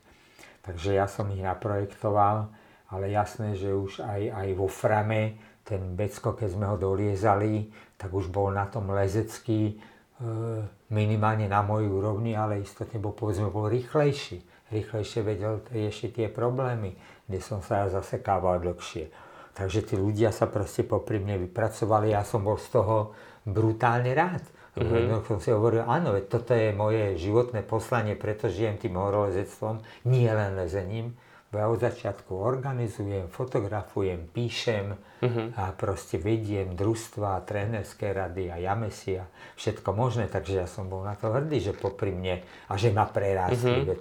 Takže 0.64 0.96
ja 0.96 1.04
som 1.04 1.28
ich 1.28 1.44
naprojektoval, 1.44 2.48
ale 2.88 3.04
jasné, 3.12 3.60
že 3.60 3.76
už 3.76 4.00
aj, 4.00 4.32
aj 4.32 4.48
vo 4.56 4.68
frame 4.72 5.36
ten 5.68 5.92
Becko, 5.92 6.32
keď 6.32 6.48
sme 6.48 6.64
ho 6.72 6.80
doliezali, 6.80 7.68
tak 8.00 8.16
už 8.16 8.32
bol 8.32 8.48
na 8.56 8.64
tom 8.64 8.88
lezecký 8.88 9.76
e, 9.76 10.77
minimálne 10.88 11.48
na 11.48 11.60
mojej 11.60 11.88
úrovni, 11.88 12.32
ale 12.32 12.64
istotne 12.64 12.96
bol, 13.00 13.12
povedzme, 13.12 13.52
bol 13.52 13.68
rýchlejší. 13.68 14.40
Rýchlejšie 14.68 15.20
vedel 15.24 15.64
riešiť 15.68 16.10
tie 16.12 16.28
problémy, 16.28 16.96
kde 17.24 17.38
som 17.40 17.64
sa 17.64 17.84
ja 17.84 18.00
zasekával 18.00 18.60
dlhšie. 18.60 19.08
Takže 19.56 19.80
tí 19.84 19.94
ľudia 19.98 20.30
sa 20.30 20.46
proste 20.46 20.84
popri 20.84 21.18
mne 21.18 21.48
vypracovali, 21.48 22.12
ja 22.14 22.22
som 22.22 22.44
bol 22.44 22.60
z 22.60 22.68
toho 22.78 23.16
brutálne 23.42 24.12
rád. 24.12 24.44
Mm-hmm. 24.78 25.26
som 25.26 25.42
si 25.42 25.50
hovoril, 25.50 25.82
áno, 25.82 26.14
veď 26.14 26.24
toto 26.30 26.54
je 26.54 26.70
moje 26.70 27.18
životné 27.18 27.66
poslanie, 27.66 28.14
preto 28.14 28.46
žijem 28.46 28.78
tým 28.78 28.94
horolezectvom, 28.94 29.82
nie 30.06 30.30
len 30.30 30.54
lezením, 30.54 31.18
ja 31.48 31.64
od 31.64 31.80
začiatku 31.80 32.36
organizujem, 32.36 33.32
fotografujem, 33.32 34.28
píšem 34.28 34.92
uh-huh. 34.92 35.56
a 35.56 35.72
proste 35.72 36.20
vediem 36.20 36.76
družstva, 36.76 37.40
trénerské 37.48 38.12
rady 38.12 38.52
a 38.52 38.60
jamesi 38.60 39.16
a 39.16 39.24
všetko 39.56 39.88
možné, 39.96 40.28
takže 40.28 40.60
ja 40.60 40.68
som 40.68 40.92
bol 40.92 41.08
na 41.08 41.16
to 41.16 41.32
hrdý, 41.32 41.64
že 41.64 41.72
popri 41.72 42.12
mne 42.12 42.44
a 42.68 42.72
že 42.76 42.92
ma 42.92 43.08
prerástli, 43.08 43.80
uh-huh. 43.80 43.96
veď 43.96 44.00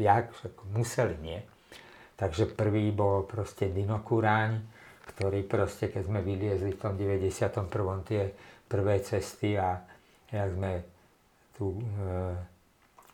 jak, 0.00 0.32
museli, 0.72 1.16
nie? 1.20 1.38
Takže 2.16 2.56
prvý 2.56 2.88
bol 2.96 3.28
proste 3.28 3.68
Dino 3.68 4.00
Kuráň, 4.00 4.64
ktorý 5.14 5.44
proste, 5.44 5.92
keď 5.92 6.02
sme 6.08 6.24
vyliezli 6.24 6.72
v 6.72 6.80
tom 6.80 6.96
91. 6.96 7.68
tie 8.08 8.32
prvé 8.64 9.04
cesty 9.04 9.60
a 9.60 9.84
jak 10.32 10.48
sme 10.56 10.72
tú 11.54 11.78
e, 11.78 11.84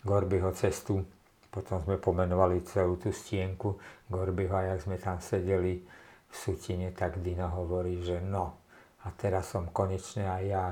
Gorbyho 0.07 0.55
cestu 0.57 1.05
potom 1.51 1.83
sme 1.83 1.99
pomenovali 1.99 2.63
celú 2.63 2.95
tú 2.97 3.11
stienku 3.11 3.75
Gorbyho 4.07 4.55
a 4.55 4.63
jak 4.75 4.87
sme 4.87 4.97
tam 5.03 5.19
sedeli 5.19 5.83
v 6.31 6.35
Sutine, 6.35 6.95
tak 6.95 7.19
Dino 7.19 7.51
hovorí, 7.51 7.99
že 8.07 8.23
no, 8.23 8.63
a 9.03 9.11
teraz 9.11 9.51
som 9.51 9.67
konečne 9.75 10.31
aj 10.31 10.43
ja 10.47 10.65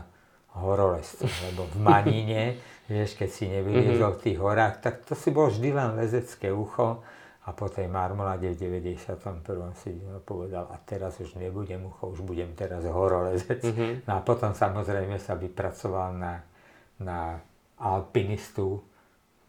horolezcom, 0.58 1.28
lebo 1.50 1.66
v 1.66 1.76
Manine, 1.82 2.42
vieš, 2.90 3.18
keď 3.18 3.30
si 3.30 3.44
nevyliezol 3.50 4.16
v 4.16 4.22
tých 4.22 4.38
horách, 4.38 4.78
tak 4.78 4.94
to 5.02 5.18
si 5.18 5.34
bol 5.34 5.50
vždy 5.50 5.74
len 5.74 5.98
lezecké 5.98 6.54
ucho 6.54 7.02
a 7.48 7.56
po 7.56 7.66
tej 7.72 7.88
marmolade 7.88 8.52
v 8.52 8.60
91. 8.60 9.42
si 9.80 9.96
Dino 9.96 10.20
povedal, 10.20 10.68
a 10.68 10.76
teraz 10.84 11.16
už 11.18 11.40
nebudem 11.40 11.80
ucho, 11.88 12.12
už 12.12 12.20
budem 12.20 12.52
teraz 12.52 12.84
horolezec. 12.84 13.64
Mm-hmm. 13.64 13.92
No 14.04 14.12
a 14.14 14.20
potom 14.20 14.52
samozrejme 14.52 15.16
sa 15.16 15.32
vypracoval 15.34 16.12
na, 16.12 16.44
na 17.00 17.40
alpinistu, 17.80 18.84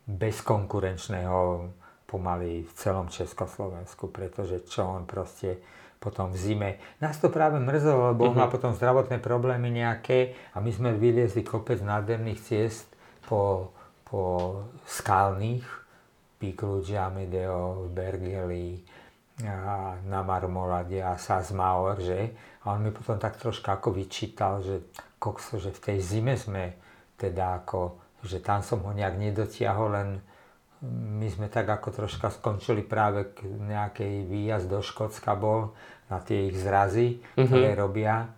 bezkonkurenčného 0.09 1.69
pomaly 2.09 2.65
v 2.65 2.71
celom 2.73 3.05
Československu, 3.05 4.09
pretože 4.09 4.65
čo 4.65 4.89
on 4.89 5.05
proste 5.05 5.61
potom 6.01 6.33
v 6.33 6.37
zime. 6.39 6.69
Nás 6.97 7.21
to 7.21 7.29
práve 7.29 7.61
mrzelo, 7.61 8.15
lebo 8.15 8.31
uh-huh. 8.31 8.37
má 8.39 8.45
mhm. 8.49 8.53
potom 8.57 8.71
zdravotné 8.73 9.21
problémy 9.21 9.69
nejaké 9.69 10.33
a 10.55 10.63
my 10.63 10.71
sme 10.73 10.89
vyliezli 10.97 11.45
kopec 11.45 11.77
nádherných 11.83 12.41
ciest 12.41 12.89
po, 13.29 13.75
po 14.07 14.21
skalných, 14.89 15.67
Píkluč, 16.39 16.95
Amedeo, 16.95 17.91
Bergeli, 17.91 18.79
a 19.43 19.95
na 20.03 20.19
Marmolade 20.23 20.99
a 20.99 21.15
Sazmaor, 21.15 21.99
že? 22.03 22.35
A 22.63 22.75
on 22.75 22.83
mi 22.83 22.91
potom 22.91 23.15
tak 23.15 23.39
troška 23.39 23.79
ako 23.79 23.95
vyčítal, 23.95 24.59
že 24.59 24.91
kokso, 25.15 25.63
že 25.63 25.71
v 25.71 25.79
tej 25.79 25.97
zime 26.03 26.35
sme 26.35 26.75
teda 27.15 27.63
ako 27.63 28.08
že 28.23 28.43
tam 28.43 28.59
som 28.59 28.83
ho 28.83 28.91
nejak 28.91 29.15
nedotiahol, 29.15 29.89
len 29.95 30.09
my 31.19 31.27
sme 31.27 31.51
tak 31.51 31.67
ako 31.67 31.91
troška 31.91 32.31
skončili 32.31 32.87
práve 32.87 33.35
k 33.35 33.43
nejakej 33.47 34.23
výjazd 34.31 34.67
do 34.71 34.79
Škótska 34.79 35.35
bol 35.35 35.75
na 36.07 36.23
tie 36.23 36.47
ich 36.47 36.55
zrazy, 36.55 37.19
mm-hmm. 37.19 37.47
ktoré 37.47 37.69
robia. 37.75 38.31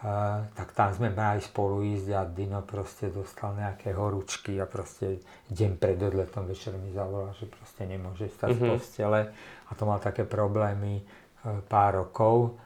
Uh, 0.00 0.48
tak 0.56 0.72
tam 0.72 0.96
sme 0.96 1.12
mali 1.12 1.44
spolu 1.44 1.84
ísť 1.84 2.08
a 2.16 2.24
Dino 2.24 2.64
proste 2.64 3.12
dostal 3.12 3.52
nejaké 3.52 3.92
horúčky 3.92 4.56
a 4.56 4.64
proste 4.64 5.20
deň 5.52 5.76
pred 5.76 6.00
odletom 6.00 6.48
večer 6.48 6.72
mi 6.80 6.88
zavolal, 6.88 7.36
že 7.36 7.44
proste 7.44 7.84
nemôže 7.84 8.32
stať 8.32 8.56
mm-hmm. 8.56 8.64
z 8.64 8.72
postele 8.72 9.20
a 9.68 9.70
to 9.76 9.84
mal 9.84 10.00
také 10.00 10.24
problémy 10.24 11.04
uh, 11.04 11.60
pár 11.68 12.00
rokov 12.00 12.56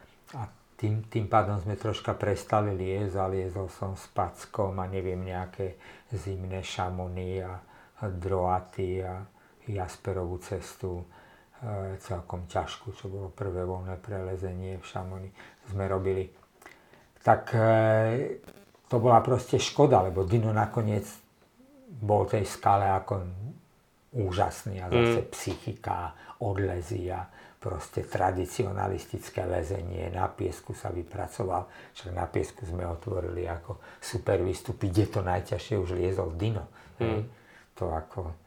tým, 0.85 1.09
tým 1.09 1.27
pádom 1.33 1.57
sme 1.57 1.81
troška 1.81 2.13
prestali 2.13 2.77
liezť 2.77 3.17
a 3.17 3.25
liezol 3.33 3.73
som 3.73 3.97
s 3.97 4.05
Packom 4.13 4.77
a 4.77 4.85
neviem 4.85 5.17
nejaké 5.17 5.81
zimné 6.13 6.61
šamony 6.61 7.41
a, 7.41 7.57
a 7.97 8.05
droaty 8.13 9.01
a 9.01 9.25
Jasperovú 9.65 10.37
cestu 10.45 11.01
e, 11.01 11.97
celkom 11.97 12.45
ťažkú, 12.45 12.93
čo 12.93 13.09
bolo 13.09 13.33
prvé 13.33 13.65
voľné 13.65 13.97
prelezenie 13.97 14.77
v 14.77 14.85
Šamoni 14.85 15.33
sme 15.73 15.89
robili. 15.89 16.29
Tak 17.25 17.43
e, 17.57 17.65
to 18.85 19.01
bola 19.01 19.25
proste 19.25 19.57
škoda, 19.57 20.05
lebo 20.05 20.29
Dino 20.29 20.53
nakoniec 20.53 21.09
bol 21.89 22.29
tej 22.29 22.45
skale 22.45 22.93
ako 22.93 23.25
úžasný 24.21 24.85
a 24.85 24.93
zase 24.93 25.21
mm. 25.25 25.29
psychika, 25.33 26.13
odlezy 26.45 27.09
a 27.09 27.25
proste 27.65 28.05
tradicionalistické 28.05 29.49
lezenie, 29.49 30.13
na 30.13 30.29
piesku 30.29 30.77
sa 30.77 30.93
vypracoval, 30.93 31.65
však 31.97 32.13
na 32.13 32.29
piesku 32.29 32.69
sme 32.69 32.85
otvorili 32.85 33.49
ako 33.49 33.81
super 34.05 34.45
výstupy, 34.45 34.93
kde 34.93 35.05
to 35.09 35.21
najťažšie 35.25 35.81
už 35.81 35.97
liezol 35.97 36.37
Dino. 36.37 36.69
Mm. 37.01 37.25
To 37.81 37.89
ako 37.89 38.45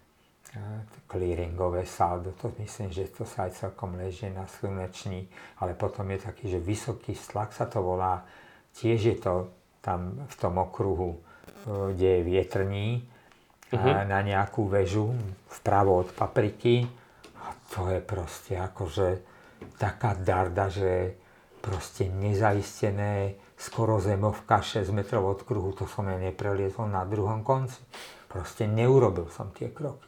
to 0.53 0.97
clearingové 1.09 1.86
saldo, 1.86 2.32
to 2.38 2.53
myslím, 2.61 2.93
že 2.93 3.09
to 3.09 3.26
sa 3.26 3.49
aj 3.49 3.57
celkom 3.57 3.97
ležie 3.97 4.30
na 4.30 4.47
sluneční, 4.47 5.28
ale 5.61 5.74
potom 5.74 6.07
je 6.13 6.20
taký, 6.22 6.45
že 6.49 6.59
vysoký 6.61 7.13
stlak 7.18 7.53
sa 7.53 7.65
to 7.65 7.82
volá, 7.82 8.22
tiež 8.78 8.99
je 9.01 9.18
to 9.18 9.49
tam 9.82 10.13
v 10.26 10.36
tom 10.39 10.57
okruhu, 10.57 11.18
e, 11.18 11.20
kde 11.93 12.07
je 12.07 12.22
vietrní, 12.24 12.88
uh-huh. 13.74 14.07
na 14.07 14.20
nejakú 14.24 14.65
väžu 14.65 15.13
vpravo 15.61 16.05
od 16.05 16.09
papriky, 16.15 16.88
to 17.72 17.91
je 17.91 17.99
proste 17.99 18.53
akože 18.55 19.07
taká 19.76 20.15
darda, 20.15 20.70
že 20.70 21.18
proste 21.59 22.07
nezaistené 22.07 23.36
skoro 23.57 23.97
zemovka 23.97 24.61
6 24.61 24.88
metrov 24.93 25.26
od 25.26 25.41
kruhu, 25.43 25.74
to 25.74 25.89
som 25.89 26.05
ja 26.07 26.15
nepreliezol 26.15 26.88
na 26.88 27.03
druhom 27.03 27.41
konci. 27.41 27.82
Proste 28.30 28.70
neurobil 28.70 29.28
som 29.34 29.49
tie 29.51 29.74
kroky. 29.74 30.07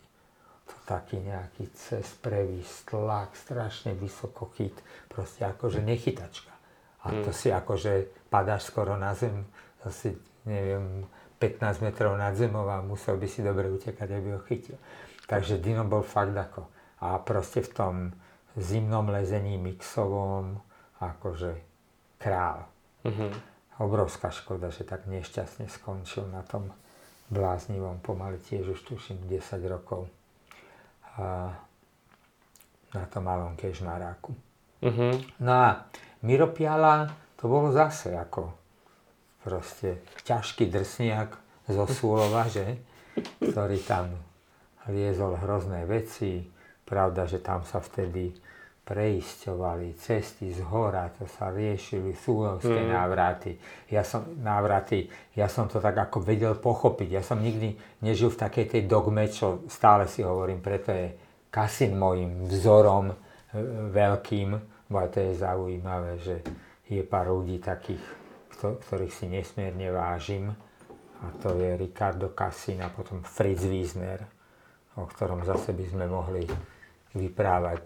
To 0.69 0.75
taký 0.85 1.17
nejaký 1.17 1.73
cez 1.73 2.05
previs, 2.21 2.85
tlak, 2.85 3.33
strašne 3.33 3.97
vysoko 3.97 4.53
chyt, 4.53 4.77
proste 5.09 5.49
akože 5.49 5.81
nechytačka. 5.81 6.53
A 7.03 7.15
to 7.25 7.31
hmm. 7.33 7.39
si 7.39 7.49
akože 7.49 7.91
padáš 8.29 8.69
skoro 8.69 8.93
na 8.99 9.17
zem, 9.17 9.47
asi 9.81 10.13
neviem, 10.45 11.07
15 11.41 11.79
metrov 11.81 12.13
nad 12.19 12.35
zemou 12.35 12.67
a 12.67 12.83
musel 12.83 13.15
by 13.15 13.25
si 13.25 13.39
dobre 13.39 13.71
utekať, 13.71 14.07
aby 14.11 14.35
ho 14.35 14.41
chytil. 14.45 14.75
Takže 15.25 15.57
Dino 15.57 15.87
bol 15.87 16.03
fakt 16.03 16.35
ako 16.35 16.67
a 16.99 17.17
proste 17.19 17.63
v 17.63 17.71
tom 17.71 17.93
zimnom 18.59 19.07
lezení 19.09 19.55
mixovom, 19.55 20.59
akože 20.99 21.55
král. 22.19 22.67
Uh-huh. 23.07 23.31
Obrovská 23.79 24.27
škoda, 24.31 24.67
že 24.67 24.83
tak 24.83 25.07
nešťastne 25.07 25.71
skončil 25.71 26.27
na 26.27 26.43
tom 26.43 26.67
bláznivom, 27.31 28.03
pomaly 28.03 28.41
tiež 28.43 28.75
už 28.75 28.79
tuším 28.83 29.23
10 29.31 29.63
rokov. 29.71 30.11
A 31.15 31.55
na 32.89 33.05
tom 33.07 33.23
malom 33.23 33.55
kežmaráku. 33.55 34.35
Uh-huh. 34.83 35.13
No 35.39 35.51
a 35.51 35.87
Miro 36.25 36.51
Piala 36.51 37.07
to 37.39 37.47
bolo 37.47 37.71
zase 37.71 38.11
ako 38.11 38.51
proste 39.39 40.03
ťažký 40.27 40.67
drsniak 40.67 41.39
zo 41.69 41.85
Súlova, 41.87 42.43
že? 42.51 42.83
ktorý 43.39 43.79
tam 43.83 44.15
liezol 44.87 45.35
hrozné 45.39 45.83
veci. 45.85 46.43
Pravda, 46.89 47.29
že 47.29 47.37
tam 47.37 47.61
sa 47.61 47.77
vtedy 47.77 48.33
preisťovali 48.89 49.93
cesty 50.01 50.49
z 50.49 50.65
hora, 50.65 51.13
to 51.13 51.29
sa 51.29 51.53
riešili 51.53 52.17
súlovské 52.17 52.73
mm. 52.73 52.89
návraty. 52.89 53.53
Ja 53.93 54.01
som, 54.01 54.25
návraty. 54.41 55.05
Ja 55.37 55.45
som 55.45 55.69
to 55.69 55.77
tak 55.77 55.93
ako 55.93 56.25
vedel 56.25 56.57
pochopiť. 56.57 57.09
Ja 57.13 57.21
som 57.21 57.37
nikdy 57.37 57.77
nežil 58.01 58.33
v 58.33 58.41
takej 58.41 58.65
tej 58.65 58.81
dogme, 58.89 59.29
čo 59.29 59.61
stále 59.69 60.09
si 60.09 60.25
hovorím, 60.25 60.57
preto 60.57 60.89
je 60.89 61.13
Kasin 61.53 61.93
môjim 61.93 62.49
vzorom 62.49 63.13
e, 63.13 63.15
veľkým, 63.93 64.57
bo 64.89 65.05
to 65.05 65.21
je 65.21 65.37
zaujímavé, 65.37 66.11
že 66.17 66.41
je 66.89 67.05
pár 67.05 67.29
ľudí 67.29 67.61
takých, 67.61 68.01
ktorých 68.57 69.13
si 69.13 69.29
nesmierne 69.29 69.93
vážim. 69.93 70.49
A 71.21 71.29
to 71.45 71.53
je 71.53 71.77
Ricardo 71.77 72.33
Cassin 72.33 72.81
a 72.81 72.89
potom 72.89 73.21
Fritz 73.21 73.69
Wiesner, 73.69 74.25
o 74.97 75.05
ktorom 75.05 75.45
zase 75.45 75.77
by 75.77 75.85
sme 75.85 76.05
mohli 76.09 76.49
vyprávať 77.19 77.83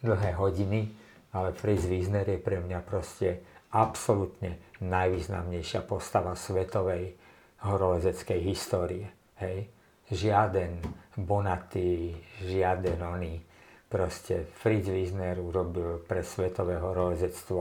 dlhé 0.00 0.32
hodiny, 0.34 0.90
ale 1.32 1.52
Fritz 1.52 1.84
Wiesner 1.86 2.26
je 2.26 2.40
pre 2.40 2.58
mňa 2.60 2.80
proste 2.84 3.44
absolútne 3.72 4.60
najvýznamnejšia 4.84 5.84
postava 5.84 6.36
svetovej 6.36 7.16
horolezeckej 7.64 8.40
histórie. 8.42 9.06
Hej. 9.40 9.70
Žiaden 10.12 10.82
Bonaty, 11.16 12.12
žiaden 12.44 13.00
oný. 13.00 13.40
Proste 13.88 14.48
Fritz 14.60 14.88
Wiesner 14.88 15.40
urobil 15.40 16.04
pre 16.04 16.24
svetové 16.24 16.76
horolezectvo 16.80 17.60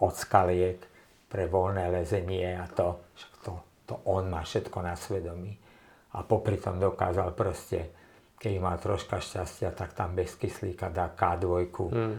od 0.00 0.12
skaliek, 0.12 0.80
pre 1.26 1.50
voľné 1.50 1.90
lezenie 1.90 2.54
a 2.54 2.64
to, 2.70 3.12
to, 3.42 3.52
to 3.84 3.94
on 4.08 4.30
má 4.30 4.46
všetko 4.46 4.78
na 4.80 4.94
svedomí. 4.96 5.52
A 6.16 6.24
popri 6.24 6.56
tom 6.56 6.80
dokázal 6.80 7.36
proste 7.36 7.92
keď 8.46 8.62
má 8.62 8.78
troška 8.78 9.18
šťastia, 9.18 9.74
tak 9.74 9.98
tam 9.98 10.14
bez 10.14 10.38
kyslíka 10.38 10.86
dá 10.94 11.10
K2, 11.10 11.66
hmm. 11.66 12.14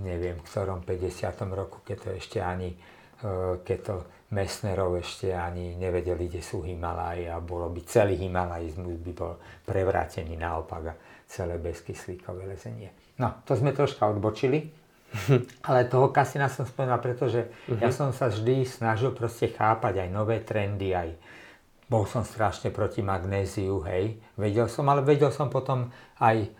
neviem, 0.00 0.40
v 0.40 0.48
ktorom 0.48 0.80
50. 0.80 1.12
roku, 1.52 1.84
keď 1.84 1.96
to 2.00 2.08
ešte 2.16 2.38
ani, 2.40 2.72
e, 3.20 3.60
keď 3.60 3.78
to 3.84 3.96
Messnerov 4.32 4.96
ešte 4.96 5.36
ani 5.36 5.76
nevedeli, 5.76 6.32
kde 6.32 6.40
sú 6.40 6.64
Himalaje 6.64 7.28
a 7.28 7.36
bolo 7.36 7.68
by 7.68 7.84
celý 7.84 8.16
Himalajizmus 8.16 8.96
by 9.04 9.12
bol 9.12 9.36
prevrátený 9.68 10.40
naopak 10.40 10.82
a 10.88 10.94
celé 11.28 11.60
bezkyslíkové 11.60 12.48
lezenie. 12.48 12.96
No, 13.20 13.44
to 13.44 13.60
sme 13.60 13.76
troška 13.76 14.08
odbočili, 14.08 14.72
ale 15.68 15.84
toho 15.84 16.16
kasina 16.16 16.48
som 16.48 16.64
spomenul, 16.64 16.98
pretože 17.04 17.44
uh-huh. 17.44 17.76
ja 17.76 17.92
som 17.92 18.08
sa 18.16 18.32
vždy 18.32 18.64
snažil 18.64 19.12
proste 19.12 19.52
chápať 19.52 20.00
aj 20.00 20.08
nové 20.08 20.40
trendy, 20.40 20.96
aj 20.96 21.12
bol 21.86 22.02
som 22.06 22.26
strašne 22.26 22.74
proti 22.74 23.00
magnéziu, 23.00 23.78
hej. 23.86 24.18
Vedel 24.34 24.66
som, 24.66 24.86
ale 24.90 25.06
vedel 25.06 25.30
som 25.30 25.46
potom 25.46 25.90
aj 26.18 26.50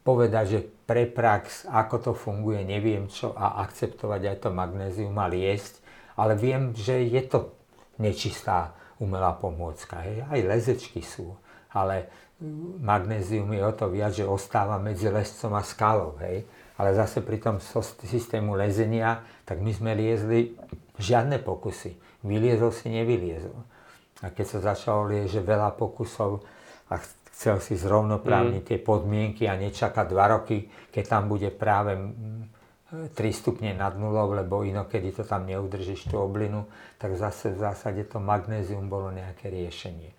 povedať, 0.00 0.44
že 0.48 0.60
pre 0.64 1.06
prax, 1.06 1.68
ako 1.68 1.96
to 2.00 2.12
funguje, 2.16 2.64
neviem 2.64 3.06
čo 3.06 3.36
a 3.36 3.62
akceptovať 3.62 4.32
aj 4.32 4.36
to 4.42 4.48
magnézium 4.50 5.14
a 5.20 5.30
liesť, 5.30 5.78
ale 6.18 6.34
viem, 6.34 6.72
že 6.74 7.04
je 7.04 7.22
to 7.28 7.52
nečistá 8.00 8.74
umelá 8.98 9.36
pomôcka, 9.36 10.02
hej. 10.02 10.24
Aj 10.26 10.40
lezečky 10.40 11.04
sú, 11.04 11.36
ale 11.70 12.08
magnézium 12.82 13.52
je 13.54 13.62
o 13.62 13.72
to 13.76 13.86
viac, 13.92 14.12
že 14.16 14.26
ostáva 14.26 14.80
medzi 14.80 15.06
lescom 15.06 15.54
a 15.54 15.62
skalou, 15.62 16.18
hej. 16.24 16.42
Ale 16.80 16.96
zase 16.96 17.20
pri 17.22 17.38
tom 17.38 17.60
systému 18.02 18.56
lezenia, 18.58 19.22
tak 19.44 19.60
my 19.60 19.70
sme 19.70 19.92
liezli 19.94 20.56
žiadne 20.98 21.38
pokusy. 21.38 21.94
Vyliezol 22.24 22.72
si, 22.74 22.90
nevyliezol. 22.90 23.71
A 24.22 24.30
keď 24.30 24.46
sa 24.46 24.74
začalo 24.74 25.10
lieť, 25.10 25.38
že 25.38 25.40
veľa 25.42 25.74
pokusov 25.74 26.42
a 26.90 26.94
chcel 27.32 27.58
si 27.58 27.74
zrovnoprávniť 27.74 28.62
mm. 28.62 28.68
tie 28.70 28.78
podmienky 28.78 29.50
a 29.50 29.58
nečakať 29.58 30.06
dva 30.06 30.38
roky, 30.38 30.70
keď 30.94 31.04
tam 31.06 31.26
bude 31.26 31.50
práve 31.50 31.98
3 32.92 33.10
stupne 33.32 33.72
nad 33.72 33.96
nulou, 33.96 34.36
lebo 34.36 34.62
inokedy 34.62 35.16
to 35.16 35.24
tam 35.24 35.48
neudržíš 35.48 36.12
tú 36.12 36.20
oblinu, 36.20 36.68
tak 37.00 37.16
zase 37.16 37.56
v 37.56 37.58
zásade 37.64 38.04
to 38.04 38.20
magnézium 38.20 38.86
bolo 38.86 39.08
nejaké 39.08 39.48
riešenie. 39.48 40.12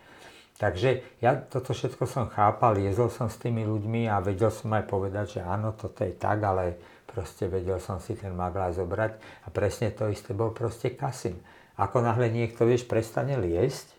Takže 0.57 1.21
ja 1.21 1.37
toto 1.37 1.73
všetko 1.73 2.05
som 2.09 2.25
chápal, 2.29 2.81
liezol 2.81 3.13
som 3.13 3.29
s 3.29 3.37
tými 3.37 3.65
ľuďmi 3.65 4.09
a 4.09 4.21
vedel 4.21 4.49
som 4.49 4.73
aj 4.73 4.85
povedať, 4.89 5.37
že 5.37 5.41
áno, 5.45 5.73
toto 5.77 6.01
je 6.01 6.13
tak, 6.17 6.41
ale 6.41 6.77
proste 7.05 7.45
vedel 7.45 7.77
som 7.77 8.01
si 8.01 8.17
ten 8.17 8.33
maglá 8.33 8.73
zobrať 8.73 9.45
a 9.45 9.47
presne 9.53 9.93
to 9.93 10.09
isté 10.09 10.33
bol 10.33 10.49
proste 10.49 10.97
kasin. 10.97 11.37
Ako 11.79 12.05
náhle 12.05 12.29
niekto, 12.29 12.69
vieš, 12.69 12.85
prestane 12.85 13.37
liesť, 13.37 13.93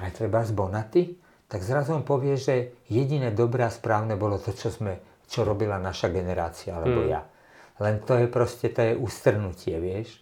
aj 0.00 0.10
treba 0.16 0.40
z 0.44 0.52
Bonaty, 0.56 1.02
tak 1.52 1.60
zrazu 1.60 1.92
on 1.92 2.00
povie, 2.00 2.40
že 2.40 2.72
jediné 2.88 3.28
dobré 3.28 3.68
a 3.68 3.72
správne 3.72 4.16
bolo 4.16 4.40
to, 4.40 4.56
čo, 4.56 4.72
sme, 4.72 5.20
čo 5.28 5.44
robila 5.44 5.76
naša 5.76 6.08
generácia, 6.08 6.72
alebo 6.72 7.04
hmm. 7.04 7.10
ja. 7.12 7.20
Len 7.84 8.00
to 8.00 8.16
je 8.16 8.26
proste, 8.32 8.72
to 8.72 8.80
je 8.80 8.92
ustrnutie, 8.96 9.76
vieš. 9.76 10.16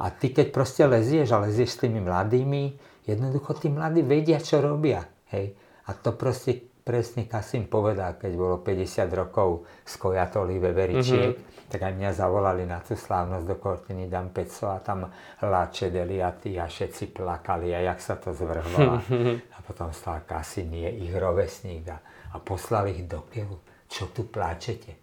A 0.00 0.08
ty 0.08 0.32
keď 0.32 0.48
proste 0.48 0.88
lezieš 0.88 1.36
a 1.36 1.44
lezieš 1.44 1.76
s 1.76 1.80
tými 1.84 2.00
mladými, 2.00 2.72
jednoducho 3.04 3.52
tí 3.60 3.68
mladí 3.68 4.00
vedia, 4.00 4.40
čo 4.40 4.64
robia. 4.64 5.04
Hej. 5.28 5.52
A 5.86 5.90
to 5.92 6.16
proste 6.16 6.72
presne 6.82 7.30
Kasim 7.30 7.70
povedal, 7.70 8.18
keď 8.18 8.32
bolo 8.34 8.56
50 8.64 9.06
rokov 9.12 9.68
z 9.86 9.94
Kojatoli 10.00 10.58
Veveričiek, 10.58 11.32
mm-hmm. 11.36 11.51
Tak 11.72 11.88
aj 11.88 11.96
mňa 11.96 12.10
zavolali 12.12 12.68
na 12.68 12.84
tú 12.84 12.92
slávnosť 12.92 13.48
do 13.48 13.56
Kortiny 13.56 14.04
Dampeco 14.04 14.68
a 14.68 14.84
tam 14.84 15.08
láče 15.40 15.88
deliaty 15.88 16.60
a 16.60 16.68
všetci 16.68 17.16
plakali 17.16 17.72
a 17.72 17.80
jak 17.88 17.96
sa 17.96 18.20
to 18.20 18.36
zvrhlo. 18.36 19.00
a 19.48 19.58
potom 19.66 19.88
stal 19.88 20.20
Kasim, 20.28 20.68
je 20.68 21.08
ich 21.08 21.16
rovesník 21.16 21.88
a, 21.88 21.96
a 22.36 22.44
poslali 22.44 23.00
ich 23.00 23.08
do 23.08 23.24
kevu. 23.24 23.56
Čo 23.88 24.12
tu 24.12 24.28
pláčete? 24.28 25.00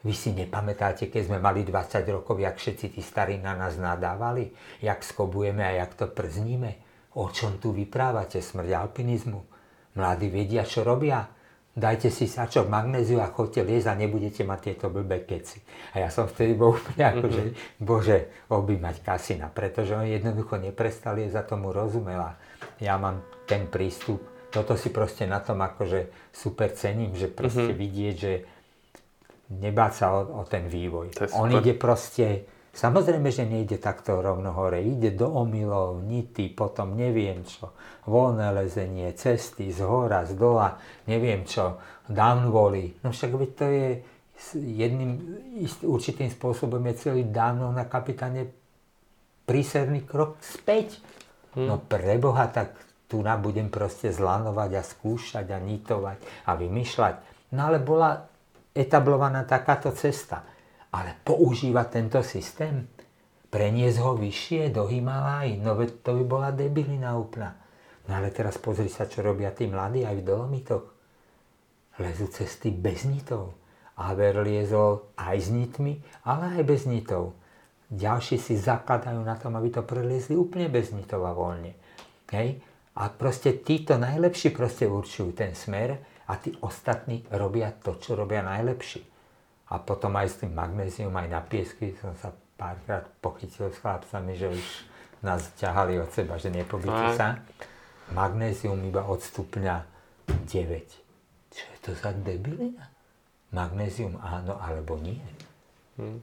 Vy 0.00 0.16
si 0.16 0.32
nepamätáte, 0.32 1.12
keď 1.12 1.22
sme 1.28 1.38
mali 1.42 1.68
20 1.68 2.00
rokov, 2.08 2.40
jak 2.40 2.56
všetci 2.56 2.96
tí 2.96 3.04
starí 3.04 3.36
na 3.36 3.52
nás 3.52 3.76
nadávali? 3.76 4.56
Jak 4.80 5.04
skobujeme 5.04 5.68
a 5.68 5.84
jak 5.84 6.00
to 6.00 6.08
przníme? 6.08 6.80
O 7.20 7.28
čom 7.28 7.60
tu 7.60 7.76
vyprávate? 7.76 8.40
Smrť 8.40 8.72
alpinizmu? 8.72 9.40
Mladí 10.00 10.32
vedia, 10.32 10.64
čo 10.64 10.80
robia. 10.80 11.28
Dajte 11.76 12.08
si 12.08 12.24
sačok 12.24 12.72
magnéziu 12.72 13.20
a 13.20 13.28
chodte 13.28 13.60
liesť 13.60 13.92
a 13.92 14.00
nebudete 14.00 14.48
mať 14.48 14.60
tieto 14.64 14.88
blbé 14.88 15.28
keci. 15.28 15.60
A 15.92 16.00
ja 16.00 16.08
som 16.08 16.24
vtedy 16.24 16.56
bol 16.56 16.72
úplne 16.72 17.04
ako, 17.04 17.26
že 17.28 17.42
bože, 17.76 18.18
objímať 18.48 19.04
kasina, 19.04 19.52
pretože 19.52 19.92
on 19.92 20.08
jednoducho 20.08 20.56
neprestal 20.56 21.20
liesť 21.20 21.36
a 21.36 21.44
tomu 21.44 21.76
rozumela. 21.76 22.40
Ja 22.80 22.96
mám 22.96 23.20
ten 23.44 23.68
prístup, 23.68 24.24
toto 24.48 24.72
si 24.80 24.88
proste 24.88 25.28
na 25.28 25.44
tom 25.44 25.60
akože 25.60 26.32
super 26.32 26.72
cením, 26.72 27.12
že 27.12 27.28
proste 27.28 27.68
uh-huh. 27.68 27.82
vidieť, 27.84 28.14
že 28.16 28.32
nebáť 29.52 29.92
sa 29.92 30.06
o, 30.16 30.40
o 30.40 30.42
ten 30.48 30.72
vývoj. 30.72 31.12
On 31.36 31.52
ide 31.52 31.76
proste 31.76 32.48
Samozrejme, 32.76 33.32
že 33.32 33.48
nejde 33.48 33.80
takto 33.80 34.20
rovno 34.20 34.52
hore. 34.52 34.84
Ide 34.84 35.16
do 35.16 35.32
omylov, 35.32 36.04
nity, 36.04 36.52
potom 36.52 36.92
neviem 36.92 37.40
čo, 37.40 37.72
voľné 38.04 38.52
lezenie, 38.52 39.16
cesty 39.16 39.72
z 39.72 39.80
hora, 39.80 40.28
z 40.28 40.36
dola, 40.36 40.76
neviem 41.08 41.48
čo, 41.48 41.80
downvolley. 42.04 43.00
No 43.00 43.16
však 43.16 43.32
to 43.56 43.64
je 43.64 43.88
jedným 44.60 45.16
určitým 45.88 46.28
spôsobom 46.28 46.84
je 46.92 47.08
celý 47.08 47.24
downwall 47.32 47.72
na 47.72 47.88
kapitáne 47.88 48.44
príserný 49.48 50.04
krok 50.04 50.36
späť. 50.44 51.00
Hmm. 51.56 51.72
No 51.72 51.74
preboha, 51.80 52.52
tak 52.52 52.76
tu 53.08 53.24
na 53.24 53.40
budem 53.40 53.72
proste 53.72 54.12
zlanovať 54.12 54.70
a 54.76 54.82
skúšať 54.84 55.46
a 55.48 55.58
nitovať 55.64 56.44
a 56.44 56.52
vymýšľať. 56.52 57.14
No 57.56 57.72
ale 57.72 57.80
bola 57.80 58.20
etablovaná 58.76 59.48
takáto 59.48 59.88
cesta 59.96 60.44
ale 60.96 61.12
používať 61.20 61.86
tento 61.92 62.20
systém, 62.24 62.88
preniesť 63.52 64.00
ho 64.00 64.16
vyššie 64.16 64.72
do 64.72 64.88
Himalaj, 64.88 65.60
no 65.60 65.76
to 65.76 66.10
by 66.16 66.24
bola 66.24 66.48
debilina 66.56 67.12
úplná. 67.20 67.52
No 68.08 68.16
ale 68.16 68.32
teraz 68.32 68.56
pozri 68.56 68.88
sa, 68.88 69.04
čo 69.04 69.20
robia 69.20 69.52
tí 69.52 69.68
mladí 69.68 70.08
aj 70.08 70.16
v 70.16 70.24
Dolomitoch. 70.24 70.86
Lezú 72.00 72.32
cesty 72.32 72.72
bez 72.72 73.04
nitov. 73.04 73.52
Haver 73.96 74.40
liezol 74.44 75.12
aj 75.16 75.36
s 75.36 75.48
nitmi, 75.52 76.00
ale 76.28 76.60
aj 76.60 76.62
bez 76.64 76.84
nitov. 76.88 77.36
Ďalší 77.92 78.36
si 78.40 78.56
zakladajú 78.56 79.20
na 79.20 79.36
tom, 79.36 79.56
aby 79.56 79.72
to 79.72 79.82
preliezli 79.84 80.36
úplne 80.36 80.68
bez 80.68 80.92
nitov 80.92 81.24
a 81.24 81.32
voľne. 81.32 81.76
Hej? 82.32 82.60
A 82.96 83.08
proste 83.12 83.60
títo 83.60 84.00
najlepší 84.00 84.52
proste 84.52 84.88
určujú 84.88 85.32
ten 85.36 85.52
smer 85.52 85.96
a 86.28 86.36
tí 86.40 86.56
ostatní 86.64 87.24
robia 87.32 87.72
to, 87.72 87.96
čo 88.00 88.16
robia 88.16 88.40
najlepší 88.44 89.15
a 89.66 89.74
potom 89.82 90.14
aj 90.14 90.26
s 90.30 90.36
tým 90.42 90.54
magnézium, 90.54 91.10
aj 91.10 91.28
na 91.28 91.42
piesky 91.42 91.94
som 91.98 92.14
sa 92.18 92.30
párkrát 92.54 93.02
pochytil 93.18 93.68
s 93.68 93.78
chlapcami, 93.82 94.32
že 94.38 94.46
už 94.54 94.64
nás 95.26 95.42
ťahali 95.58 95.98
od 95.98 96.10
seba, 96.14 96.38
že 96.38 96.54
nepobíte 96.54 97.18
sa. 97.18 97.42
Magnézium 98.14 98.78
iba 98.86 99.02
od 99.02 99.18
stupňa 99.18 99.82
9. 100.46 101.50
Čo 101.50 101.64
je 101.66 101.78
to 101.82 101.90
za 101.98 102.14
debilina? 102.14 102.86
Magnézium 103.50 104.14
áno 104.22 104.54
alebo 104.62 104.94
nie. 105.02 105.22
Hmm. 105.98 106.22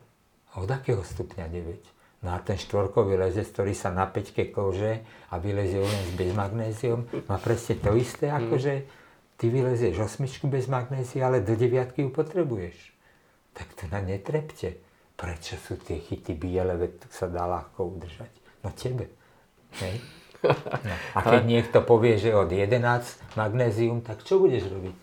Od 0.56 0.70
akého 0.70 1.04
stupňa 1.04 1.52
9? 1.52 2.24
No 2.24 2.32
a 2.32 2.40
ten 2.40 2.56
štvorkový 2.56 3.20
lezec, 3.20 3.52
ktorý 3.52 3.76
sa 3.76 3.92
na 3.92 4.08
peťke 4.08 4.48
kože 4.56 5.04
a 5.28 5.36
vylezie 5.36 5.84
len 5.84 6.16
bez 6.16 6.32
magnézium, 6.32 7.04
má 7.28 7.36
presne 7.36 7.76
to 7.84 7.92
isté, 8.00 8.32
ako 8.32 8.56
že 8.56 8.88
ty 9.36 9.52
vylezieš 9.52 10.00
osmičku 10.00 10.48
bez 10.48 10.72
magnézia, 10.72 11.28
ale 11.28 11.44
do 11.44 11.52
deviatky 11.52 12.08
ju 12.08 12.16
potrebuješ. 12.16 12.93
Tak 13.54 13.68
to 13.78 13.84
na 13.90 14.02
netrepte. 14.02 14.82
Prečo 15.14 15.56
sú 15.62 15.78
tie 15.78 16.02
chyty 16.02 16.34
biele, 16.34 16.74
veď 16.74 17.06
sa 17.14 17.30
dá 17.30 17.46
ľahko 17.46 17.86
udržať? 17.86 18.34
No 18.66 18.74
tebe. 18.74 19.14
Hej? 19.78 20.02
No. 20.44 20.96
A 21.16 21.20
keď 21.22 21.44
niekto 21.54 21.80
povie, 21.86 22.18
že 22.18 22.34
od 22.34 22.50
11 22.50 22.82
magnézium, 23.38 24.02
tak 24.02 24.26
čo 24.26 24.42
budeš 24.42 24.68
robiť? 24.68 24.96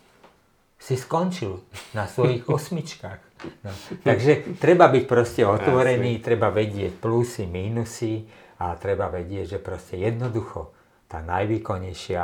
Si 0.81 0.97
skončil 0.99 1.63
na 1.95 2.11
svojich 2.11 2.45
osmičkách. 2.57 3.21
No. 3.65 3.73
Takže 4.05 4.61
treba 4.61 4.91
byť 4.93 5.05
proste 5.09 5.47
otvorený, 5.47 6.21
treba 6.21 6.53
vedieť 6.53 7.01
plusy, 7.01 7.49
mínusy 7.49 8.29
a 8.61 8.77
treba 8.77 9.09
vedieť, 9.09 9.57
že 9.57 9.59
proste 9.63 9.97
jednoducho 9.97 10.75
tá 11.09 11.25
najvýkonnejšia 11.25 12.23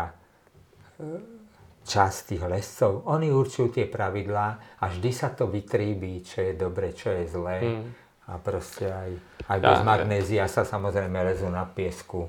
časť 1.87 2.35
tých 2.35 2.43
lescov, 2.43 3.07
oni 3.07 3.31
určujú 3.31 3.71
tie 3.71 3.87
pravidlá 3.87 4.79
a 4.83 4.85
vždy 4.91 5.11
sa 5.15 5.31
to 5.31 5.47
vytríbí, 5.47 6.27
čo 6.27 6.43
je 6.43 6.53
dobre, 6.59 6.91
čo 6.91 7.15
je 7.15 7.25
zlé. 7.31 7.59
Hmm. 7.63 7.89
A 8.27 8.43
proste 8.43 8.91
aj, 8.91 9.11
aj 9.47 9.59
bez 9.63 9.79
ja, 9.79 9.87
magnézia 9.87 10.45
sa 10.51 10.67
samozrejme 10.67 11.15
lezú 11.23 11.47
na 11.47 11.63
piesku 11.63 12.27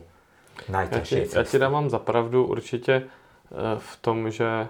najťažšie 0.70 1.20
ja 1.22 1.26
ti, 1.26 1.38
ja 1.38 1.44
ti 1.44 1.58
dávám 1.60 1.90
za 1.90 2.00
pravdu 2.00 2.46
určitě 2.46 2.94
e, 2.94 3.04
v 3.78 3.98
tom, 4.02 4.32
že 4.32 4.68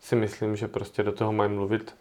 si 0.00 0.16
myslím, 0.16 0.56
že 0.56 0.68
prostě 0.68 1.02
do 1.02 1.12
toho 1.12 1.32
mají 1.32 1.50
mluvit 1.50 1.96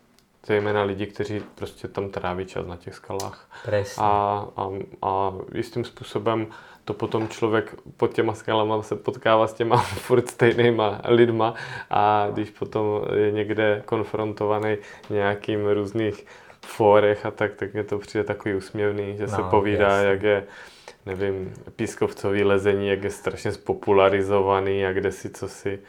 zejména 0.46 0.84
lidi, 0.84 1.06
kteří 1.06 1.42
prostě 1.56 1.88
tam 1.88 2.10
tráví 2.10 2.46
čas 2.46 2.68
na 2.68 2.76
těch 2.78 2.96
skalách. 2.96 3.50
Presne. 3.66 4.04
A, 4.04 4.46
a, 4.58 4.70
a 5.02 5.34
jistým 5.54 5.86
způsobem 5.86 6.48
to 6.86 6.94
potom 6.94 7.28
člověk 7.28 7.76
pod 7.98 8.14
těma 8.14 8.34
skalama 8.34 8.82
se 8.82 8.96
potkává 8.96 9.48
s 9.48 9.54
těma 9.54 9.78
furt 9.82 10.30
stejnýma 10.30 11.02
lidma 11.06 11.54
a 11.90 12.28
když 12.34 12.50
potom 12.50 13.02
je 13.16 13.32
někde 13.32 13.84
konfrontovaný 13.86 14.78
nějakým 15.10 15.68
různých 15.68 16.26
fórech 16.66 17.26
a 17.26 17.32
tak, 17.32 17.56
tak 17.56 17.74
mě 17.74 17.84
to 17.84 17.98
přijde 17.98 18.24
takový 18.24 18.56
úsměvný, 18.56 19.18
že 19.18 19.28
no, 19.28 19.36
se 19.36 19.44
povídá, 19.50 19.88
jasný. 19.88 20.10
jak 20.10 20.24
je 20.24 20.44
nevím, 21.06 21.54
pískovcový 21.76 22.44
lezení, 22.44 22.88
jak 22.88 23.04
je 23.04 23.10
strašně 23.10 23.52
spopularizovaný 23.52 24.86
a 24.86 24.94
kde 24.94 25.12
si 25.12 25.30
co 25.30 25.50
si 25.50 25.80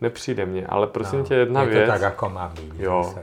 nepřijde 0.00 0.46
mně. 0.46 0.66
Ale 0.66 0.86
prosím 0.86 1.18
no, 1.18 1.24
tě, 1.24 1.34
jedna 1.34 1.62
je 1.62 1.68
věc. 1.68 1.86
to 1.86 1.92
tak, 1.92 2.00
jako 2.00 2.28
má 2.28 2.48
být. 2.48 2.72
Jo, 2.78 3.14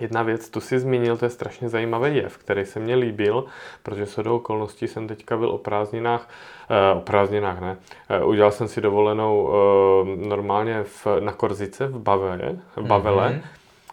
Jedna 0.00 0.22
věc, 0.22 0.48
tu 0.48 0.60
si 0.60 0.78
zmínil, 0.78 1.16
to 1.16 1.24
je 1.24 1.30
strašně 1.30 1.68
zajímavý 1.68 2.16
jev, 2.16 2.38
který 2.38 2.66
se 2.66 2.80
mně 2.80 2.94
líbil, 2.94 3.44
protože 3.82 4.06
se 4.06 4.22
do 4.22 4.36
okolností 4.36 4.88
jsem 4.88 5.08
teďka 5.08 5.36
byl 5.36 5.50
o 5.50 5.58
prázdninách, 5.58 6.28
eh, 6.70 6.94
o 6.94 7.00
prázdninách 7.00 7.60
ne, 7.60 7.76
eh, 8.08 8.24
udělal 8.24 8.50
jsem 8.50 8.68
si 8.68 8.80
dovolenou 8.80 9.52
eh, 9.52 10.26
normálně 10.28 10.82
v, 10.82 11.06
na 11.20 11.32
Korzice 11.32 11.86
v 11.86 11.98
Bavele, 11.98 12.56
v 12.76 12.86
Bavele 12.86 13.28
mm-hmm. 13.28 13.42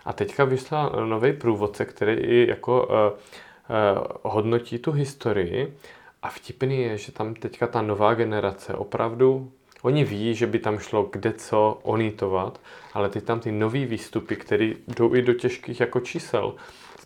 a 0.06 0.14
teďka 0.14 0.44
vyšla 0.44 0.92
nový 1.06 1.34
průvodce, 1.34 1.86
který 1.86 2.14
i 2.14 2.50
jako 2.50 2.88
eh, 2.92 3.20
eh, 3.70 4.04
hodnotí 4.24 4.80
tu 4.80 4.92
historii 4.92 5.74
a 6.24 6.30
vtipný 6.30 6.82
je, 6.82 6.98
že 6.98 7.12
tam 7.12 7.34
teďka 7.34 7.68
ta 7.68 7.82
nová 7.82 8.14
generace 8.14 8.74
opravdu 8.74 9.52
Oni 9.82 10.04
ví, 10.04 10.36
že 10.36 10.48
by 10.48 10.60
tam 10.60 10.80
šlo 10.80 11.10
kde 11.12 11.34
co 11.34 11.80
onítovat, 11.84 12.60
ale 12.94 13.10
ty 13.10 13.22
tam 13.22 13.40
ty 13.40 13.52
nový 13.52 13.86
výstupy, 13.86 14.36
které 14.36 14.74
jdou 14.88 15.16
i 15.16 15.22
do 15.22 15.34
těžkých 15.34 15.80
jako 15.80 16.00
čísel, 16.00 16.56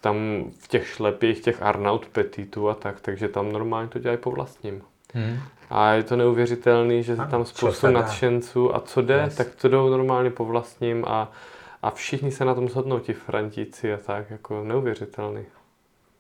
tam 0.06 0.46
v 0.60 0.68
těch 0.68 0.88
šlepích, 0.88 1.40
těch 1.40 1.62
Arnaut 1.62 2.06
Petitů 2.06 2.70
a 2.70 2.74
tak, 2.74 3.02
takže 3.02 3.28
tam 3.28 3.52
normálně 3.52 3.90
to 3.90 4.00
dělají 4.00 4.18
po 4.18 4.32
vlastním. 4.32 4.82
Hmm. 5.14 5.40
A 5.70 5.92
je 5.92 6.04
to 6.04 6.16
neuvěřitelný, 6.16 7.04
že 7.04 7.12
je 7.12 7.18
tam 7.32 7.46
spoustu 7.46 7.88
nadšenců 7.88 8.76
a 8.76 8.80
co 8.80 9.02
jde, 9.02 9.22
yes. 9.26 9.36
tak 9.36 9.56
to 9.56 9.70
jdou 9.70 9.90
normálně 9.90 10.30
po 10.30 10.46
vlastním 10.46 11.06
a, 11.08 11.32
a 11.82 11.92
všichni 11.92 12.32
se 12.32 12.46
na 12.46 12.56
tom 12.56 12.70
shodnou, 12.70 13.00
ti 13.00 13.14
frantíci 13.14 13.94
a 13.94 13.98
tak, 13.98 14.30
jako 14.30 14.64
neuvěřitelný. 14.64 15.46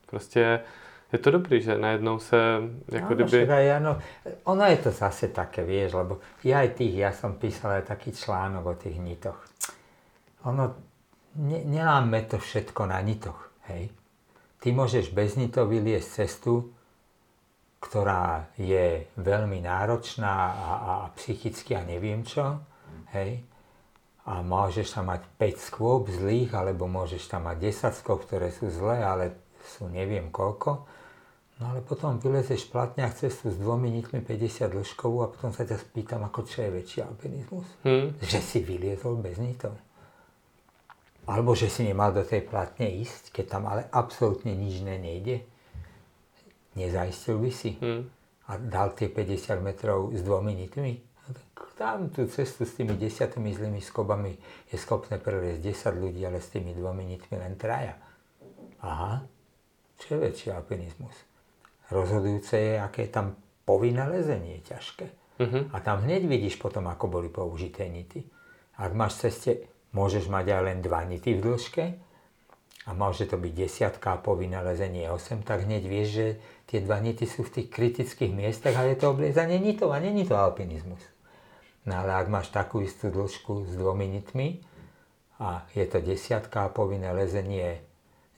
Prostě 0.06 0.60
je 1.12 1.20
to 1.20 1.32
dobrý, 1.32 1.62
že 1.62 1.78
najednou 1.78 2.20
se 2.20 2.38
jako 2.91 3.10
no, 3.10 3.16
kdyby... 3.16 3.49
Aj, 3.49 3.72
ano, 3.72 3.97
ono 4.43 4.66
je 4.66 4.78
to 4.78 4.91
zase 4.91 5.28
také, 5.28 5.64
vieš, 5.64 5.93
lebo 5.93 6.20
ja 6.43 6.60
aj 6.60 6.70
tých, 6.82 6.95
ja 6.97 7.12
som 7.14 7.38
písal 7.38 7.72
aj 7.72 7.93
taký 7.93 8.12
článok 8.12 8.66
o 8.66 8.76
tých 8.76 8.97
nitoch. 8.99 9.38
Ono, 10.43 10.76
ne, 11.36 11.60
neláme 11.66 12.22
to 12.26 12.38
všetko 12.38 12.86
na 12.89 13.01
nitoch, 13.01 13.53
hej. 13.70 13.89
Ty 14.60 14.68
môžeš 14.74 15.14
bez 15.14 15.38
nitov 15.38 15.70
vyliesť 15.70 16.26
cestu, 16.26 16.74
ktorá 17.80 18.49
je 18.58 19.06
veľmi 19.22 19.62
náročná 19.62 20.34
a, 20.58 20.70
a 20.74 20.93
psychicky 21.22 21.78
a 21.78 21.86
neviem 21.86 22.26
čo, 22.26 22.66
hej. 23.14 23.45
A 24.26 24.41
môžeš 24.41 24.97
tam 24.97 25.14
mať 25.14 25.22
5 25.38 25.70
skôb 25.70 26.10
zlých, 26.10 26.49
alebo 26.58 26.89
môžeš 26.89 27.30
tam 27.30 27.45
mať 27.45 27.62
10 27.62 27.93
skôb, 27.93 28.26
ktoré 28.26 28.49
sú 28.49 28.74
zlé, 28.74 29.06
ale 29.06 29.38
sú 29.78 29.86
neviem 29.86 30.34
koľko. 30.34 30.95
No 31.56 31.72
ale 31.72 31.80
potom 31.80 32.20
vylezeš 32.20 32.68
platňák 32.68 33.16
cestu 33.16 33.47
s 33.47 33.56
dvomi 33.56 33.88
nitmi 33.88 34.20
50 34.20 34.76
dĺžkovú 34.76 35.24
a 35.24 35.32
potom 35.32 35.56
sa 35.56 35.64
ťa 35.64 35.80
spýtam, 35.80 36.28
ako 36.28 36.43
čo 36.43 36.68
je 36.68 36.70
väčší 36.70 36.99
alpinizmus. 37.08 37.68
Hmm. 37.88 38.12
Že 38.20 38.39
si 38.43 38.60
vyliezol 38.60 39.24
bez 39.24 39.39
nitov. 39.39 39.72
Alebo 41.26 41.56
že 41.56 41.72
si 41.72 41.88
nemal 41.88 42.12
do 42.12 42.28
tej 42.28 42.43
platne 42.43 42.91
ísť, 42.91 43.32
keď 43.32 43.45
tam 43.47 43.72
ale 43.72 43.88
absolútne 43.88 44.51
nič 44.51 44.84
nejde. 44.84 45.47
Nezaistil 46.76 47.39
by 47.39 47.51
si. 47.56 47.80
Hmm. 47.80 48.03
A 48.51 48.60
dal 48.60 48.91
tie 48.91 49.08
50 49.08 49.56
metrov 49.64 50.12
s 50.12 50.20
dvomi 50.28 50.60
nitmi. 50.60 50.91
No 51.24 51.30
tak 51.32 51.72
tam 51.80 52.12
tú 52.12 52.28
cestu 52.28 52.68
s 52.68 52.76
tými 52.76 52.99
desiatými 52.99 53.56
zlými 53.56 53.80
skobami 53.80 54.36
je 54.68 54.76
schopné 54.76 55.24
preliesť 55.24 55.64
10 55.64 56.03
ľudí, 56.03 56.22
ale 56.28 56.43
s 56.43 56.51
tými 56.51 56.76
dvomi 56.76 57.16
nitmi 57.16 57.39
len 57.39 57.56
traja. 57.56 57.95
Aha, 58.84 59.24
čo 60.03 60.20
je 60.20 60.20
väčší 60.20 60.51
alpinizmus? 60.51 61.35
Rozhodujúce 61.94 62.58
je, 62.58 62.74
aké 62.82 63.06
je 63.06 63.12
tam 63.14 63.38
povinné 63.66 64.06
lezenie 64.10 64.62
ťažké. 64.66 65.06
Uh-huh. 65.36 65.68
A 65.76 65.78
tam 65.84 66.02
hneď 66.08 66.26
vidíš 66.26 66.58
potom, 66.58 66.88
ako 66.88 67.20
boli 67.20 67.30
použité 67.30 67.86
nity. 67.92 68.26
Ak 68.80 68.96
máš 68.96 69.22
ceste, 69.22 69.70
môžeš 69.92 70.32
mať 70.32 70.56
aj 70.56 70.62
len 70.64 70.80
dva 70.82 71.04
nity 71.04 71.38
v 71.38 71.44
dĺžke 71.44 71.86
a 72.86 72.90
môže 72.94 73.30
to 73.30 73.38
byť 73.38 73.54
desiatka 73.54 74.16
a 74.16 74.22
povinné 74.22 74.62
lezenie 74.64 75.10
8, 75.10 75.46
tak 75.46 75.66
hneď 75.66 75.84
vieš, 75.86 76.10
že 76.10 76.28
tie 76.70 76.80
dva 76.82 77.02
nity 77.02 77.26
sú 77.26 77.46
v 77.46 77.62
tých 77.62 77.68
kritických 77.70 78.34
miestach 78.34 78.76
a 78.78 78.88
je 78.88 78.96
to 78.98 79.12
obliezanie 79.12 79.60
nitov 79.62 79.92
a 79.92 80.02
není 80.02 80.24
to 80.26 80.38
alpinizmus. 80.38 81.02
No 81.86 82.02
ale 82.02 82.18
ak 82.18 82.28
máš 82.32 82.50
takú 82.50 82.82
istú 82.82 83.14
dĺžku 83.14 83.70
s 83.70 83.74
dvomi 83.78 84.10
nitmi 84.10 84.64
a 85.38 85.68
je 85.76 85.86
to 85.86 86.02
desiatka 86.02 86.66
a 86.66 86.74
povinné 86.74 87.14
lezenie 87.14 87.84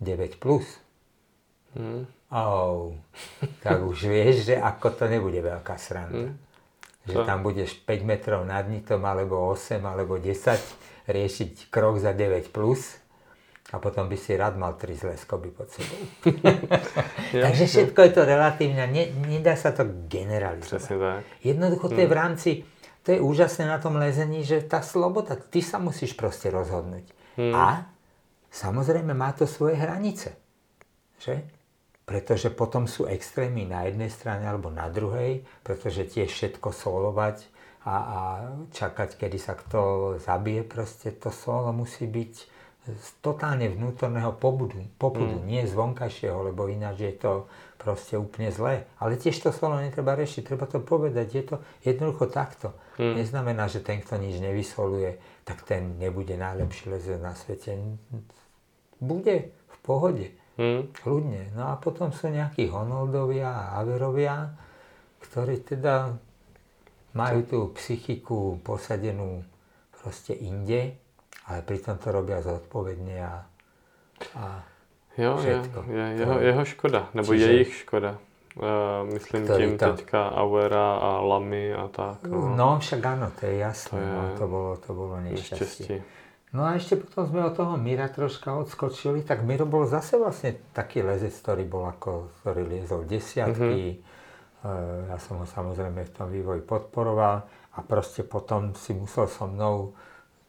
9+, 0.04 0.36
plus, 0.42 0.68
hmm 1.78 2.17
oh, 2.32 2.96
tak 3.64 3.84
už 3.84 4.08
vieš, 4.12 4.52
že 4.52 4.56
ako 4.60 4.94
to 4.96 5.06
nebude 5.08 5.40
veľká 5.40 5.76
sranda. 5.80 6.32
Hmm. 6.32 6.40
Že 7.08 7.24
tam 7.24 7.40
budeš 7.40 7.80
5 7.88 8.04
metrov 8.04 8.44
nad 8.44 8.68
nitom, 8.68 9.00
alebo 9.08 9.48
8, 9.56 9.80
alebo 9.80 10.20
10, 10.20 11.08
riešiť 11.08 11.72
krok 11.72 12.04
za 12.04 12.12
9 12.12 12.52
plus 12.52 13.00
a 13.68 13.84
potom 13.84 14.08
by 14.08 14.16
si 14.16 14.36
rád 14.36 14.56
mal 14.56 14.80
3 14.80 14.96
zlé 14.96 15.16
skoby 15.20 15.52
pod 15.52 15.68
sebou. 15.72 16.00
ja, 17.36 17.44
Takže 17.52 17.68
všetko 17.68 18.00
je 18.00 18.12
to 18.16 18.24
relatívne, 18.24 18.88
ne, 18.88 19.12
nedá 19.28 19.60
sa 19.60 19.76
to 19.76 19.84
generalizovať. 20.08 21.24
Jednoducho 21.44 21.92
to 21.92 22.00
je 22.00 22.08
v 22.08 22.16
hm. 22.16 22.22
rámci, 22.24 22.50
to 23.04 23.16
je 23.16 23.20
úžasné 23.20 23.68
na 23.68 23.80
tom 23.80 24.00
lezení, 24.00 24.44
že 24.44 24.64
tá 24.64 24.80
sloboda, 24.80 25.36
ty 25.36 25.60
sa 25.60 25.80
musíš 25.80 26.16
proste 26.16 26.48
rozhodnúť. 26.48 27.08
Hmm. 27.36 27.56
A 27.56 27.66
samozrejme 28.52 29.12
má 29.12 29.36
to 29.36 29.44
svoje 29.44 29.76
hranice. 29.76 30.36
Že? 31.20 31.57
Pretože 32.08 32.48
potom 32.56 32.88
sú 32.88 33.04
extrémy 33.04 33.68
na 33.68 33.84
jednej 33.84 34.08
strane 34.08 34.48
alebo 34.48 34.72
na 34.72 34.88
druhej, 34.88 35.44
pretože 35.60 36.08
tiež 36.08 36.32
všetko 36.32 36.72
solovať 36.72 37.44
a, 37.84 37.96
a 37.96 38.20
čakať, 38.72 39.20
kedy 39.20 39.36
sa 39.36 39.60
kto 39.60 40.16
zabije, 40.16 40.64
proste 40.64 41.12
to 41.12 41.36
solo 41.36 41.76
musí 41.76 42.08
byť 42.08 42.34
z 42.88 43.10
totálne 43.20 43.68
vnútorného 43.68 44.32
popudu, 44.40 44.80
popudu 44.96 45.44
mm. 45.44 45.44
nie 45.44 45.68
z 45.68 45.76
vonkajšieho, 45.76 46.48
lebo 46.48 46.72
ináč 46.72 47.04
je 47.04 47.16
to 47.20 47.32
proste 47.76 48.16
úplne 48.16 48.56
zlé. 48.56 48.88
Ale 49.04 49.20
tiež 49.20 49.36
to 49.44 49.52
solo 49.52 49.76
netreba 49.84 50.16
rešiť, 50.16 50.48
treba 50.48 50.64
to 50.64 50.80
povedať, 50.80 51.28
je 51.28 51.44
to 51.44 51.56
jednoducho 51.84 52.32
takto. 52.32 52.72
Mm. 52.96 53.20
Neznamená, 53.20 53.68
že 53.68 53.84
ten, 53.84 54.00
kto 54.00 54.16
nič 54.16 54.40
nevysoluje, 54.40 55.20
tak 55.44 55.68
ten 55.68 56.00
nebude 56.00 56.40
najlepší 56.40 56.88
lezec 56.88 57.20
na 57.20 57.36
svete. 57.36 57.76
Bude 59.04 59.52
v 59.52 59.78
pohode 59.84 60.32
Hmm. 60.58 60.90
Kľudne. 60.92 61.54
No 61.54 61.70
a 61.70 61.78
potom 61.78 62.10
sú 62.10 62.28
nejakí 62.28 62.66
Honoldovia 62.68 63.46
a 63.48 63.64
Averovia, 63.78 64.50
ktorí 65.22 65.62
teda 65.62 66.18
majú 67.14 67.40
tú 67.44 67.60
psychiku 67.74 68.58
posadenú 68.60 69.46
proste 69.94 70.34
inde, 70.34 70.98
ale 71.46 71.60
pritom 71.62 71.98
to 71.98 72.10
robia 72.10 72.42
zodpovedne 72.42 73.16
a, 73.20 73.36
a 74.34 74.44
Jo, 75.14 75.34
je, 75.42 75.50
Všetko. 75.50 75.80
je, 75.90 76.06
jeho, 76.22 76.36
jeho 76.40 76.64
škoda, 76.64 77.02
nebo 77.12 77.34
Čiže- 77.34 77.46
jejich 77.48 77.74
škoda. 77.82 78.22
Uh, 78.54 79.06
myslím 79.14 79.46
tím 79.46 79.78
to- 79.78 79.94
teďka 79.94 80.34
Auera 80.34 80.98
a 80.98 81.22
Lamy 81.22 81.74
a 81.74 81.86
tak. 81.88 82.26
No, 82.26 82.50
No 82.54 82.78
však 82.78 83.02
áno, 83.06 83.30
to 83.34 83.46
je 83.46 83.62
jasné, 83.62 83.94
To 83.94 84.02
je 84.02 84.10
no, 84.10 84.22
to 84.34 84.46
bolo, 84.48 84.72
to 84.78 84.90
bolo 84.94 85.16
nešťastie. 85.22 85.62
nešťastí. 85.62 85.96
No 86.56 86.64
a 86.64 86.80
ešte 86.80 86.96
potom 86.96 87.28
sme 87.28 87.44
od 87.44 87.60
toho 87.60 87.76
Mira 87.76 88.08
troška 88.08 88.56
odskočili, 88.56 89.28
tak 89.28 89.44
Miro 89.44 89.68
bol 89.68 89.84
zase 89.84 90.16
vlastne 90.16 90.56
taký 90.72 91.04
lezec, 91.04 91.36
ktorý 91.44 91.68
bol 91.68 91.84
ako, 91.92 92.32
ktorý 92.40 92.64
liezol 92.64 93.04
desiatky. 93.04 94.00
Mm-hmm. 94.00 95.12
Ja 95.12 95.18
som 95.20 95.44
ho 95.44 95.46
samozrejme 95.46 96.08
v 96.08 96.14
tom 96.16 96.32
vývoji 96.32 96.64
podporoval 96.64 97.36
a 97.76 97.80
proste 97.84 98.24
potom 98.24 98.72
si 98.74 98.96
musel 98.96 99.28
so 99.28 99.46
mnou 99.46 99.92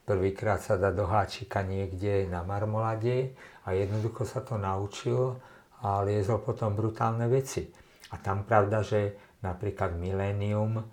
prvýkrát 0.09 0.57
sa 0.57 0.73
dať 0.73 0.93
do 0.97 1.05
háčika 1.05 1.61
niekde 1.61 2.25
na 2.25 2.41
marmolade 2.41 3.37
a 3.69 3.77
jednoducho 3.77 4.25
sa 4.25 4.41
to 4.41 4.57
naučil 4.57 5.37
a 5.85 6.01
liezol 6.01 6.41
potom 6.41 6.73
brutálne 6.73 7.29
veci. 7.29 7.69
A 8.09 8.17
tam 8.17 8.41
pravda, 8.41 8.81
že 8.81 9.13
napríklad 9.45 9.93
Millennium 9.93 10.81
e, 10.81 10.83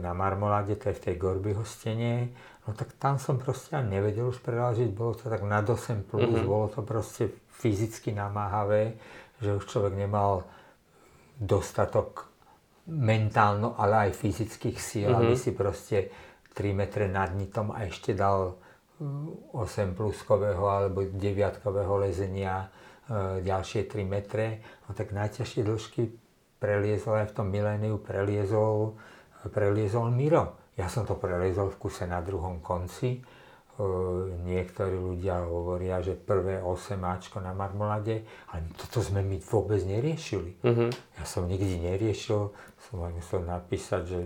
na 0.00 0.16
Marmolade, 0.16 0.80
to 0.80 0.88
je 0.88 0.96
v 0.96 1.04
tej 1.04 1.14
Gorbyho 1.20 1.68
stene, 1.68 2.32
no 2.64 2.70
tak 2.72 2.96
tam 2.96 3.20
som 3.20 3.36
proste 3.36 3.76
ani 3.76 4.00
nevedel 4.00 4.32
už 4.32 4.40
prelážiť, 4.40 4.90
bolo 4.92 5.14
to 5.16 5.28
tak 5.28 5.44
nad 5.44 5.64
8 5.64 6.08
plus, 6.08 6.24
mm-hmm. 6.24 6.48
bolo 6.48 6.66
to 6.72 6.80
proste 6.80 7.30
fyzicky 7.60 8.12
namáhavé, 8.16 8.96
že 9.40 9.56
už 9.56 9.64
človek 9.68 9.94
nemal 9.96 10.48
dostatok 11.36 12.30
mentálno, 12.88 13.76
ale 13.76 14.08
aj 14.08 14.20
fyzických 14.20 14.78
síl, 14.78 15.08
mm-hmm. 15.08 15.20
aby 15.24 15.34
si 15.36 15.50
proste 15.52 15.98
3 16.54 16.70
metre 16.72 17.10
nad 17.10 17.34
nitom 17.34 17.74
a 17.74 17.84
ešte 17.84 18.14
dal 18.14 18.54
mm, 19.00 19.56
8 19.56 19.98
pluskového 19.98 20.64
alebo 20.64 21.02
9 21.02 21.18
lezenia 21.98 22.70
e, 23.10 23.42
ďalšie 23.42 23.90
3 23.90 24.06
metre. 24.06 24.62
No 24.86 24.94
tak 24.94 25.10
najťažšie 25.10 25.66
dĺžky 25.66 26.02
preliezol 26.62 27.26
aj 27.26 27.34
v 27.34 27.36
tom 27.36 27.48
miléniu, 27.50 27.98
preliezol, 27.98 28.94
preliezol 29.50 30.14
Miro. 30.14 30.63
Ja 30.74 30.90
som 30.90 31.06
to 31.06 31.14
preliezol 31.14 31.70
v 31.70 31.78
kuse 31.78 32.04
na 32.06 32.18
druhom 32.18 32.58
konci. 32.58 33.18
E, 33.18 33.20
niektorí 34.42 34.94
ľudia 34.94 35.46
hovoria, 35.46 36.02
že 36.02 36.18
prvé 36.18 36.58
8 36.58 36.98
Ačko 36.98 37.38
na 37.38 37.54
Marmolade, 37.54 38.26
ale 38.50 38.70
toto 38.74 39.02
sme 39.02 39.22
my 39.22 39.38
vôbec 39.42 39.82
neriešili. 39.86 40.62
Mhm. 40.62 40.86
Ja 41.18 41.24
som 41.26 41.46
nikdy 41.46 41.82
neriešil, 41.82 42.50
som 42.90 42.96
aj 43.02 43.12
musel 43.14 43.42
napísať, 43.46 44.02
že 44.02 44.20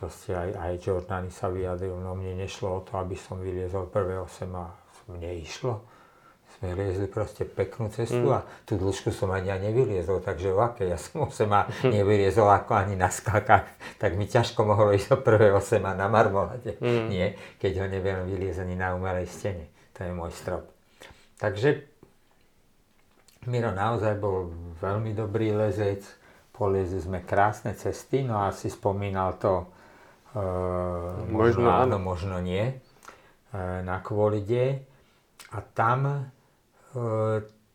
proste 0.00 0.36
aj, 0.36 0.50
aj 0.56 0.72
Jordany 0.84 1.30
sa 1.32 1.48
vyjadril, 1.48 1.96
no 1.96 2.12
mne 2.12 2.44
nešlo 2.44 2.68
o 2.68 2.84
to, 2.84 3.00
aby 3.00 3.16
som 3.16 3.40
vyliezol 3.40 3.88
prvé 3.88 4.20
8 4.20 4.52
a 4.52 4.68
mne 5.08 5.30
išlo. 5.40 5.93
Sme 6.64 6.80
liezli 6.80 7.04
proste 7.12 7.44
peknú 7.44 7.92
cestu 7.92 8.24
Mm. 8.24 8.40
a 8.40 8.48
tú 8.64 8.80
dĺžku 8.80 9.12
som 9.12 9.28
ani 9.36 9.52
ja 9.52 9.60
nevyliezol, 9.60 10.24
takže 10.24 10.56
aké, 10.56 10.88
ja 10.88 10.96
som 10.96 11.28
8 11.28 11.44
a 11.52 11.68
nevyliezol 11.84 12.48
ako 12.48 12.72
ani 12.72 12.96
na 12.96 13.12
skákach, 13.12 13.68
tak 14.00 14.16
mi 14.16 14.24
ťažko 14.24 14.64
mohlo 14.64 14.88
ísť 14.96 15.12
o 15.12 15.18
prvé 15.20 15.52
8 15.52 15.84
a 15.84 15.92
na 15.92 16.08
marmolade. 16.08 16.80
Mm. 16.80 17.12
Nie, 17.12 17.26
keď 17.60 17.84
ho 17.84 17.86
neviem 17.92 18.24
vyliezť 18.24 18.64
ani 18.64 18.80
na 18.80 18.96
umelej 18.96 19.28
stene. 19.28 19.68
To 19.92 20.08
je 20.08 20.12
môj 20.16 20.32
strop. 20.32 20.64
Takže 21.36 21.84
Miro 23.44 23.76
naozaj 23.76 24.16
bol 24.16 24.48
veľmi 24.80 25.12
dobrý 25.12 25.52
lezec, 25.52 26.00
poliezli 26.48 26.96
sme 26.96 27.20
krásne 27.28 27.76
cesty, 27.76 28.24
no 28.24 28.40
a 28.40 28.48
si 28.56 28.72
spomínal 28.72 29.36
to, 29.36 29.68
e, 30.32 30.40
možno, 31.28 31.68
Možno 31.68 31.68
áno, 31.68 31.96
možno 32.00 32.40
nie, 32.40 32.72
e, 32.72 32.74
na 33.84 34.00
Kvolide. 34.00 34.88
A 35.52 35.60
tam, 35.60 36.32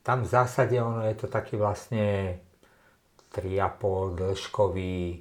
tam 0.04 0.24
v 0.24 0.32
zásade 0.32 0.80
ono 0.80 1.04
je 1.06 1.16
to 1.20 1.28
taký 1.28 1.60
vlastne 1.60 2.40
3,5 3.30 4.18
dĺžkový 4.18 4.98
e, 5.14 5.18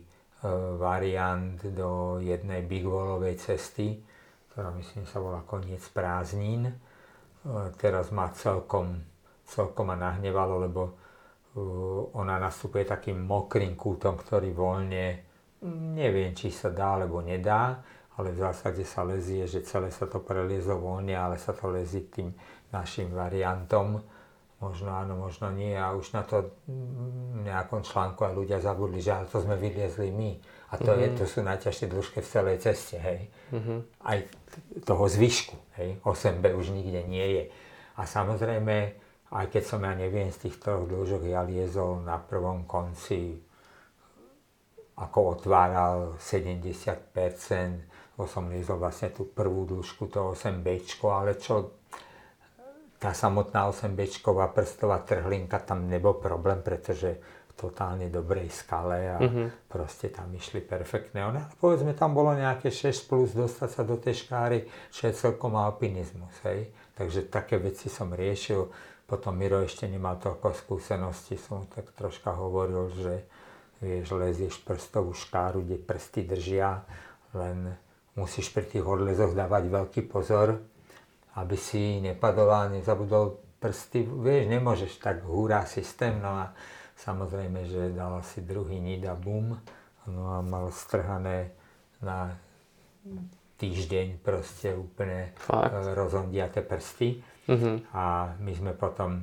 variant 0.80 1.61
do 1.61 2.22
jednej 2.24 2.64
big 2.64 2.88
wallovej 2.88 3.36
cesty, 3.36 4.01
ktorá 4.49 4.72
myslím 4.80 5.05
sa 5.05 5.20
volá 5.20 5.44
Koniec 5.44 5.84
prázdnin. 5.92 6.72
E, 6.72 6.74
teraz 7.76 8.09
má 8.09 8.32
celkom, 8.32 8.96
celkom 9.44 9.92
ma 9.92 9.96
nahnevalo, 10.01 10.57
lebo 10.57 10.82
e, 10.88 10.92
ona 12.16 12.40
nastupuje 12.40 12.88
takým 12.88 13.20
mokrým 13.28 13.76
kútom, 13.76 14.16
ktorý 14.16 14.57
voľne, 14.57 15.07
neviem, 15.92 16.32
či 16.32 16.49
sa 16.49 16.72
dá 16.72 16.96
alebo 16.96 17.20
nedá, 17.20 17.84
ale 18.16 18.32
v 18.32 18.40
zásade 18.40 18.82
sa 18.88 19.05
lezie, 19.05 19.44
že 19.44 19.62
celé 19.68 19.92
sa 19.92 20.09
to 20.09 20.24
preliezlo 20.24 20.80
voľne, 20.80 21.12
ale 21.12 21.36
sa 21.36 21.53
to 21.53 21.68
lezie 21.68 22.09
tým 22.09 22.32
našim 22.72 23.12
variantom. 23.12 24.00
Možno 24.58 24.90
áno, 24.90 25.14
možno 25.14 25.54
nie. 25.54 25.78
A 25.78 25.94
už 25.94 26.18
na 26.18 26.26
to 26.26 26.50
nejakom 27.46 27.86
článku 27.86 28.26
aj 28.26 28.34
ľudia 28.34 28.58
zabudli, 28.58 28.98
že 28.98 29.14
to 29.30 29.38
sme 29.38 29.54
vyliezli 29.54 30.10
my. 30.10 30.34
A 30.68 30.76
to, 30.76 30.92
je, 30.98 31.14
to 31.14 31.24
sú 31.24 31.46
najťažšie 31.46 31.86
dĺžky 31.88 32.18
v 32.20 32.28
celej 32.28 32.56
ceste, 32.60 32.98
hej. 32.98 33.30
Aj 34.02 34.18
t- 34.20 34.28
toho 34.82 35.06
zvyšku, 35.06 35.54
hej. 35.78 36.02
8B 36.02 36.58
už 36.58 36.74
nikde 36.74 37.06
nie 37.06 37.26
je. 37.38 37.44
A 37.96 38.02
samozrejme, 38.04 38.76
aj 39.30 39.46
keď 39.48 39.62
som 39.62 39.80
ja 39.86 39.94
neviem 39.94 40.28
z 40.34 40.48
tých 40.48 40.58
troch 40.58 40.90
dĺžok, 40.90 41.22
ja 41.30 41.46
liezol 41.46 42.02
na 42.02 42.18
prvom 42.18 42.66
konci 42.66 43.38
ako 44.98 45.38
otváral 45.38 46.18
70%, 46.18 48.18
bo 48.18 48.26
som 48.26 48.50
liezol 48.50 48.82
vlastne 48.82 49.14
tú 49.14 49.30
prvú 49.30 49.70
dĺžku, 49.70 50.10
to 50.10 50.34
8B, 50.34 50.82
ale 51.06 51.38
čo 51.38 51.78
tá 52.99 53.14
samotná 53.14 53.70
8Bčková 53.70 54.51
prstová 54.51 54.99
trhlinka, 55.07 55.62
tam 55.62 55.86
nebol 55.86 56.18
problém, 56.18 56.59
pretože 56.66 57.22
v 57.49 57.53
totálne 57.55 58.11
dobrej 58.11 58.51
skale 58.51 58.99
a 59.14 59.16
mm-hmm. 59.22 59.70
proste 59.70 60.11
tam 60.11 60.30
išli 60.34 60.62
perfektné. 60.62 61.22
Ale 61.22 61.46
povedzme, 61.62 61.94
tam 61.94 62.14
bolo 62.14 62.34
nejaké 62.34 62.74
6 62.74 63.11
plus 63.11 63.30
dostať 63.34 63.70
sa 63.70 63.82
do 63.86 63.99
tej 63.99 64.26
škáry, 64.26 64.66
čo 64.90 65.07
je 65.07 65.14
celkom 65.14 65.55
alpinizmus. 65.55 66.34
Hej? 66.42 66.74
Takže 66.99 67.30
také 67.30 67.62
veci 67.62 67.86
som 67.86 68.11
riešil. 68.11 68.66
Potom 69.07 69.38
Miro 69.38 69.62
ešte 69.62 69.86
nemal 69.86 70.18
toľko 70.18 70.53
skúseností, 70.53 71.38
som 71.38 71.64
tak 71.70 71.94
troška 71.94 72.34
hovoril, 72.34 72.92
že 72.92 73.14
vieš, 73.78 74.11
lezieš 74.12 74.59
prstovú 74.66 75.14
škáru, 75.14 75.62
kde 75.62 75.78
prsty 75.78 76.26
držia, 76.26 76.82
len 77.32 77.72
musíš 78.18 78.51
pri 78.51 78.66
tých 78.66 78.82
odlezoch 78.82 79.32
dávať 79.32 79.70
veľký 79.70 80.03
pozor, 80.11 80.59
aby 81.39 81.55
si 81.55 82.03
nepadol 82.03 82.51
a 82.51 82.70
nezabudol 82.70 83.39
prsty. 83.62 84.07
Vieš, 84.07 84.45
nemôžeš 84.51 84.93
tak 84.99 85.22
hurá 85.22 85.62
systém, 85.66 86.18
no 86.18 86.34
a 86.34 86.55
samozrejme, 86.99 87.66
že 87.66 87.95
dal 87.95 88.18
si 88.26 88.43
druhý 88.43 88.82
nid 88.82 89.07
a 89.07 89.14
bum, 89.14 89.55
no 90.11 90.22
a 90.34 90.43
mal 90.43 90.70
strhané 90.74 91.55
na 92.03 92.34
týždeň 93.59 94.22
proste 94.22 94.70
úplne 94.70 95.34
Fakt? 95.34 95.74
e, 95.74 95.95
rozondiaté 95.95 96.62
prsty. 96.62 97.18
Mhm. 97.51 97.91
A 97.95 98.34
my 98.39 98.53
sme 98.55 98.72
potom 98.78 99.18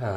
e, 0.00 0.08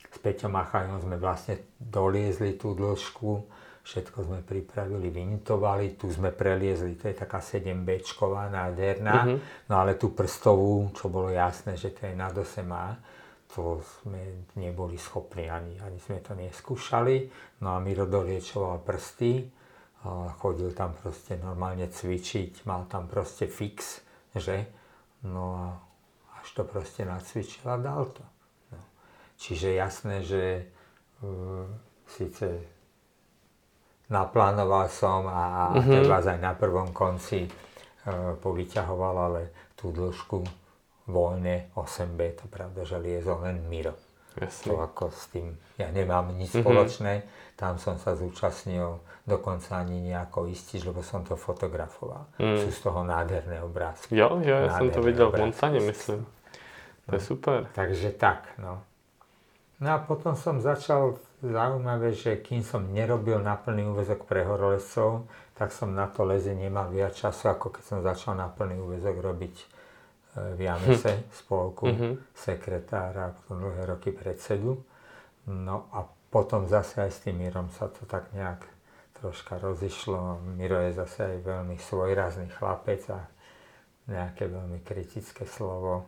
s 0.00 0.16
Peťom 0.24 0.52
Machajom 0.56 1.04
sme 1.04 1.20
vlastne 1.20 1.60
doliezli 1.76 2.56
tú 2.56 2.72
dĺžku, 2.72 3.44
všetko 3.86 4.18
sme 4.26 4.42
pripravili, 4.42 5.14
vynitovali, 5.14 5.94
tu 5.94 6.10
sme 6.10 6.34
preliezli, 6.34 6.98
to 6.98 7.06
je 7.06 7.14
taká 7.14 7.38
7Bčková 7.38 8.50
nádherná, 8.50 9.22
Mhm. 9.22 9.36
no 9.70 9.74
ale 9.78 9.94
tú 9.94 10.10
prstovú, 10.10 10.90
čo 10.90 11.06
bolo 11.06 11.30
jasné, 11.30 11.78
že 11.78 11.94
to 11.94 12.10
je 12.10 12.14
na 12.18 12.26
8A, 12.26 12.98
to 13.46 13.78
sme 14.02 14.18
neboli 14.58 14.98
schopní, 14.98 15.46
ani, 15.46 15.78
ani 15.78 16.02
sme 16.02 16.18
to 16.18 16.34
neskúšali, 16.34 17.30
no 17.62 17.72
a 17.72 17.78
Miro 17.78 18.04
doliečoval 18.04 18.82
prsty, 18.82 19.54
chodil 20.38 20.70
tam 20.70 20.94
proste 20.94 21.38
normálne 21.38 21.86
cvičiť, 21.86 22.66
mal 22.66 22.86
tam 22.86 23.06
proste 23.06 23.46
fix, 23.46 24.02
že? 24.34 24.66
No 25.26 25.44
a 25.54 25.64
až 26.42 26.48
to 26.54 26.62
proste 26.62 27.02
nacvičil 27.02 27.66
a 27.66 27.78
dal 27.78 28.06
to. 28.14 28.22
No. 28.70 28.78
Čiže 29.34 29.74
jasné, 29.74 30.22
že 30.22 30.70
uh, 31.22 31.66
síce 32.06 32.75
naplánoval 34.08 34.86
som 34.88 35.26
a, 35.26 35.32
a 35.32 35.62
mm-hmm. 35.78 36.06
vás 36.06 36.26
aj 36.26 36.38
na 36.38 36.52
prvom 36.54 36.94
konci 36.94 37.46
uh, 37.46 38.38
povyťahoval, 38.38 39.16
ale 39.18 39.42
tú 39.74 39.90
dĺžku 39.90 40.42
voľne 41.06 41.70
8B, 41.78 42.42
to 42.42 42.46
pravda, 42.50 42.82
že 42.82 42.98
liezol 42.98 43.42
len 43.46 43.62
Miro. 43.70 43.94
Jasne. 44.36 44.68
To 44.68 44.84
ako 44.84 45.04
s 45.08 45.32
tým, 45.32 45.56
ja 45.80 45.88
nemám 45.88 46.28
nič 46.36 46.60
spoločné, 46.60 47.24
tam 47.56 47.80
som 47.80 47.96
sa 47.96 48.12
zúčastnil, 48.12 49.00
dokonca 49.24 49.80
ani 49.80 50.12
nejako 50.12 50.52
istiť, 50.52 50.92
lebo 50.92 51.00
som 51.00 51.24
to 51.24 51.40
fotografoval. 51.40 52.28
Sú 52.36 52.68
z 52.68 52.80
toho 52.84 53.00
nádherné 53.00 53.64
obrázky. 53.64 54.12
Jo, 54.12 54.38
jo, 54.44 54.56
já 54.56 54.68
jsem 54.68 54.90
to 54.90 55.00
Nádherné 55.00 55.06
viděl 55.10 55.26
v 55.26 55.28
obrázky. 55.28 55.42
Montaně, 55.42 55.80
myslím. 55.80 56.26
To 57.06 57.14
je 57.14 57.20
super. 57.20 57.66
Takže 57.72 58.10
tak, 58.10 58.48
no. 58.58 58.82
No 59.80 59.90
a 59.92 59.98
potom 59.98 60.36
som 60.36 60.60
začal, 60.60 61.20
zaujímavé, 61.42 62.12
že 62.16 62.40
kým 62.40 62.64
som 62.64 62.84
nerobil 62.92 63.40
na 63.40 63.56
plný 63.56 63.92
úvezok 63.92 64.24
pre 64.24 64.44
horolescov, 64.44 65.28
tak 65.56 65.72
som 65.72 65.92
na 65.92 66.08
to 66.08 66.24
leze 66.24 66.52
nemal 66.52 66.88
viac 66.92 67.16
času, 67.16 67.52
ako 67.52 67.72
keď 67.72 67.82
som 67.84 67.98
začal 68.04 68.36
na 68.36 68.48
plný 68.48 68.76
úvezok 68.80 69.16
robiť 69.20 69.54
e, 69.56 69.66
v 70.56 70.58
Jamese, 70.68 71.12
hm. 71.12 71.22
spolku, 71.32 71.86
mm-hmm. 71.88 72.12
sekretára, 72.36 73.32
potom 73.32 73.64
dlhé 73.64 73.82
roky 73.88 74.12
predsedu. 74.12 74.80
No 75.48 75.88
a 75.92 76.04
potom 76.30 76.66
zase 76.68 77.00
aj 77.00 77.10
s 77.12 77.22
tým 77.22 77.40
Mirom 77.40 77.72
sa 77.72 77.88
to 77.88 78.04
tak 78.04 78.28
nejak 78.34 78.60
troška 79.16 79.56
rozišlo. 79.56 80.44
Miro 80.58 80.76
je 80.84 80.92
zase 80.92 81.24
aj 81.24 81.36
veľmi 81.40 81.76
svojrazný 81.80 82.52
chlapec 82.52 83.00
a 83.08 83.24
nejaké 84.06 84.46
veľmi 84.46 84.84
kritické 84.84 85.48
slovo. 85.48 86.06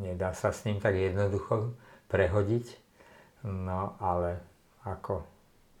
Nedá 0.00 0.32
sa 0.32 0.50
s 0.50 0.64
ním 0.64 0.80
tak 0.80 0.96
jednoducho 0.96 1.76
prehodiť, 2.08 2.81
no 3.46 3.96
ale 3.98 4.38
ako 4.86 5.22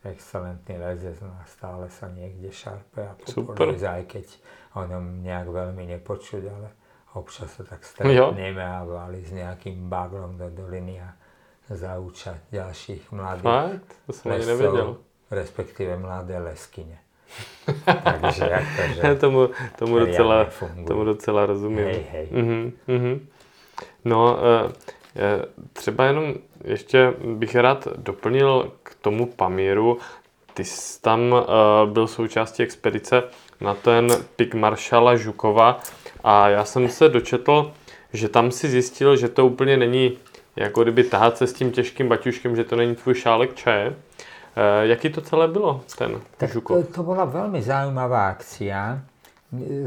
excelentný 0.02 0.82
lezec 0.82 1.22
no 1.22 1.34
stále 1.46 1.86
sa 1.86 2.10
niekde 2.10 2.50
šarpe 2.50 3.06
a 3.06 3.14
popolíza, 3.14 4.02
aj 4.02 4.04
keď 4.10 4.26
o 4.74 4.82
ňom 4.82 5.22
nejak 5.22 5.46
veľmi 5.46 5.84
nepočuť, 5.94 6.42
ale 6.50 6.68
občas 7.14 7.54
sa 7.54 7.62
tak 7.62 7.86
stretneme 7.86 8.62
a 8.62 8.82
váli 8.82 9.22
s 9.22 9.30
nejakým 9.30 9.86
baglom 9.86 10.34
do 10.34 10.50
doliny 10.50 10.98
a 10.98 11.14
zauča 11.70 12.42
ďalších 12.50 13.14
mladých 13.14 13.46
Fakt? 13.46 13.90
To 14.06 14.12
som 14.12 14.26
lescov, 14.34 14.48
nevedel. 14.50 14.88
respektíve 15.30 15.92
mladé 16.00 16.36
leskyne. 16.42 16.98
Takže 17.86 18.44
akože 18.44 19.02
tomu, 19.16 19.48
tomu, 19.80 19.94
docela, 20.04 20.52
tomu 20.84 21.02
docela 21.08 21.48
rozumím. 21.48 21.88
Hej, 21.88 22.04
hej. 22.12 22.26
Uh-huh, 22.28 22.64
uh-huh. 22.90 23.16
No, 24.04 24.20
uh, 24.36 24.68
Třeba 25.72 26.04
jenom 26.04 26.34
ještě 26.64 27.14
bych 27.36 27.54
rád 27.54 27.88
doplnil 27.96 28.72
k 28.82 28.94
tomu 28.94 29.26
Pamíru. 29.26 29.98
Ty 30.54 30.64
jsi 30.64 31.00
tam 31.00 31.34
byl 31.92 32.06
součástí 32.06 32.62
expedice 32.62 33.22
na 33.60 33.74
ten 33.74 34.08
pik 34.36 34.54
maršala 34.54 35.16
Žukova 35.16 35.80
a 36.24 36.48
já 36.48 36.64
jsem 36.64 36.88
se 36.88 37.08
dočetl, 37.08 37.72
že 38.12 38.28
tam 38.28 38.50
si 38.50 38.68
zjistil, 38.68 39.16
že 39.16 39.28
to 39.28 39.46
úplně 39.46 39.76
není 39.76 40.18
jako 40.56 40.82
kdyby 40.82 41.04
tahat 41.04 41.38
se 41.38 41.46
s 41.46 41.52
tím 41.52 41.72
těžkým 41.72 42.08
baťuškem, 42.08 42.56
že 42.56 42.64
to 42.64 42.76
není 42.76 42.94
tvůj 42.94 43.14
šálek 43.14 43.54
čaje. 43.54 43.96
Jaký 44.82 45.10
to 45.10 45.20
celé 45.20 45.48
bylo, 45.48 45.80
ten 45.98 46.20
tak 46.36 46.52
Žukov? 46.52 46.86
To, 46.86 46.92
to 46.92 47.02
bola 47.02 47.24
veľmi 47.24 47.64
zaujímavá 47.64 48.36
akcia 48.36 49.00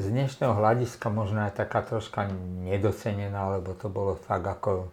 z 0.01 0.05
dnešného 0.09 0.57
hľadiska 0.57 1.05
možno 1.13 1.45
aj 1.45 1.53
taká 1.53 1.85
troška 1.85 2.25
nedocenená, 2.65 3.61
lebo 3.61 3.77
to 3.77 3.93
bolo 3.93 4.17
tak 4.17 4.41
ako 4.41 4.89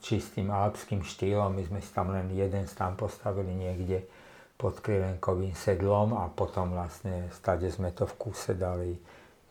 čistým 0.00 0.48
alpským 0.48 1.04
štýlom. 1.04 1.52
My 1.52 1.62
sme 1.68 1.80
si 1.84 1.90
tam 1.92 2.12
len 2.16 2.32
jeden 2.32 2.64
stán 2.64 2.96
postavili 2.96 3.52
niekde 3.52 4.08
pod 4.56 4.80
Krivenkovým 4.80 5.56
sedlom 5.56 6.16
a 6.16 6.28
potom 6.28 6.76
vlastne 6.76 7.32
stade 7.32 7.68
sme 7.72 7.92
to 7.96 8.04
v 8.04 8.14
kúse 8.16 8.52
dali 8.56 8.92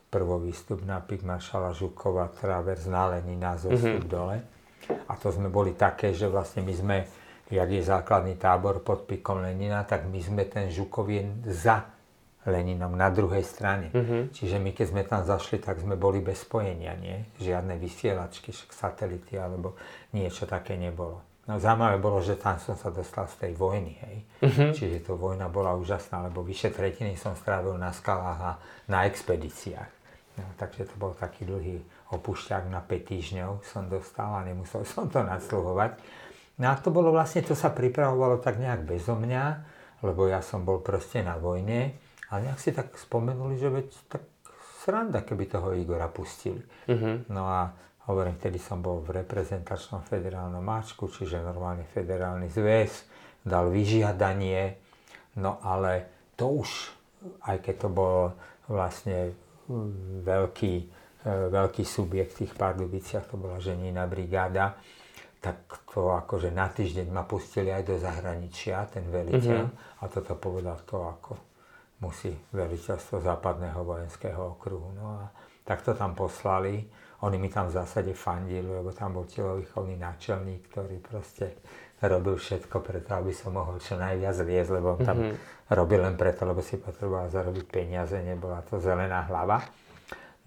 prvý 0.09 0.49
výstup 0.49 0.81
na 0.85 1.01
pik 1.01 1.21
Maršala 1.21 1.73
Žukova, 1.73 2.33
travers 2.33 2.89
na 2.89 3.13
Lenina, 3.13 3.57
zostup 3.57 4.05
mm-hmm. 4.05 4.09
dole. 4.09 4.37
A 5.05 5.13
to 5.17 5.29
sme 5.29 5.53
boli 5.53 5.77
také, 5.77 6.17
že 6.17 6.25
vlastne 6.25 6.65
my 6.65 6.73
sme, 6.73 6.97
jak 7.53 7.69
je 7.69 7.81
základný 7.85 8.33
tábor 8.41 8.81
pod 8.81 9.05
pikom 9.05 9.45
Lenina, 9.45 9.85
tak 9.85 10.09
my 10.09 10.17
sme 10.17 10.49
ten 10.49 10.73
Žukovien 10.73 11.45
za 11.45 11.98
Leninom 12.49 12.91
na 12.97 13.13
druhej 13.13 13.45
strane. 13.45 13.93
Mm-hmm. 13.93 14.21
Čiže 14.33 14.57
my 14.57 14.73
keď 14.73 14.85
sme 14.89 15.03
tam 15.05 15.21
zašli, 15.23 15.61
tak 15.61 15.79
sme 15.79 15.93
boli 15.95 16.19
bez 16.19 16.43
spojenia, 16.43 16.97
nie? 16.97 17.23
Žiadne 17.37 17.77
vysielačky, 17.77 18.51
satelity 18.51 19.37
alebo 19.37 19.77
niečo 20.11 20.49
také 20.49 20.75
nebolo. 20.75 21.21
No 21.49 21.57
zaujímavé 21.57 21.97
bolo, 21.97 22.21
že 22.21 22.37
tam 22.37 22.61
som 22.61 22.77
sa 22.77 22.93
dostal 22.93 23.25
z 23.25 23.41
tej 23.41 23.53
vojny, 23.57 23.93
hej. 24.05 24.17
Mm-hmm. 24.45 24.69
Čiže 24.73 24.97
to 25.01 25.17
vojna 25.17 25.49
bola 25.49 25.73
úžasná, 25.73 26.21
lebo 26.29 26.45
vyše 26.45 26.69
tretiny 26.69 27.17
som 27.17 27.33
strávil 27.33 27.73
na 27.77 27.89
skalách 27.89 28.41
a 28.41 28.51
na 28.85 29.09
expedíciách. 29.09 29.91
No, 30.37 30.45
takže 30.61 30.87
to 30.87 30.95
bol 30.95 31.17
taký 31.17 31.49
dlhý 31.49 31.81
opušťák 32.13 32.69
na 32.69 32.81
5 32.81 33.11
týždňov 33.11 33.51
som 33.65 33.85
dostal 33.85 34.29
a 34.33 34.45
nemusel 34.45 34.85
som 34.85 35.05
to 35.11 35.21
nadsluhovať. 35.21 35.99
No 36.59 36.69
a 36.69 36.75
to 36.75 36.89
bolo 36.91 37.13
vlastne, 37.13 37.45
to 37.45 37.55
sa 37.55 37.71
pripravovalo 37.71 38.41
tak 38.41 38.59
nejak 38.59 38.83
bezo 38.83 39.15
mňa, 39.15 39.43
lebo 40.03 40.27
ja 40.27 40.39
som 40.43 40.63
bol 40.63 40.79
proste 40.79 41.23
na 41.23 41.35
vojne 41.35 41.95
ale 42.29 42.49
nejak 42.49 42.59
si 42.61 42.71
tak 42.71 42.93
spomenuli, 42.93 43.57
že 43.57 43.69
veď 43.73 43.87
tak 44.05 44.23
sranda, 44.85 45.25
keby 45.25 45.45
toho 45.49 45.73
Igora 45.75 46.07
pustili. 46.07 46.61
Uh-huh. 46.87 47.25
No 47.29 47.49
a 47.49 47.73
hovorím, 48.09 48.37
vtedy 48.39 48.57
som 48.57 48.81
bol 48.81 49.03
v 49.05 49.21
reprezentačnom 49.21 50.01
federálnom 50.01 50.63
máčku, 50.63 51.09
čiže 51.09 51.45
normálne 51.45 51.85
federálny 51.89 52.49
zväz, 52.49 53.05
dal 53.45 53.69
vyžiadanie, 53.69 54.77
no 55.37 55.61
ale 55.61 56.09
to 56.33 56.65
už, 56.65 56.69
aj 57.45 57.61
keď 57.61 57.75
to 57.85 57.89
bol 57.89 58.33
vlastne 58.65 59.33
veľký, 60.25 60.73
e, 61.21 61.29
veľký 61.53 61.83
subjekt 61.85 62.37
v 62.37 62.39
tých 62.45 62.53
Pardubiciach, 62.57 63.29
to 63.29 63.37
bola 63.37 63.61
ženina 63.61 64.09
brigáda, 64.09 64.73
tak 65.39 65.87
to 65.87 66.11
akože 66.11 66.51
na 66.51 66.67
týždeň 66.67 67.07
ma 67.13 67.23
pustili 67.23 67.71
aj 67.71 67.83
do 67.87 67.95
zahraničia, 67.95 68.89
ten 68.91 69.07
veliteľ, 69.07 69.61
uh-huh. 69.69 70.01
a 70.01 70.03
toto 70.11 70.35
povedal 70.35 70.81
to 70.83 70.99
ako 71.05 71.48
musí 71.99 72.31
veliteľstvo 72.55 73.19
západného 73.19 73.83
vojenského 73.83 74.55
okruhu. 74.55 74.95
No 74.95 75.05
a 75.19 75.23
tak 75.67 75.83
to 75.83 75.93
tam 75.93 76.15
poslali. 76.15 76.87
Oni 77.19 77.35
mi 77.35 77.51
tam 77.51 77.67
v 77.67 77.75
zásade 77.75 78.15
fandili, 78.15 78.65
lebo 78.65 78.95
tam 78.95 79.19
bol 79.19 79.27
telovýchovný 79.27 79.99
náčelník, 79.99 80.71
ktorý 80.71 81.03
proste 81.03 81.59
robil 81.99 82.39
všetko 82.39 82.79
preto, 82.79 83.11
aby 83.19 83.35
som 83.35 83.51
mohol 83.51 83.75
čo 83.83 83.99
najviac 83.99 84.39
liezť, 84.39 84.71
lebo 84.71 84.95
on 84.95 85.01
tam 85.03 85.17
mm-hmm. 85.19 85.35
robil 85.75 85.99
len 85.99 86.15
preto, 86.15 86.47
lebo 86.47 86.63
si 86.63 86.79
potreboval 86.79 87.27
zarobiť 87.27 87.65
peniaze, 87.67 88.15
nebola 88.23 88.63
to 88.63 88.79
zelená 88.79 89.27
hlava. 89.27 89.59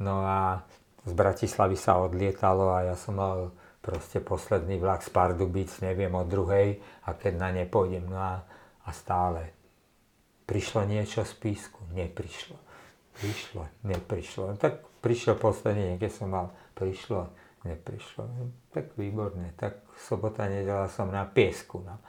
No 0.01 0.25
a 0.25 0.65
z 1.05 1.13
Bratislavy 1.13 1.77
sa 1.77 2.01
odlietalo 2.01 2.73
a 2.73 2.89
ja 2.89 2.97
som 2.97 3.21
mal 3.21 3.53
proste 3.85 4.25
posledný 4.25 4.81
vlak 4.81 5.05
z 5.05 5.13
Pardubic, 5.13 5.69
neviem, 5.85 6.15
o 6.17 6.25
druhej 6.25 6.81
a 7.05 7.13
keď 7.13 7.33
na 7.37 7.51
ne 7.53 7.69
pôjdem, 7.69 8.09
no 8.09 8.17
a, 8.17 8.41
a 8.89 8.91
stále 8.97 9.62
Prišlo 10.47 10.85
niečo 10.85 11.23
z 11.23 11.35
písku? 11.39 11.79
Neprišlo. 11.95 12.59
Prišlo, 13.13 13.69
neprišlo. 13.85 14.43
No 14.53 14.57
tak 14.57 14.83
prišiel 15.05 15.37
posledný, 15.37 16.01
keď 16.01 16.11
som 16.11 16.29
mal, 16.33 16.51
prišlo, 16.75 17.29
neprišlo. 17.63 18.25
No, 18.25 18.43
tak 18.73 18.97
výborne, 18.97 19.53
tak 19.55 19.83
sobota, 19.99 20.49
nedela 20.49 20.89
som 20.89 21.13
na 21.13 21.29
piesku. 21.29 21.83
No. 21.85 22.01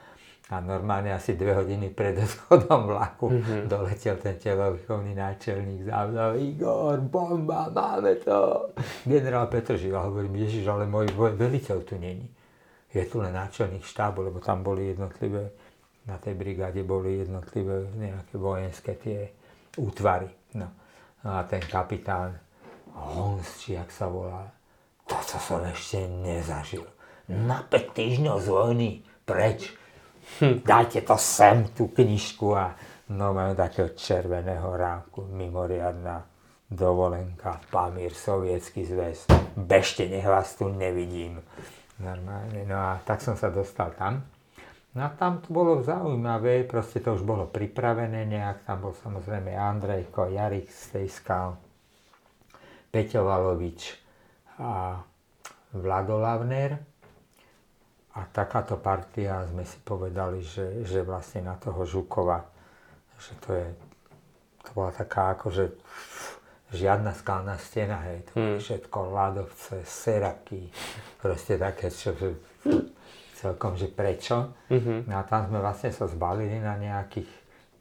A 0.51 0.59
normálne 0.59 1.15
asi 1.15 1.33
dve 1.39 1.55
hodiny 1.55 1.89
pred 1.89 2.19
odchodom 2.25 2.87
vlaku 2.89 3.31
mm-hmm. 3.31 3.61
doletel 3.67 4.15
ten 4.19 4.35
telovýchovný 4.37 5.15
náčelník 5.15 5.87
za. 5.87 6.07
Igor, 6.37 6.99
bomba, 7.01 7.71
máme 7.73 8.15
to. 8.21 8.69
Generál 9.07 9.47
Petržil, 9.47 9.95
hovorím, 9.95 10.43
Ježiš, 10.47 10.67
ale 10.67 10.85
môj 10.85 11.09
veliteľ 11.15 11.77
tu 11.83 11.95
není. 11.97 12.29
Je 12.93 13.01
tu 13.09 13.17
len 13.17 13.33
náčelník 13.33 13.81
štábu, 13.81 14.21
lebo 14.29 14.37
tam 14.37 14.61
boli 14.61 14.93
jednotlivé 14.93 15.49
na 16.03 16.19
tej 16.19 16.35
brigáde 16.35 16.83
boli 16.83 17.23
jednotlivé 17.23 17.87
nejaké 17.95 18.35
vojenské 18.35 18.91
tie 18.99 19.19
útvary. 19.79 20.27
No. 20.59 20.67
no 21.23 21.29
a 21.39 21.47
ten 21.47 21.63
kapitán 21.63 22.35
Hons, 22.93 23.63
či 23.63 23.73
jak 23.73 23.89
sa 23.89 24.05
volá, 24.05 24.45
to 25.07 25.17
sa 25.25 25.39
som 25.41 25.63
ešte 25.65 26.05
nezažil. 26.05 26.85
Na 27.31 27.63
5 27.65 27.95
týždňov 27.95 28.37
z 28.37 28.47
vojny 28.47 28.89
preč. 29.23 29.71
Hm. 30.39 30.63
Dajte 30.63 31.03
to 31.03 31.15
sem, 31.19 31.71
tú 31.71 31.91
knižku 31.91 32.55
a 32.55 32.75
no 33.11 33.35
mám 33.35 33.55
takého 33.55 33.91
červeného 33.95 34.71
rávku, 34.75 35.27
mimoriadná 35.27 36.23
dovolenka, 36.71 37.59
Pamír, 37.71 38.11
sovietský 38.13 38.83
zväz. 38.87 39.29
Bežte, 39.53 40.09
nech 40.09 40.25
vás 40.25 40.55
tu 40.55 40.67
nevidím. 40.67 41.39
Normálne. 42.01 42.65
No 42.65 42.75
a 42.75 42.91
tak 43.05 43.21
som 43.21 43.37
sa 43.37 43.53
dostal 43.53 43.93
tam. 43.93 44.25
No 44.93 45.01
a 45.05 45.09
tam 45.09 45.41
to 45.41 45.49
bolo 45.49 45.81
zaujímavé, 45.81 46.69
proste 46.69 47.01
to 47.01 47.17
už 47.17 47.25
bolo 47.25 47.49
pripravené 47.49 48.29
nejak, 48.29 48.61
tam 48.69 48.85
bol 48.85 48.93
samozrejme 48.93 49.49
Andrejko, 49.57 50.29
Jarik 50.29 50.69
Stejskal, 50.69 51.57
Peťo 52.93 53.25
Valovič 53.25 53.97
a 54.61 55.01
Vlado 55.73 56.21
Lavner. 56.21 56.77
A 58.13 58.29
takáto 58.29 58.77
partia 58.77 59.41
sme 59.49 59.65
si 59.65 59.81
povedali, 59.81 60.45
že, 60.45 60.85
že 60.85 61.01
vlastne 61.01 61.49
na 61.49 61.57
toho 61.57 61.81
Žukova, 61.81 62.45
že 63.17 63.33
to 63.41 63.49
je, 63.57 63.67
to 64.61 64.69
bola 64.77 64.93
taká 64.93 65.33
akože 65.33 65.73
žiadna 66.69 67.17
skalná 67.17 67.57
stena, 67.57 67.97
hej, 68.05 68.29
to 68.29 68.37
hmm. 68.37 68.57
všetko 68.61 68.99
ľadovce, 69.09 69.81
seraky, 69.81 70.69
proste 71.17 71.57
také, 71.57 71.89
čo 71.89 72.13
celkom, 73.43 73.75
že 73.75 73.91
prečo. 73.91 74.55
Mm-hmm. 74.71 75.11
No 75.11 75.19
a 75.19 75.23
tam 75.27 75.51
sme 75.51 75.59
vlastne 75.59 75.91
sa 75.91 76.07
zbalili 76.07 76.63
na 76.63 76.79
nejakých 76.79 77.27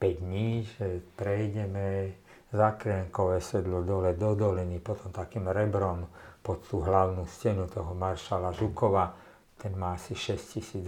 5 0.03 0.23
dní, 0.27 0.67
že 0.67 0.99
prejdeme, 1.15 2.19
Zakrienkové 2.53 3.41
sedlo 3.41 3.81
dole 3.81 4.13
do 4.13 4.37
doliny, 4.37 4.77
potom 4.77 5.09
takým 5.09 5.49
rebrom 5.49 6.05
pod 6.45 6.61
tú 6.69 6.85
hlavnú 6.85 7.25
stenu 7.25 7.65
toho 7.65 7.97
maršala 7.97 8.53
Žukova, 8.53 9.09
ten 9.57 9.73
má 9.73 9.97
asi 9.97 10.13
6800, 10.13 10.85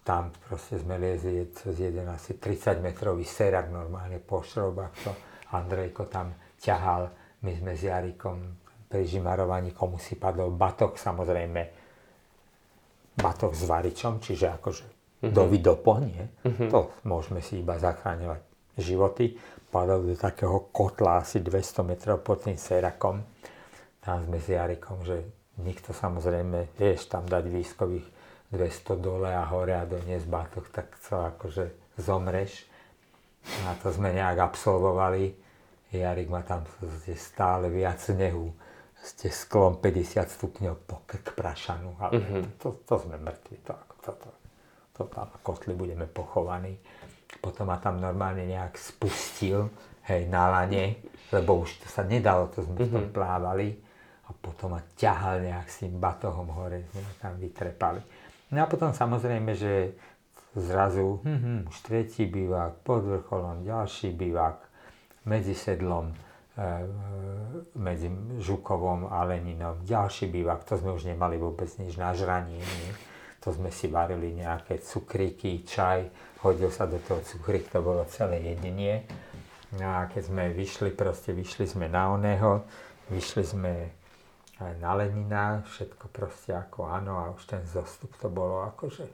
tam 0.00 0.32
proste 0.48 0.80
sme 0.80 0.96
liezli 0.96 1.44
cez 1.52 1.76
jeden 1.76 2.08
asi 2.08 2.40
30 2.40 2.80
metrový 2.80 3.28
serak 3.28 3.68
normálne 3.68 4.16
po 4.16 4.40
šrobách, 4.40 4.94
to 5.04 5.12
Andrejko 5.52 6.08
tam 6.08 6.32
ťahal, 6.56 7.12
my 7.44 7.52
sme 7.52 7.76
s 7.76 7.84
Jarikom 7.84 8.38
pri 8.88 9.04
žimarovaní, 9.04 9.76
komu 9.76 10.00
si 10.00 10.16
padol 10.16 10.56
batok, 10.56 10.96
samozrejme 10.96 11.81
batok 13.16 13.52
s 13.52 13.62
varičom, 13.68 14.20
čiže 14.20 14.46
akože 14.56 14.84
mm-hmm. 14.84 15.32
do 15.32 15.42
vidopo, 15.48 16.00
nie? 16.00 16.24
Mm-hmm. 16.44 16.68
To 16.72 16.92
môžeme 17.04 17.44
si 17.44 17.60
iba 17.60 17.76
zachráňovať 17.76 18.40
životy 18.80 19.36
padol 19.72 20.12
do 20.12 20.14
takého 20.20 20.68
kotla 20.68 21.24
asi 21.24 21.40
200 21.40 21.88
metrov 21.88 22.20
pod 22.20 22.44
tým 22.44 22.60
serakom. 22.60 23.24
Tam 24.04 24.20
sme 24.20 24.36
s 24.36 24.52
Jarikom, 24.52 25.00
že 25.00 25.24
nikto 25.64 25.96
samozrejme, 25.96 26.76
vieš, 26.76 27.08
tam 27.08 27.24
dať 27.24 27.44
výskových 27.48 28.06
200 28.52 29.00
dole 29.00 29.32
a 29.32 29.48
hore 29.48 29.72
a 29.72 29.88
doniesť 29.88 30.28
bátok, 30.28 30.68
tak 30.68 30.92
to 31.00 31.16
akože 31.16 31.96
zomreš. 31.96 32.68
A 33.64 33.72
to 33.80 33.88
sme 33.88 34.12
nejak 34.12 34.44
absolvovali. 34.44 35.32
Jarik 35.88 36.28
má 36.28 36.44
tam 36.44 36.68
stále 37.16 37.72
viac 37.72 37.96
snehu. 37.96 38.52
Ste 39.02 39.34
sklom 39.34 39.82
50 39.82 40.30
stupňov 40.30 40.74
po 40.86 41.02
k 41.10 41.18
prašanu. 41.34 41.98
Ale 41.98 42.22
mm-hmm. 42.22 42.42
to, 42.62 42.78
to, 42.86 42.86
to 42.86 42.94
sme 43.02 43.18
mŕtvi. 43.18 43.58
To, 43.66 43.74
to, 44.06 44.10
to, 44.14 44.30
to 44.94 45.02
tam 45.10 45.26
kotli 45.42 45.74
budeme 45.74 46.06
pochovaní 46.06 46.78
potom 47.40 47.70
ma 47.70 47.78
tam 47.80 47.96
normálne 48.02 48.44
nejak 48.44 48.76
spustil, 48.76 49.70
hej, 50.10 50.28
na 50.28 50.50
lane, 50.50 51.00
lebo 51.34 51.62
už 51.64 51.82
to 51.82 51.86
sa 51.88 52.04
nedalo, 52.04 52.50
to 52.52 52.66
sme 52.66 52.84
mm-hmm. 52.84 53.14
plávali 53.14 53.72
a 54.28 54.34
potom 54.34 54.76
ma 54.76 54.80
ťahal 54.98 55.40
nejak 55.40 55.66
s 55.70 55.86
tým 55.86 55.96
batohom 55.96 56.50
hore, 56.52 56.84
sme 56.92 57.02
tam 57.22 57.34
vytrepali. 57.38 58.02
No 58.52 58.62
a 58.62 58.66
potom 58.68 58.92
samozrejme, 58.92 59.56
že 59.56 59.96
zrazu 60.52 61.24
hm, 61.24 61.40
hm, 61.40 61.60
už 61.72 61.76
tretí 61.80 62.28
bývak, 62.28 62.84
pod 62.84 63.08
vrcholom 63.08 63.64
ďalší 63.64 64.12
bývak, 64.12 64.60
medzi 65.24 65.56
sedlom, 65.56 66.12
medzi 67.72 68.12
Žukovom 68.44 69.08
a 69.08 69.24
Leninom, 69.24 69.80
ďalší 69.88 70.28
bývak, 70.28 70.68
to 70.68 70.76
sme 70.76 70.92
už 70.92 71.08
nemali 71.08 71.40
vôbec 71.40 71.68
nič 71.80 71.96
na 71.96 72.12
nie? 72.12 72.60
to 73.42 73.50
sme 73.50 73.74
si 73.74 73.90
varili 73.90 74.38
nejaké 74.38 74.78
cukríky, 74.78 75.66
čaj, 75.66 76.06
hodil 76.46 76.70
sa 76.70 76.86
do 76.86 77.02
toho 77.02 77.18
cukrík, 77.26 77.66
to 77.66 77.82
bolo 77.82 78.06
celé 78.06 78.38
jedenie. 78.38 79.02
No 79.74 79.98
a 79.98 80.06
keď 80.06 80.30
sme 80.30 80.54
vyšli, 80.54 80.94
proste 80.94 81.34
vyšli 81.34 81.66
sme 81.66 81.90
na 81.90 82.14
oného, 82.14 82.62
vyšli 83.10 83.42
sme 83.42 83.74
na 84.78 84.94
Lenina, 84.94 85.66
všetko 85.66 86.06
proste 86.14 86.54
ako 86.54 86.86
áno 86.86 87.18
a 87.18 87.34
už 87.34 87.42
ten 87.50 87.66
zostup 87.66 88.14
to 88.22 88.30
bolo 88.30 88.62
akože 88.62 89.10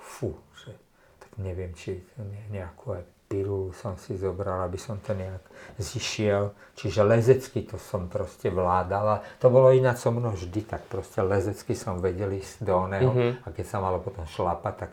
fú, 0.00 0.32
že 0.64 0.72
tak 1.20 1.36
neviem, 1.36 1.76
či 1.76 2.00
nejakú 2.48 2.96
aj 2.96 3.04
pilulu 3.28 3.76
som 3.76 3.94
si 4.00 4.16
zobral, 4.16 4.64
aby 4.64 4.80
som 4.80 4.96
to 5.04 5.12
nejak 5.12 5.44
zišiel. 5.76 6.56
Čiže 6.74 7.04
lezecky 7.04 7.68
to 7.68 7.76
som 7.76 8.08
proste 8.08 8.48
vládala. 8.48 9.20
To 9.44 9.52
bolo 9.52 9.68
ináč 9.70 10.02
so 10.02 10.10
mnou 10.10 10.32
vždy, 10.32 10.64
tak 10.64 10.88
proste 10.88 11.20
lezecky 11.20 11.76
som 11.76 12.00
vedel 12.00 12.32
ísť 12.40 12.64
do 12.64 12.74
oného. 12.88 13.12
Mm-hmm. 13.12 13.44
A 13.44 13.46
keď 13.52 13.66
sa 13.68 13.78
malo 13.84 14.00
potom 14.00 14.24
šlapať, 14.24 14.74
tak 14.80 14.90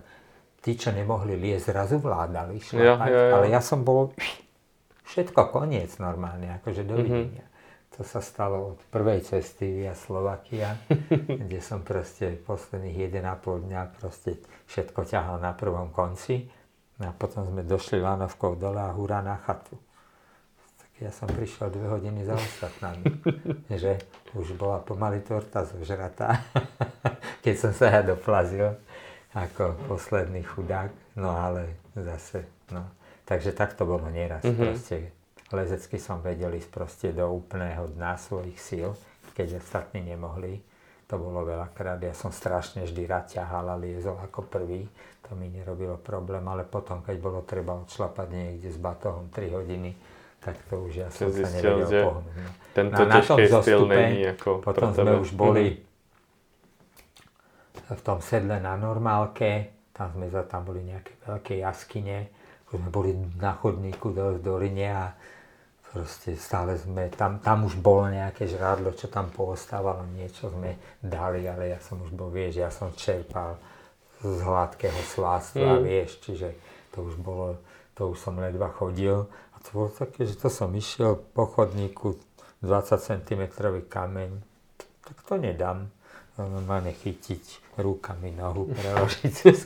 tí, 0.60 0.76
čo 0.76 0.92
nemohli 0.92 1.40
liesť, 1.40 1.72
zrazu 1.72 1.96
vládali 2.04 2.60
šlapať. 2.60 3.10
Ja, 3.10 3.16
ja, 3.16 3.24
ja. 3.32 3.34
Ale 3.40 3.46
ja 3.48 3.64
som 3.64 3.88
bol 3.88 4.12
všetko 5.08 5.56
koniec 5.56 5.96
normálne, 6.04 6.60
akože 6.60 6.84
dovidenia. 6.84 7.48
Mm-hmm. 7.48 7.54
To 7.96 8.04
sa 8.04 8.20
stalo 8.20 8.76
od 8.76 8.80
prvej 8.92 9.24
cesty 9.24 9.72
via 9.72 9.96
Slovakia, 9.96 10.76
kde 11.48 11.64
som 11.64 11.88
proste 11.88 12.36
posledných 12.44 13.16
1,5 13.16 13.72
dňa 13.72 13.82
proste 13.96 14.44
všetko 14.68 15.08
ťahal 15.08 15.40
na 15.40 15.56
prvom 15.56 15.96
konci 15.96 16.52
No 16.96 17.12
a 17.12 17.14
potom 17.16 17.43
sme 17.43 17.68
došli 17.68 18.00
lanovkou 18.00 18.56
dole 18.56 18.80
a 18.80 18.96
hurá 18.96 19.20
na 19.20 19.36
chatu. 19.43 19.76
Tak 20.80 20.91
ja 21.04 21.12
som 21.12 21.28
prišiel 21.28 21.68
dve 21.68 21.91
hodiny 21.91 22.24
za 22.24 22.39
ostatnami, 22.39 23.04
že 23.84 24.00
už 24.32 24.56
bola 24.56 24.80
pomaly 24.80 25.20
torta 25.28 25.68
zožratá, 25.68 26.39
keď 27.43 27.56
som 27.60 27.72
sa 27.76 27.91
ja 27.91 28.02
doplazil 28.04 28.80
ako 29.36 29.76
posledný 29.91 30.48
chudák, 30.48 31.20
no 31.20 31.36
ale 31.36 31.91
zase, 31.91 32.48
no. 32.72 32.88
Takže 33.28 33.52
tak 33.52 33.76
to 33.76 33.84
bolo 33.84 34.08
nieraz 34.08 34.46
mm-hmm. 34.46 34.56
proste. 34.56 35.12
Lezecky 35.52 36.00
som 36.00 36.24
vedel 36.24 36.56
ísť 36.56 36.70
proste 36.72 37.08
do 37.12 37.28
úplného 37.28 37.91
dna 37.91 38.16
svojich 38.16 38.56
síl, 38.56 38.96
keď 39.36 39.60
ostatní 39.60 40.00
nemohli. 40.06 40.64
To 41.16 41.32
bolo 41.32 41.47
veľakrát. 41.47 42.03
Ja 42.03 42.11
som 42.11 42.36
strašne 42.36 42.84
vždy 42.84 43.07
rád 43.07 43.32
ťahal 43.32 43.72
a 43.72 43.80
liezol 43.80 44.20
ako 44.20 44.51
prvý. 44.51 44.84
To 45.24 45.32
mi 45.39 45.47
nerobilo 45.47 45.95
problém, 45.95 46.43
ale 46.43 46.68
potom, 46.68 46.99
keď 46.99 47.16
bolo 47.24 47.39
treba 47.47 47.72
odšlapať 47.80 48.36
niekde 48.36 48.68
s 48.68 48.76
batohom 48.76 49.32
3 49.32 49.55
hodiny, 49.55 49.95
tak 50.43 50.59
to 50.68 50.84
už 50.84 50.91
ja 50.91 51.07
som 51.07 51.32
sa 51.32 51.47
nevedel 51.47 51.88
že 51.88 52.03
pohnúť. 52.03 52.36
No. 52.36 52.51
Tento 52.76 53.01
na 53.07 53.24
styl 53.24 53.88
není 53.88 54.28
ako 54.28 54.59
Potom 54.59 54.91
sme 54.91 55.24
už 55.24 55.32
boli 55.32 55.72
mm. 55.72 55.80
v 57.95 58.01
tom 58.03 58.20
sedle 58.20 58.59
na 58.59 58.76
normálke, 58.76 59.72
tam 59.95 60.11
sme 60.20 60.28
za, 60.28 60.43
tam 60.43 60.68
boli 60.68 60.84
nejaké 60.84 61.16
veľké 61.24 61.63
jaskyne, 61.63 62.28
sme 62.68 62.91
boli 62.91 63.16
na 63.39 63.55
chodníku 63.55 64.11
do, 64.11 64.36
do 64.36 64.59
Rine 64.59 64.91
a 64.91 65.16
proste 65.96 66.36
stále 66.36 66.76
sme, 66.76 67.08
tam, 67.08 67.39
tam 67.39 67.64
už 67.64 67.80
bolo 67.80 68.12
nejaké 68.12 68.52
žrádlo, 68.52 68.91
čo 69.00 69.08
tam 69.08 69.32
poostávalo, 69.32 70.04
niečo 70.12 70.52
sme 70.52 70.76
dali, 71.00 71.48
ale 71.48 71.72
ja 71.72 71.80
som 71.80 72.04
už 72.04 72.12
bol, 72.12 72.28
vieš, 72.28 72.60
ja 72.60 72.68
som 72.68 72.91
čerpal 73.00 73.56
z 74.20 74.43
hladkého 74.43 75.00
slástva, 75.08 75.80
mm. 75.80 75.84
vieš, 75.88 76.20
čiže 76.20 76.52
to 76.91 77.08
už 77.08 77.16
bolo, 77.16 77.56
to 77.96 78.12
už 78.12 78.20
som 78.20 78.36
ledva 78.36 78.68
chodil 78.76 79.24
a 79.24 79.56
to 79.64 79.72
bolo 79.72 79.89
také, 79.96 80.28
že 80.28 80.36
to 80.36 80.52
som 80.52 80.68
išiel 80.76 81.16
po 81.16 81.48
chodníku 81.48 82.20
20 82.60 83.00
cm 83.00 83.43
kameň, 83.88 84.36
tak 85.00 85.16
to 85.24 85.39
nedám 85.39 85.95
normálne 86.44 86.92
chytiť 86.92 87.76
rukami 87.80 88.36
nohu, 88.36 88.68
preložiť 88.76 89.32
cez 89.32 89.64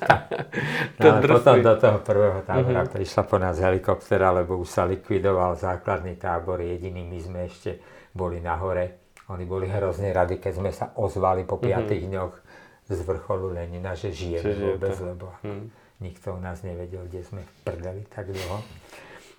no, 1.02 1.02
ale 1.02 1.26
potom 1.26 1.58
do 1.62 1.74
toho 1.78 1.98
prvého 2.06 2.40
tábora 2.46 2.86
mm-hmm. 2.86 2.94
prišla 2.94 3.24
po 3.26 3.38
nás 3.42 3.58
helikoptera, 3.58 4.30
lebo 4.34 4.58
už 4.62 4.70
sa 4.70 4.84
likvidoval 4.86 5.58
základný 5.58 6.18
tábor, 6.18 6.62
jediný 6.62 7.02
my 7.06 7.20
sme 7.22 7.40
ešte 7.50 7.82
boli 8.14 8.38
nahore. 8.42 9.10
Oni 9.30 9.46
boli 9.46 9.70
hrozne 9.70 10.10
radi, 10.10 10.42
keď 10.42 10.54
sme 10.58 10.72
sa 10.74 10.90
ozvali 10.98 11.46
po 11.46 11.62
5 11.62 11.70
mm-hmm. 11.70 12.02
dňoch 12.10 12.34
z 12.90 13.00
vrcholu 13.06 13.54
Lenina, 13.54 13.94
že 13.94 14.10
žijeme 14.10 14.50
Čiže 14.50 14.64
vôbec, 14.66 14.94
to... 14.98 15.06
lebo 15.06 15.28
mm. 15.46 15.66
nikto 16.02 16.34
u 16.34 16.40
nás 16.42 16.66
nevedel, 16.66 17.06
kde 17.06 17.22
sme 17.22 17.42
prdeli 17.62 18.02
tak 18.10 18.34
dlho. 18.34 18.66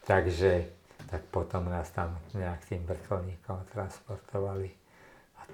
Takže 0.07 0.70
tak 1.11 1.26
potom 1.35 1.66
nás 1.66 1.91
tam 1.91 2.14
nejak 2.39 2.62
tým 2.70 2.87
vrcholníkom 2.87 3.66
transportovali 3.74 4.80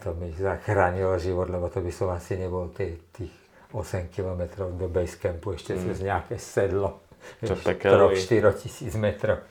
to 0.02 0.14
mi 0.16 0.32
zachránilo 0.32 1.16
život, 1.18 1.48
lebo 1.48 1.68
to 1.68 1.80
by 1.80 1.92
som 1.92 2.08
asi 2.12 2.36
nebol 2.36 2.70
tých, 2.72 2.96
tých 3.12 3.34
8 3.74 4.08
km 4.08 4.70
do 4.72 4.86
basecampu 4.88 5.58
ešte 5.58 5.74
mm. 5.74 5.80
cez 5.82 5.96
nejaké 6.04 6.36
sedlo. 6.40 7.04
3-4 7.42 8.62
tisíc 8.62 8.94
metrov. 8.94 9.42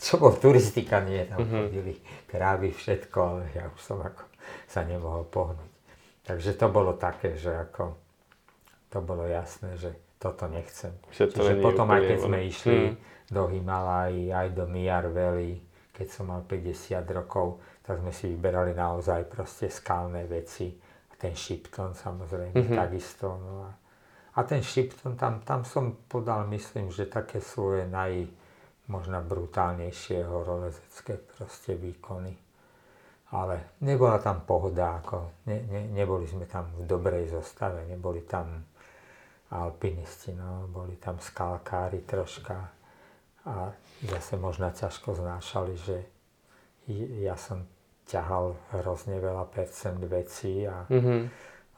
Čo 0.00 0.16
bol 0.16 0.32
turistika, 0.38 1.02
nie, 1.04 1.28
tam 1.28 1.44
mm-hmm. 1.44 1.60
chodili 1.66 1.94
krávy, 2.30 2.72
všetko, 2.72 3.18
ale 3.20 3.42
ja 3.52 3.68
už 3.68 3.80
som 3.82 4.00
ako 4.00 4.24
sa 4.64 4.80
nemohol 4.86 5.28
pohnúť. 5.28 5.72
Takže 6.24 6.56
to 6.56 6.66
bolo 6.72 6.96
také, 6.96 7.36
že 7.36 7.52
ako 7.52 7.92
to 8.88 8.98
bolo 9.04 9.28
jasné, 9.28 9.76
že 9.76 9.92
toto 10.16 10.48
nechcem. 10.48 10.96
Že 11.12 11.24
to 11.28 11.36
Čiže 11.42 11.54
potom 11.60 11.90
aj 11.92 12.00
keď 12.00 12.18
sme 12.22 12.38
išli 12.48 12.78
mm. 12.80 12.94
do 13.28 13.42
Himalají, 13.52 14.32
aj 14.32 14.48
do 14.56 14.64
Miyar 14.64 15.12
Valley, 15.12 15.60
keď 15.92 16.06
som 16.08 16.32
mal 16.32 16.42
50 16.48 17.04
rokov, 17.12 17.60
tak 17.84 18.00
sme 18.00 18.12
si 18.16 18.32
vyberali 18.32 18.72
naozaj 18.72 19.28
proste 19.28 19.68
skalné 19.68 20.24
veci. 20.24 20.72
A 21.12 21.12
ten 21.20 21.36
Shipton 21.36 21.92
samozrejme 21.92 22.56
mm-hmm. 22.56 22.78
takisto. 22.80 23.36
No 23.36 23.52
a, 23.68 23.70
a 24.34 24.40
ten 24.48 24.64
Shipton, 24.64 25.20
tam, 25.20 25.44
tam 25.44 25.68
som 25.68 26.08
podal, 26.08 26.48
myslím, 26.48 26.88
že 26.88 27.04
také 27.04 27.44
svoje 27.44 27.84
naj, 27.84 28.24
možno 28.88 29.20
brutálnejšie 29.20 30.24
horolezecké 30.24 31.20
proste 31.20 31.76
výkony. 31.76 32.32
Ale 33.36 33.76
nebola 33.84 34.16
tam 34.20 34.44
pohoda, 34.48 35.04
ako 35.04 35.44
ne, 35.48 35.64
ne, 35.68 35.82
neboli 35.92 36.24
sme 36.24 36.48
tam 36.48 36.72
v 36.80 36.88
dobrej 36.88 37.36
zostave, 37.36 37.84
neboli 37.84 38.24
tam 38.24 38.64
alpinisti, 39.52 40.32
no, 40.32 40.68
boli 40.72 40.96
tam 40.96 41.20
skalkári 41.20 42.06
troška 42.08 42.56
a 43.44 43.68
zase 44.00 44.40
možno 44.40 44.72
ťažko 44.72 45.20
znášali, 45.20 45.74
že 45.76 45.96
ja 47.20 47.36
som 47.36 47.64
ťahal 48.06 48.54
hrozne 48.72 49.16
veľa 49.20 49.44
percent 49.48 49.98
vecí 50.04 50.68
a 50.68 50.84
mm-hmm. 50.90 51.20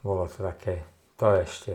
bolo 0.02 0.26
to 0.26 0.42
také, 0.42 0.82
to 1.16 1.26
ešte 1.32 1.72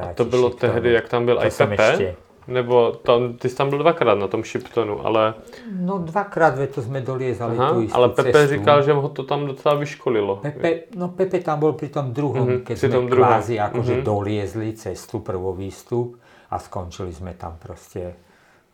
A 0.00 0.12
to 0.14 0.24
bylo 0.24 0.50
tehdy, 0.50 0.92
jak 0.92 1.08
tam 1.08 1.24
byl 1.24 1.40
IPP? 1.46 1.80
Ešte, 1.80 2.16
Nebo 2.48 2.92
tam, 2.92 3.36
ty 3.38 3.48
jsi 3.48 3.56
tam 3.56 3.68
byl 3.68 3.78
dvakrát 3.78 4.14
na 4.18 4.28
tom 4.28 4.44
Shiptonu, 4.44 5.06
ale, 5.06 5.34
No 5.70 5.98
dvakrát 5.98 6.58
ve 6.58 6.66
to 6.66 6.82
sme 6.82 7.00
doliezali 7.00 7.54
aha, 7.54 7.78
istú 7.78 7.94
ale 7.94 8.08
Pepe 8.08 8.32
cestu. 8.32 8.48
říkal, 8.58 8.82
že 8.82 8.92
ho 8.92 9.08
to 9.08 9.22
tam 9.22 9.46
docela 9.46 9.74
vyškolilo. 9.74 10.36
Pepe, 10.42 10.90
no 10.96 11.08
Pepe 11.08 11.38
tam 11.40 11.60
bol 11.60 11.72
pri 11.72 11.88
tom 11.88 12.10
druhom, 12.12 12.48
Mhm, 12.48 12.64
keď 12.66 12.74
sme 12.76 12.88
druhom. 13.06 13.08
kvázi 13.12 13.54
akože 13.60 13.94
Mhm. 13.96 14.02
doliezli 14.02 14.72
cestu, 14.74 15.20
prvý 15.20 15.52
výstup 15.62 16.16
a 16.50 16.58
skončili 16.58 17.12
sme 17.12 17.32
tam 17.38 17.54
proste 17.56 18.16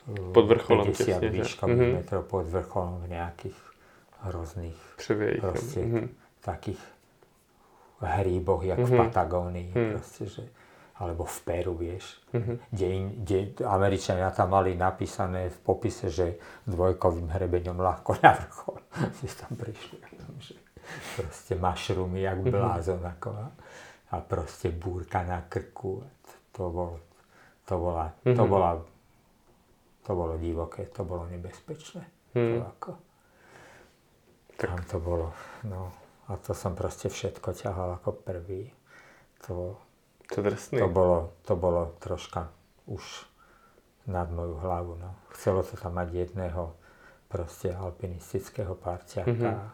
uh, 0.08 0.32
Pod 0.32 0.46
vrcholom 0.46 0.86
50 0.86 0.96
tesne, 1.20 1.28
že? 1.28 1.34
výškových 1.36 1.76
Mhm. 1.76 1.92
metrov 1.92 2.22
pod 2.24 2.46
vrcholom 2.46 3.02
v 3.04 3.08
nejakých 3.12 3.58
Převějchem. 4.96 5.50
proste 5.50 5.80
Mhm. 5.80 6.08
takých 6.40 6.80
hríboch, 8.00 8.62
jak 8.64 8.78
v 8.78 8.90
Mhm. 8.92 8.96
Patagónii, 8.96 9.72
Mhm. 9.74 9.90
proste, 9.92 10.26
že, 10.26 10.42
alebo 10.96 11.24
v 11.24 11.38
Peru, 11.40 11.74
vieš. 11.74 12.20
Mhm. 12.32 12.58
Kde, 12.70 12.88
kde 13.20 13.38
Američania 13.66 14.30
tam 14.30 14.50
mali 14.50 14.76
napísané 14.76 15.48
v 15.50 15.58
popise, 15.58 16.10
že 16.10 16.36
dvojkovým 16.66 17.28
hrebeňom 17.28 17.76
ľahko 17.76 18.16
na 18.22 18.32
vrchol. 18.32 18.76
Si 19.20 19.28
tam 19.36 19.56
prišli. 19.56 19.98
že 20.38 20.54
Proste 21.16 21.54
mašrumy, 21.54 22.20
jak 22.22 22.38
Mhm. 22.38 22.50
blázon. 22.50 23.02
Ako, 23.06 23.28
a, 24.10 24.16
proste 24.20 24.70
búrka 24.70 25.26
na 25.26 25.42
krku. 25.42 25.98
To, 26.54 26.70
bol, 26.70 27.00
to, 27.66 27.74
bola, 27.76 28.12
to, 28.22 28.30
Mhm. 28.32 28.48
bola, 28.48 28.70
to 30.06 30.12
bolo 30.14 30.38
divoké, 30.38 30.86
to 30.86 31.02
bolo 31.04 31.26
nebezpečné. 31.26 32.04
To 32.32 32.38
Mhm. 32.38 32.60
ako, 32.70 32.90
Tak. 34.56 34.68
tam 34.68 34.80
to 34.86 34.98
bolo, 34.98 35.32
no. 35.62 35.92
A 36.26 36.36
to 36.36 36.52
som 36.52 36.72
proste 36.72 37.06
všetko 37.06 37.52
ťahal 37.52 37.88
ako 37.94 38.10
prvý. 38.16 38.72
To, 39.46 39.76
To 40.26 40.38
drsný. 40.40 40.80
to 40.80 40.88
bolo, 40.88 41.36
to 41.44 41.54
bolo 41.54 41.94
troška 41.98 42.50
už 42.86 43.02
nad 44.06 44.26
moju 44.26 44.56
hlavu. 44.56 44.96
No. 44.96 45.14
Chcelo 45.30 45.62
to 45.62 45.74
tam 45.74 45.94
mať 45.94 46.08
jedného 46.26 46.74
proste 47.26 47.70
alpinistického 47.70 48.74
parťaka 48.74 49.30
Mhm. 49.30 49.70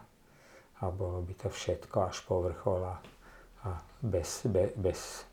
a 0.77 0.83
bolo 0.89 1.21
by 1.21 1.33
to 1.33 1.47
všetko 1.47 1.97
až 2.03 2.17
po 2.21 2.41
vrchol 2.41 2.81
a, 2.83 2.95
bez, 3.99 4.43
be, 4.45 4.75
bez 4.75 5.23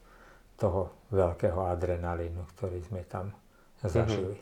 toho 0.55 0.89
veľkého 1.11 1.67
adrenalínu, 1.67 2.45
ktorý 2.55 2.79
sme 2.81 3.03
tam 3.03 3.33
zažili. 3.83 4.39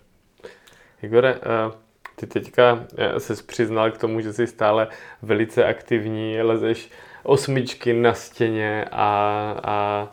Igore, 1.01 1.33
eh, 1.33 1.71
ty 2.21 2.27
teďka 2.27 2.85
se 3.19 3.43
přiznal 3.43 3.91
k 3.91 3.99
tomu, 3.99 4.21
že 4.21 4.33
jsi 4.33 4.47
stále 4.47 4.89
velice 5.23 5.65
aktivní, 5.65 6.43
lezeš 6.43 6.91
osmičky 7.23 7.93
na 7.93 8.15
stěně 8.15 8.85
a, 8.93 9.55
a 9.65 10.09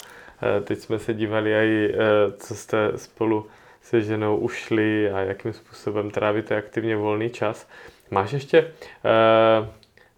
eh, 0.58 0.62
teď 0.62 0.80
jsme 0.80 1.00
se 1.00 1.14
dívali 1.14 1.56
aj, 1.56 1.86
eh, 1.86 1.92
co 2.38 2.56
jste 2.56 2.92
spolu 2.96 3.48
se 3.82 4.02
ženou 4.02 4.38
ušli 4.38 5.12
a 5.12 5.20
jakým 5.20 5.54
způsobem 5.54 6.12
trávíte 6.12 6.56
aktivně 6.56 6.96
volný 6.96 7.30
čas. 7.30 7.68
Máš 8.12 8.32
ještě, 8.32 8.72
eh, 9.06 9.70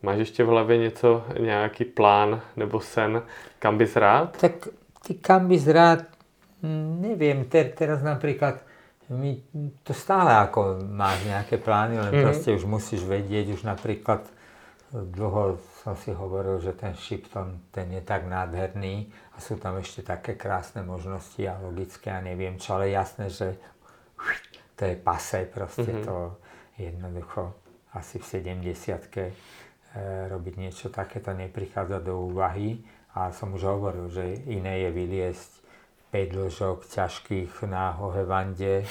máš 0.02 0.18
ještě 0.18 0.44
v 0.44 0.48
hlavě 0.48 0.78
něco, 0.78 1.26
nějaký 1.40 1.86
plán 1.86 2.42
nebo 2.56 2.80
sen, 2.80 3.22
kam 3.60 3.78
bys 3.78 3.96
rád? 3.96 4.38
Tak 4.42 4.68
ty 5.08 5.14
kam 5.14 5.48
bys 5.48 5.68
rád, 5.68 6.00
neviem, 7.00 7.46
ter, 7.46 7.72
teraz 7.72 8.04
napríklad 8.04 8.67
my 9.10 9.40
to 9.84 9.94
stále 9.94 10.28
ako 10.28 10.84
máš 10.84 11.24
nejaké 11.24 11.56
plány, 11.58 11.96
len 11.96 12.14
Mhm. 12.14 12.24
proste 12.24 12.50
už 12.52 12.66
musíš 12.66 13.04
vedieť, 13.04 13.56
už 13.56 13.64
napríklad 13.64 14.28
dlho 14.92 15.56
som 15.84 15.96
si 15.96 16.12
hovoril, 16.12 16.60
že 16.60 16.72
ten 16.72 16.96
Shipton, 16.96 17.60
ten 17.72 17.92
je 17.92 18.00
tak 18.00 18.24
nádherný 18.24 19.08
a 19.32 19.40
sú 19.40 19.56
tam 19.56 19.76
ešte 19.78 20.00
také 20.02 20.36
krásne 20.36 20.80
možnosti 20.82 21.40
a 21.44 21.60
logické 21.60 22.12
a 22.12 22.20
neviem 22.20 22.56
čo, 22.56 22.76
ale 22.76 22.92
jasné, 22.92 23.28
že 23.28 23.56
to 24.76 24.86
je 24.86 24.96
pase, 24.96 25.44
proste 25.48 25.92
Mhm. 25.92 26.04
to 26.04 26.16
jednoducho 26.78 27.52
asi 27.94 28.20
v 28.20 28.26
70 28.26 29.28
e, 29.28 29.32
robiť 30.30 30.54
niečo 30.56 30.88
takéto 30.88 31.34
neprichádza 31.34 32.00
do 32.00 32.28
úvahy 32.28 32.78
a 33.12 33.32
som 33.32 33.50
už 33.52 33.64
hovoril, 33.66 34.08
že 34.08 34.24
iné 34.46 34.86
je 34.86 34.90
vyliesť 34.94 35.52
5 36.08 36.34
dĺžok 36.34 36.78
ťažkých 36.88 37.52
na 37.66 37.92
Hohevande, 37.94 38.82
e, 38.82 38.86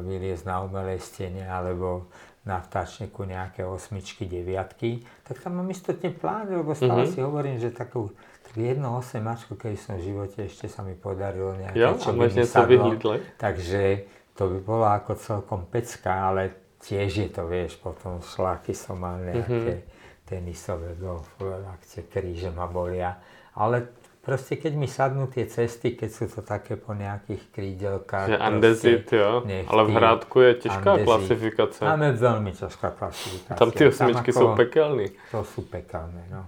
vyliesť 0.00 0.44
na 0.44 0.60
umelej 0.60 0.98
stene 0.98 1.44
alebo 1.44 2.08
na 2.40 2.56
vtáčniku 2.56 3.24
nejaké 3.24 3.62
osmičky, 3.62 4.24
deviatky, 4.24 5.00
tak 5.22 5.38
tam 5.38 5.60
mám 5.60 5.68
istotne 5.68 6.08
plán, 6.10 6.48
lebo 6.48 6.72
stále 6.72 7.04
Mhm. 7.04 7.12
si 7.12 7.18
hovorím, 7.20 7.56
že 7.56 7.68
takú 7.70 8.08
tak 8.42 8.56
jedno 8.56 8.96
osemačku, 8.96 9.54
keď 9.54 9.72
som 9.76 9.94
v 9.94 10.08
živote 10.08 10.38
ešte 10.42 10.66
sa 10.66 10.80
mi 10.80 10.96
podarilo 10.96 11.54
nejaké, 11.54 11.76
Jo, 11.76 11.94
čo 11.94 12.10
by 12.10 12.26
mi 12.26 12.42
sadlo. 12.42 12.96
Takže 13.36 13.82
to 14.32 14.42
by 14.48 14.58
bolo 14.58 14.86
ako 14.88 15.12
celkom 15.14 15.68
pecka, 15.68 16.32
ale 16.32 16.50
tiež 16.80 17.10
je 17.14 17.28
to, 17.28 17.44
vieš, 17.44 17.76
potom 17.76 18.18
šláky 18.18 18.72
som 18.72 18.96
mal 18.96 19.20
nejaké 19.20 19.84
tenisové 20.24 20.96
golfové 20.96 21.60
akcie, 21.68 22.02
kríže 22.04 22.48
ma 22.48 22.64
bolia. 22.64 23.20
Ale 23.52 23.84
proste 24.20 24.54
keď 24.54 24.72
mi 24.74 24.84
sadnú 24.84 25.26
tie 25.26 25.44
cesty, 25.44 25.92
keď 25.92 26.10
sú 26.10 26.24
to 26.28 26.40
také 26.40 26.76
po 26.76 26.92
nejakých 26.92 27.42
krídelkách. 27.50 28.28
Že 28.28 28.38
andezit, 28.38 29.06
jo, 29.08 29.42
nech 29.42 29.64
ale 29.64 29.82
v 29.84 29.90
Hrádku 29.90 30.36
je 30.40 30.52
těžká 30.56 30.90
andezit. 30.92 31.06
klasifikace. 31.06 31.80
Máme 31.84 32.08
veľmi 32.12 32.50
ťažká 32.52 32.88
klasifikácia. 32.92 33.56
Tam 33.56 33.70
ty 33.70 33.82
osmičky 33.86 34.30
jsou 34.32 34.54
pekelný. 34.54 35.06
to 35.30 35.40
sú 35.44 35.62
pekelné, 35.62 36.24
no. 36.28 36.46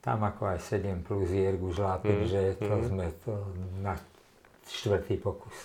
Tam 0.00 0.22
ako 0.22 0.46
aj 0.46 0.58
7 0.60 1.02
plus 1.02 1.26
Jirgu 1.28 1.72
Žlápek, 1.72 2.16
Mm, 2.16 2.26
že 2.26 2.40
to 2.56 2.72
mm. 2.72 2.84
sme 2.84 3.06
to 3.24 3.32
na 3.80 3.94
štvrtý 4.64 5.16
pokus. 5.16 5.56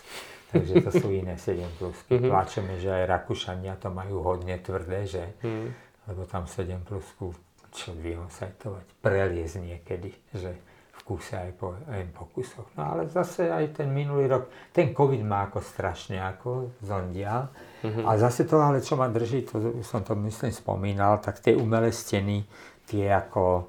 Takže 0.49 0.81
to 0.81 0.91
sú 0.91 1.07
iné 1.11 1.37
7 1.37 1.61
plusky. 1.77 2.17
Mhm. 2.17 2.27
Pláčeme, 2.33 2.73
že 2.75 2.89
aj 2.89 3.03
Rakúšania 3.07 3.77
to 3.77 3.87
majú 3.87 4.19
hodne 4.19 4.57
tvrdé, 4.57 5.05
že, 5.05 5.23
Hmm. 5.39 5.69
lebo 6.07 6.25
tam 6.25 6.43
7 6.43 6.81
plusku, 6.81 7.31
čo 7.69 7.93
vyhosajtovať, 7.93 8.83
preliez 8.99 9.55
niekedy, 9.55 10.11
že 10.33 10.57
v 11.01 11.17
kuse 11.17 11.33
aj 11.33 11.51
po 11.57 11.73
pokusoch. 12.13 12.69
No 12.77 12.93
ale 12.93 13.09
zase 13.09 13.49
aj 13.49 13.73
ten 13.73 13.89
minulý 13.89 14.29
rok, 14.29 14.53
ten 14.69 14.93
COVID 14.93 15.25
má 15.25 15.49
ako 15.49 15.57
strašne 15.59 16.21
ako 16.21 16.77
zondial. 16.85 17.49
Mhm. 17.81 18.05
A 18.05 18.11
zase 18.21 18.45
to, 18.45 18.61
ale 18.61 18.85
čo 18.85 18.93
ma 18.93 19.09
drží, 19.09 19.41
to 19.41 19.81
už 19.81 19.85
som 19.85 20.05
to 20.05 20.13
myslím 20.13 20.53
spomínal, 20.53 21.17
tak 21.17 21.41
tie 21.41 21.57
umelé 21.57 21.89
steny, 21.89 22.45
tie 22.85 23.09
ako, 23.09 23.65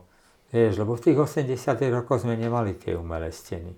vieš, 0.53 0.77
lebo 0.77 0.93
v 0.93 1.09
tých 1.09 1.17
80 1.17 1.89
rokoch 1.89 2.21
sme 2.21 2.37
nemali 2.37 2.77
tie 2.77 2.93
umelé 2.93 3.33
steny. 3.33 3.73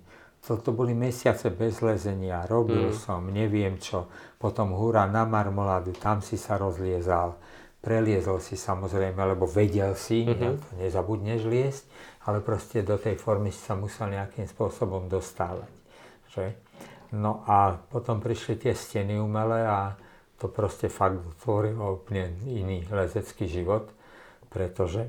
Toto 0.45 0.75
boli 0.75 0.91
mesiace 0.93 1.49
bez 1.49 1.79
lezenia, 1.81 2.43
robil 2.45 2.91
Mm. 2.91 2.93
som, 2.93 3.23
neviem 3.31 3.79
čo, 3.79 4.05
potom 4.37 4.75
húra 4.75 5.07
na 5.07 5.23
marmoládu, 5.25 5.95
tam 5.95 6.21
si 6.21 6.35
sa 6.37 6.59
rozliezal, 6.59 7.33
preliezol 7.81 8.37
si 8.37 8.53
samozrejme, 8.53 9.17
lebo 9.25 9.47
vedel 9.47 9.95
si, 9.95 10.21
Mhm. 10.21 10.33
mm 10.35 10.53
to 10.59 10.69
nezabudneš 10.77 11.41
liesť, 11.45 11.83
ale 12.25 12.41
proste 12.41 12.81
do 12.81 12.97
tej 12.97 13.21
formy 13.21 13.53
si 13.53 13.61
sa 13.61 13.77
musel 13.77 14.09
nejakým 14.09 14.49
spôsobom 14.49 15.05
dostávať. 15.05 15.69
Že? 16.33 16.45
No 17.13 17.45
a 17.45 17.77
potom 17.77 18.17
prišli 18.17 18.57
tie 18.57 18.73
steny 18.73 19.21
umelé 19.21 19.61
a 19.61 19.93
to 20.35 20.49
proste 20.49 20.91
fakt 20.91 21.21
tvorilo 21.39 22.01
úplne 22.01 22.33
iný 22.49 22.83
lezecký 22.89 23.47
život, 23.47 23.87
pretože 24.49 25.07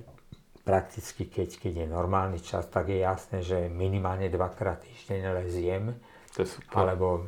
prakticky 0.62 1.26
keď, 1.26 1.48
keď 1.56 1.72
je 1.82 1.86
normálny 1.88 2.38
čas, 2.44 2.68
tak 2.68 2.92
je 2.92 3.02
jasné, 3.02 3.42
že 3.42 3.66
minimálne 3.72 4.28
dvakrát 4.28 4.84
týždeň 4.84 5.20
leziem, 5.42 5.96
To 6.36 6.44
je 6.44 6.48
super. 6.52 6.84
alebo 6.84 7.26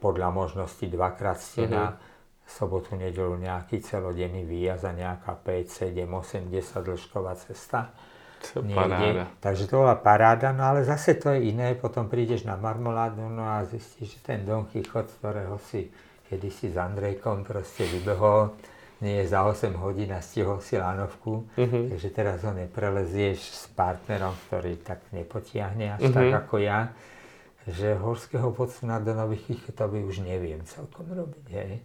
podľa 0.00 0.28
možnosti 0.32 0.82
dvakrát 0.88 1.36
stena, 1.36 2.00
sobotu, 2.48 2.98
nedelu 2.98 3.36
nejaký 3.38 3.78
celodenný 3.78 4.42
výjazd 4.42 4.84
a 4.88 4.92
nejaká 4.92 5.38
5, 5.38 5.94
7, 5.94 6.02
8, 6.02 6.50
10 6.50 6.88
dĺžková 6.88 7.32
cesta 7.38 7.94
To 8.50 8.60
niekde. 8.60 8.74
paráda. 8.74 9.24
Takže 9.38 9.64
to 9.66 9.74
bola 9.78 9.94
paráda, 9.94 10.48
no 10.50 10.64
ale 10.64 10.80
zase 10.82 11.14
to 11.14 11.30
je 11.30 11.48
iné, 11.48 11.74
potom 11.74 12.06
prídeš 12.06 12.42
na 12.42 12.54
marmoládu 12.54 13.22
no 13.22 13.44
a 13.44 13.62
zistíš, 13.62 14.16
že 14.16 14.20
ten 14.22 14.42
Don 14.42 14.64
Quixote, 14.64 15.12
ktorého 15.14 15.60
si 15.62 15.92
kedysi 16.24 16.68
s 16.68 16.76
Andrejkom 16.76 17.42
proste 17.42 17.84
vybehol, 17.84 18.54
nie 19.00 19.16
je 19.18 19.28
za 19.28 19.42
8 19.42 19.76
hodín 19.76 20.10
a 20.10 20.20
stihol 20.20 20.60
si 20.60 20.76
lanovku, 20.76 21.48
Mhm. 21.54 21.88
takže 21.88 22.08
teraz 22.10 22.40
ho 22.40 22.52
neprelezieš 22.52 23.38
s 23.40 23.64
partnerom, 23.68 24.36
ktorý 24.46 24.76
tak 24.78 25.00
nepotiahne 25.10 25.96
až 25.96 26.00
Mhm. 26.02 26.12
tak 26.12 26.28
ako 26.38 26.56
ja, 26.58 26.92
že 27.66 27.92
horského 27.94 28.50
podsuna 28.50 28.98
do 28.98 29.12
nových 29.12 29.46
Quixotovi 29.46 30.00
už 30.02 30.20
neviem 30.20 30.60
celkom 30.64 31.04
robiť, 31.06 31.46
hej. 31.50 31.80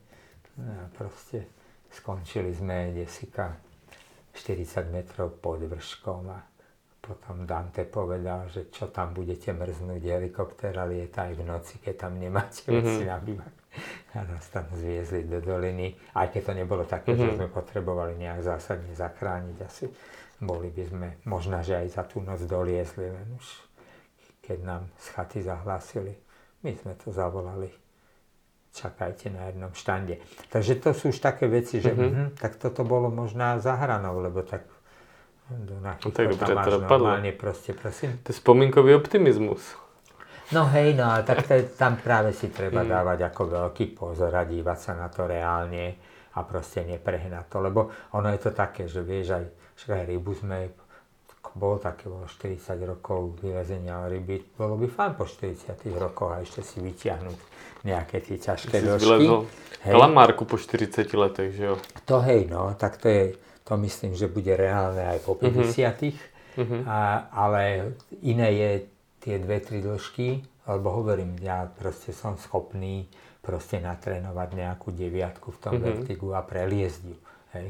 No 0.56 0.72
a 0.72 0.88
proste 0.90 1.48
skončili 1.90 2.52
sme 2.52 2.92
desika 2.92 3.56
40 4.36 4.92
metrov 4.92 5.40
pod 5.40 5.64
vrškom 5.64 6.24
a 6.30 6.40
potom 7.00 7.46
Dante 7.46 7.86
povedal, 7.86 8.50
že 8.50 8.68
čo 8.68 8.90
tam 8.90 9.14
budete 9.14 9.54
mrznúť, 9.54 10.02
helikoptéra 10.02 10.84
lieta 10.84 11.30
aj 11.30 11.34
v 11.38 11.44
noci, 11.46 11.74
keď 11.78 11.96
tam 11.96 12.18
nemáte 12.18 12.66
Mhm. 12.66 12.76
veci 12.76 13.02
na 13.06 13.18
bývak. 13.18 13.56
A 14.16 14.24
nás 14.24 14.48
tam 14.48 14.66
zviezli 14.72 15.28
do 15.28 15.44
doliny, 15.44 15.92
aj 16.16 16.32
keď 16.32 16.42
to 16.42 16.54
nebolo 16.56 16.84
také, 16.84 17.14
že 17.14 17.28
Mhm. 17.28 17.36
sme 17.36 17.48
potrebovali 17.48 18.16
nejak 18.18 18.42
zásadne 18.42 18.96
zachrániť. 18.96 19.58
Asi 19.62 19.86
boli 20.42 20.72
by 20.72 20.84
sme, 20.88 21.08
možno, 21.26 21.62
že 21.62 21.76
aj 21.78 21.88
za 21.94 22.04
tú 22.04 22.20
noc 22.20 22.42
doliezli, 22.42 23.06
len 23.06 23.28
už 23.36 23.48
keď 24.42 24.58
nám 24.64 24.84
z 24.98 25.06
chaty 25.10 25.40
zahlásili. 25.42 26.14
My 26.64 26.74
sme 26.74 26.96
to 26.96 27.12
zavolali 27.12 27.70
čakajte 28.76 29.32
na 29.32 29.48
jednom 29.48 29.72
štande. 29.72 30.20
Takže 30.52 30.84
to 30.84 30.92
sú 30.92 31.16
už 31.16 31.20
také 31.24 31.48
veci, 31.48 31.80
že 31.80 31.96
mm-hmm. 31.96 32.12
hm, 32.12 32.30
tak 32.36 32.60
toto 32.60 32.84
bolo 32.84 33.08
možná 33.08 33.56
za 33.64 33.80
hranou, 33.80 34.20
lebo 34.20 34.44
tak 34.44 34.68
do 35.50 35.78
no, 35.80 36.12
tak 36.12 36.30
dobře, 36.30 36.56
máš 36.56 36.66
to 36.66 36.82
normálne 36.82 37.32
proste, 37.32 37.74
prosím. 37.74 38.18
To 38.26 38.34
je 38.34 38.36
spomínkový 38.42 38.98
optimizmus. 38.98 39.62
No 40.52 40.66
hej, 40.74 40.98
no 40.98 41.06
ale 41.06 41.22
tak 41.22 41.46
to, 41.46 41.54
tam 41.78 42.02
práve 42.02 42.34
si 42.34 42.50
treba 42.50 42.82
mm. 42.82 42.90
dávať 42.90 43.20
ako 43.30 43.42
veľký 43.50 43.86
pozor 43.94 44.34
a 44.34 44.42
dívať 44.42 44.78
sa 44.78 44.94
na 44.98 45.06
to 45.10 45.30
reálne 45.30 45.98
a 46.34 46.40
proste 46.42 46.82
neprehnať 46.86 47.46
to, 47.46 47.58
lebo 47.62 47.94
ono 48.18 48.30
je 48.34 48.42
to 48.42 48.52
také, 48.58 48.90
že 48.90 49.06
vieš 49.06 49.38
aj, 49.38 49.46
aj 49.90 50.04
rybu 50.10 50.34
sme 50.34 50.58
bol 51.56 51.80
také, 51.80 52.12
bolo 52.12 52.28
40 52.28 52.60
rokov 52.84 53.40
vyvezenia 53.40 54.04
ryby, 54.12 54.44
bolo 54.60 54.76
by 54.76 54.92
fajn 54.92 55.12
po 55.16 55.24
40 55.24 55.80
rokoch 55.96 56.36
a 56.36 56.44
ešte 56.44 56.60
si 56.60 56.84
vyťahnuť 56.84 57.40
nejaké 57.88 58.20
tie 58.20 58.36
ťažké 58.36 58.76
dĺžky. 58.84 59.26
Kalamárku 59.88 60.44
po 60.44 60.60
40 60.60 61.08
letech, 61.16 61.56
že 61.56 61.64
jo? 61.72 61.76
To 62.12 62.20
hej, 62.28 62.52
no, 62.52 62.76
tak 62.76 63.00
to 63.00 63.08
je, 63.08 63.24
to 63.64 63.80
myslím, 63.80 64.20
že 64.20 64.28
bude 64.28 64.52
reálne 64.52 65.16
aj 65.16 65.20
po 65.24 65.40
50 65.40 65.48
uh-huh. 65.48 66.12
uh-huh. 66.60 66.82
A, 66.84 67.32
ale 67.32 67.96
iné 68.20 68.50
je 68.52 68.72
tie 69.24 69.40
dve, 69.40 69.64
tri 69.64 69.80
dĺžky, 69.80 70.44
lebo 70.68 70.92
hovorím, 70.92 71.40
ja 71.40 71.64
proste 71.72 72.12
som 72.12 72.36
schopný 72.36 73.08
proste 73.40 73.78
natrénovať 73.78 74.50
nejakú 74.58 74.90
deviatku 74.92 75.56
v 75.56 75.60
tom 75.62 75.74
uh-huh. 75.78 75.88
vertigu 75.88 76.36
a 76.36 76.44
preliezť 76.44 77.02
ju. 77.06 77.18
Hej. 77.56 77.70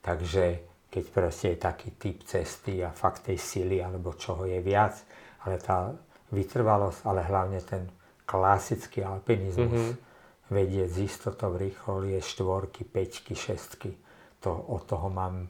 Takže 0.00 0.44
keď 0.90 1.04
proste 1.10 1.46
je 1.54 1.58
taký 1.58 1.88
typ 1.98 2.22
cesty 2.24 2.80
a 2.80 2.94
fakt 2.94 3.26
tej 3.26 3.36
sily 3.36 3.82
alebo 3.82 4.14
čoho 4.14 4.46
je 4.46 4.58
viac, 4.62 4.96
ale 5.44 5.58
tá 5.58 5.92
vytrvalosť, 6.30 7.06
ale 7.06 7.20
hlavne 7.26 7.60
ten 7.62 7.86
klasický 8.26 9.06
alpinizmus, 9.06 9.70
mm-hmm. 9.70 10.50
vedieť 10.50 10.88
z 10.90 10.98
istotou 11.06 11.54
rýchlo 11.54 12.02
je 12.06 12.18
štvorky, 12.18 12.82
peťky, 12.82 13.34
šestky. 13.38 13.94
To, 14.42 14.50
od 14.50 14.86
toho 14.86 15.10
mám 15.10 15.46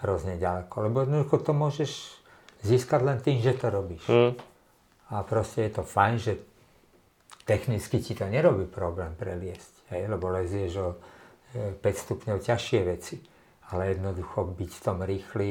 hrozne 0.00 0.40
ďaleko, 0.40 0.74
lebo 0.88 1.04
jednoducho 1.04 1.36
to 1.44 1.52
môžeš 1.52 1.92
získať 2.64 3.00
len 3.04 3.18
tým, 3.20 3.40
že 3.40 3.56
to 3.56 3.68
robíš. 3.68 4.04
Mm. 4.08 4.32
A 5.12 5.24
proste 5.24 5.68
je 5.68 5.72
to 5.80 5.82
fajn, 5.84 6.14
že 6.20 6.32
technicky 7.44 8.00
ti 8.00 8.12
to 8.16 8.28
nerobí 8.28 8.68
problém 8.68 9.12
preliesť, 9.16 9.92
hej? 9.92 10.08
lebo 10.08 10.28
lezieš 10.32 10.72
o 10.80 10.88
5 11.52 11.80
e, 11.80 11.92
stupňov 11.92 12.36
ťažšie 12.40 12.80
veci 12.84 13.16
ale 13.70 13.94
jednoducho 13.94 14.50
byť 14.50 14.70
v 14.70 14.82
tom 14.82 14.98
rýchly, 15.02 15.50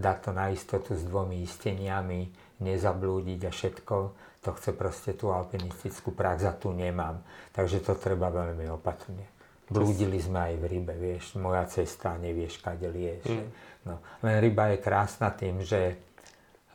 dať 0.00 0.16
to 0.24 0.30
na 0.32 0.48
istotu 0.48 0.96
s 0.96 1.04
dvomi 1.04 1.44
isteniami, 1.44 2.20
nezablúdiť 2.64 3.40
a 3.44 3.50
všetko, 3.52 3.96
to 4.40 4.50
chce 4.56 4.70
proste 4.72 5.12
tú 5.12 5.28
alpinistickú 5.28 6.16
prax 6.16 6.48
a 6.48 6.56
tu 6.56 6.72
nemám. 6.72 7.20
Takže 7.52 7.84
to 7.84 7.92
treba 8.00 8.32
veľmi 8.32 8.64
opatrne. 8.72 9.28
Blúdili 9.70 10.18
sme 10.18 10.50
aj 10.50 10.54
v 10.56 10.64
rybe, 10.66 10.94
vieš, 10.98 11.38
moja 11.38 11.62
cesta, 11.68 12.16
nevieš, 12.18 12.58
kade 12.58 12.90
lieš. 12.90 13.28
Mm. 13.28 13.48
No, 13.86 13.94
len 14.26 14.42
ryba 14.42 14.74
je 14.74 14.82
krásna 14.82 15.30
tým, 15.30 15.62
že 15.62 15.94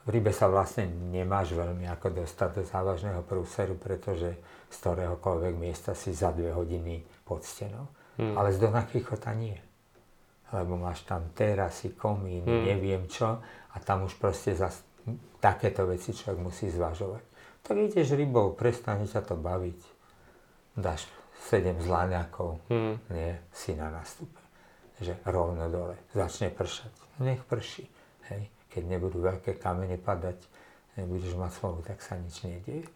v 0.05 0.09
rybe 0.15 0.31
sa 0.31 0.47
vlastne 0.47 0.87
nemáš 0.87 1.57
veľmi 1.57 1.89
ako 1.91 2.23
dostať 2.23 2.49
do 2.55 2.63
závažného 2.63 3.21
prúseru, 3.25 3.75
pretože 3.75 4.37
z 4.69 4.75
ktoréhokoľvek 4.79 5.53
miesta 5.57 5.97
si 5.97 6.13
za 6.13 6.29
dve 6.31 6.53
hodiny 6.53 7.01
pod 7.25 7.41
stenou. 7.43 7.89
Mm. 8.15 8.37
Ale 8.37 8.53
z 8.53 8.57
Dona 8.63 8.87
Quixota 8.87 9.33
nie 9.35 9.64
lebo 10.53 10.77
máš 10.77 11.01
tam 11.07 11.31
terasy, 11.33 11.97
komín, 11.97 12.45
hmm. 12.45 12.63
neviem 12.69 13.09
čo 13.09 13.41
a 13.41 13.75
tam 13.81 14.05
už 14.05 14.17
proste 14.21 14.53
zas 14.53 14.85
takéto 15.41 15.85
veci 15.85 16.13
človek 16.13 16.39
musí 16.41 16.69
zvažovať. 16.69 17.23
Tak 17.65 17.75
ideš 17.77 18.13
rybou, 18.13 18.53
prestane 18.53 19.09
ťa 19.09 19.21
to 19.25 19.35
baviť. 19.37 19.79
Dáš 20.77 21.09
7 21.49 21.81
zláňakov, 21.81 22.61
hmm. 22.69 23.09
nie, 23.13 23.33
si 23.53 23.77
na 23.77 23.89
nastupe. 23.89 24.41
Že 25.01 25.21
rovno 25.27 25.69
dole, 25.69 25.97
začne 26.13 26.49
pršať. 26.49 26.93
Nech 27.21 27.41
prší. 27.45 27.85
Hej. 28.31 28.49
Keď 28.71 28.83
nebudú 28.85 29.23
veľké 29.23 29.55
kamene 29.55 29.95
padať, 29.95 30.35
nebudeš 30.99 31.37
mať 31.37 31.51
slovo, 31.53 31.79
tak 31.85 32.01
sa 32.03 32.19
nič 32.19 32.43
nedieje. 32.43 32.87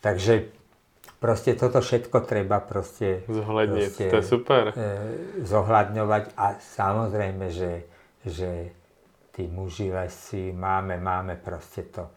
Takže 0.00 0.50
Proste 1.24 1.56
toto 1.56 1.80
všetko 1.80 2.20
treba 2.28 2.60
proste... 2.60 3.24
Zohľadniť, 3.24 3.88
proste, 3.88 4.04
to 4.12 4.18
je 4.20 4.26
super. 4.28 4.64
E, 4.70 4.84
zohľadňovať 5.40 6.36
a 6.36 6.46
samozrejme, 6.60 7.48
že, 7.48 7.88
že 8.28 8.50
tí 9.32 9.48
muži 9.48 9.88
lesci 9.88 10.52
máme, 10.52 11.00
máme 11.00 11.40
proste 11.40 11.88
to, 11.88 12.12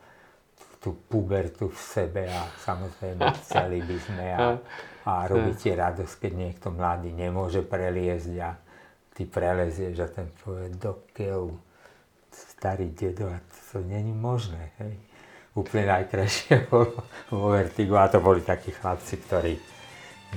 tú 0.84 1.08
pubertu 1.08 1.72
v 1.72 1.80
sebe 1.80 2.28
a 2.28 2.52
samozrejme 2.60 3.24
chceli 3.48 3.80
by 3.80 3.98
sme 4.12 4.26
a, 4.36 4.60
a 5.08 5.14
robíte 5.32 5.72
radosť, 5.72 6.28
keď 6.28 6.32
niekto 6.36 6.68
mladý 6.76 7.16
nemôže 7.16 7.64
preliezť 7.64 8.34
a 8.44 8.60
ty 9.16 9.24
prelezieš 9.24 10.04
a 10.04 10.08
ten 10.12 10.28
povie 10.44 10.68
do 10.76 11.08
keľu, 11.16 11.56
starý 12.28 12.92
dedo 12.92 13.32
a 13.32 13.40
to, 13.72 13.80
není 13.88 14.12
možné. 14.12 14.76
Hej 14.84 15.07
úplne 15.58 15.90
najkrajšie 15.90 16.70
vo 17.34 17.48
Vertigu 17.50 17.98
a 17.98 18.06
to 18.06 18.22
boli 18.22 18.46
takí 18.46 18.70
chlapci, 18.70 19.18
ktorí 19.26 19.54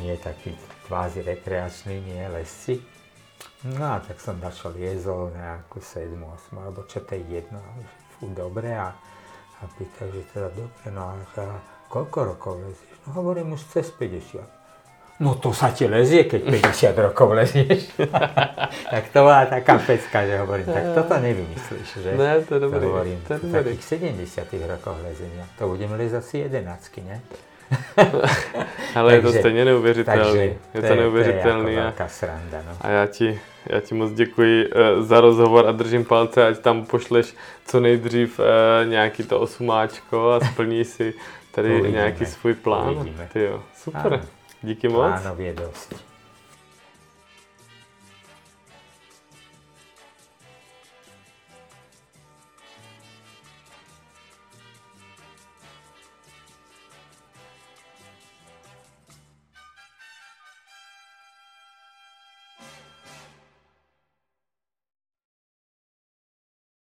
nie 0.01 0.17
takí 0.17 0.57
kvázi 0.89 1.21
rekreační, 1.21 2.01
nie 2.01 2.25
lesci. 2.33 2.81
No 3.69 3.85
a 3.93 4.01
tak 4.01 4.17
som 4.17 4.41
dačo 4.41 4.73
liezol 4.73 5.37
nejakú 5.37 5.85
7, 5.85 6.17
8, 6.17 6.57
alebo 6.57 6.89
čo 6.89 7.05
to 7.05 7.13
je 7.13 7.41
jedno, 7.41 7.61
fú, 8.17 8.33
dobre 8.33 8.73
a, 8.73 8.89
a 9.61 9.63
pýtajú, 9.77 10.09
že 10.17 10.25
teda 10.33 10.49
dobre, 10.57 10.89
no 10.89 11.13
a 11.13 11.15
koľko 11.93 12.19
rokov 12.37 12.53
lezieš? 12.65 12.97
No 13.05 13.21
hovorím 13.21 13.53
už 13.53 13.69
cez 13.69 13.93
50. 13.93 14.60
No 15.21 15.37
to 15.37 15.53
sa 15.53 15.69
ti 15.69 15.85
lezie, 15.85 16.25
keď 16.25 16.49
50 16.49 16.97
rokov 16.97 17.37
lezieš. 17.37 17.93
tak 18.93 19.05
to 19.13 19.21
bola 19.21 19.45
taká 19.45 19.77
pecka, 19.77 20.25
že 20.25 20.41
hovorím, 20.41 20.65
tak 20.73 20.85
toto 20.97 21.15
nevymyslíš, 21.21 21.89
že? 22.01 22.11
Ne, 22.17 22.41
to 22.41 22.57
je 22.57 22.61
dobrý. 22.61 22.81
To 22.81 22.89
hovorím, 22.89 23.19
to 23.29 23.35
dobrý. 23.37 23.53
takých 23.53 23.85
70 23.85 24.49
rokoch 24.65 24.97
lezenia. 25.05 25.45
To 25.61 25.69
budem 25.69 25.93
lezať 25.93 26.25
asi 26.25 26.49
11, 26.49 26.97
ne? 27.05 27.21
Ale 28.97 29.13
takže, 29.13 29.29
je 29.29 29.33
to 29.33 29.39
stejně 29.39 29.65
neuvěřitelný. 29.65 30.41
Je 30.75 30.83
to 30.83 30.95
neuvěřitelný. 30.95 31.65
To 31.65 31.81
je 31.81 31.85
jako 31.85 32.05
sranda, 32.09 32.59
no. 32.69 32.77
A 32.81 32.89
já 32.89 33.07
ti, 33.07 33.41
já 33.67 33.81
ti 33.81 33.95
moc 33.95 34.13
děkuji 34.13 34.67
uh, 34.67 35.05
za 35.05 35.21
rozhovor 35.21 35.69
a 35.69 35.73
držím 35.73 36.05
palce, 36.05 36.47
ať 36.47 36.59
tam 36.59 36.85
pošleš 36.87 37.35
co 37.67 37.81
nejdřív 37.81 38.39
uh, 38.39 38.47
nějaký 38.89 39.23
to 39.23 39.41
osmáčko 39.41 40.31
a 40.31 40.41
splní 40.41 40.85
si 40.85 41.15
tady 41.51 41.69
Uvidíme. 41.71 41.91
nějaký 41.91 42.27
svůj 42.27 42.55
plán. 42.55 42.91
Uvidíme. 42.91 43.29
Ty 43.33 43.43
jo, 43.43 43.63
super. 43.75 44.15
Ano. 44.15 44.40
Díky 44.63 44.89
moc. 44.89 44.97
Plánově 44.97 45.53
dost. 45.53 46.10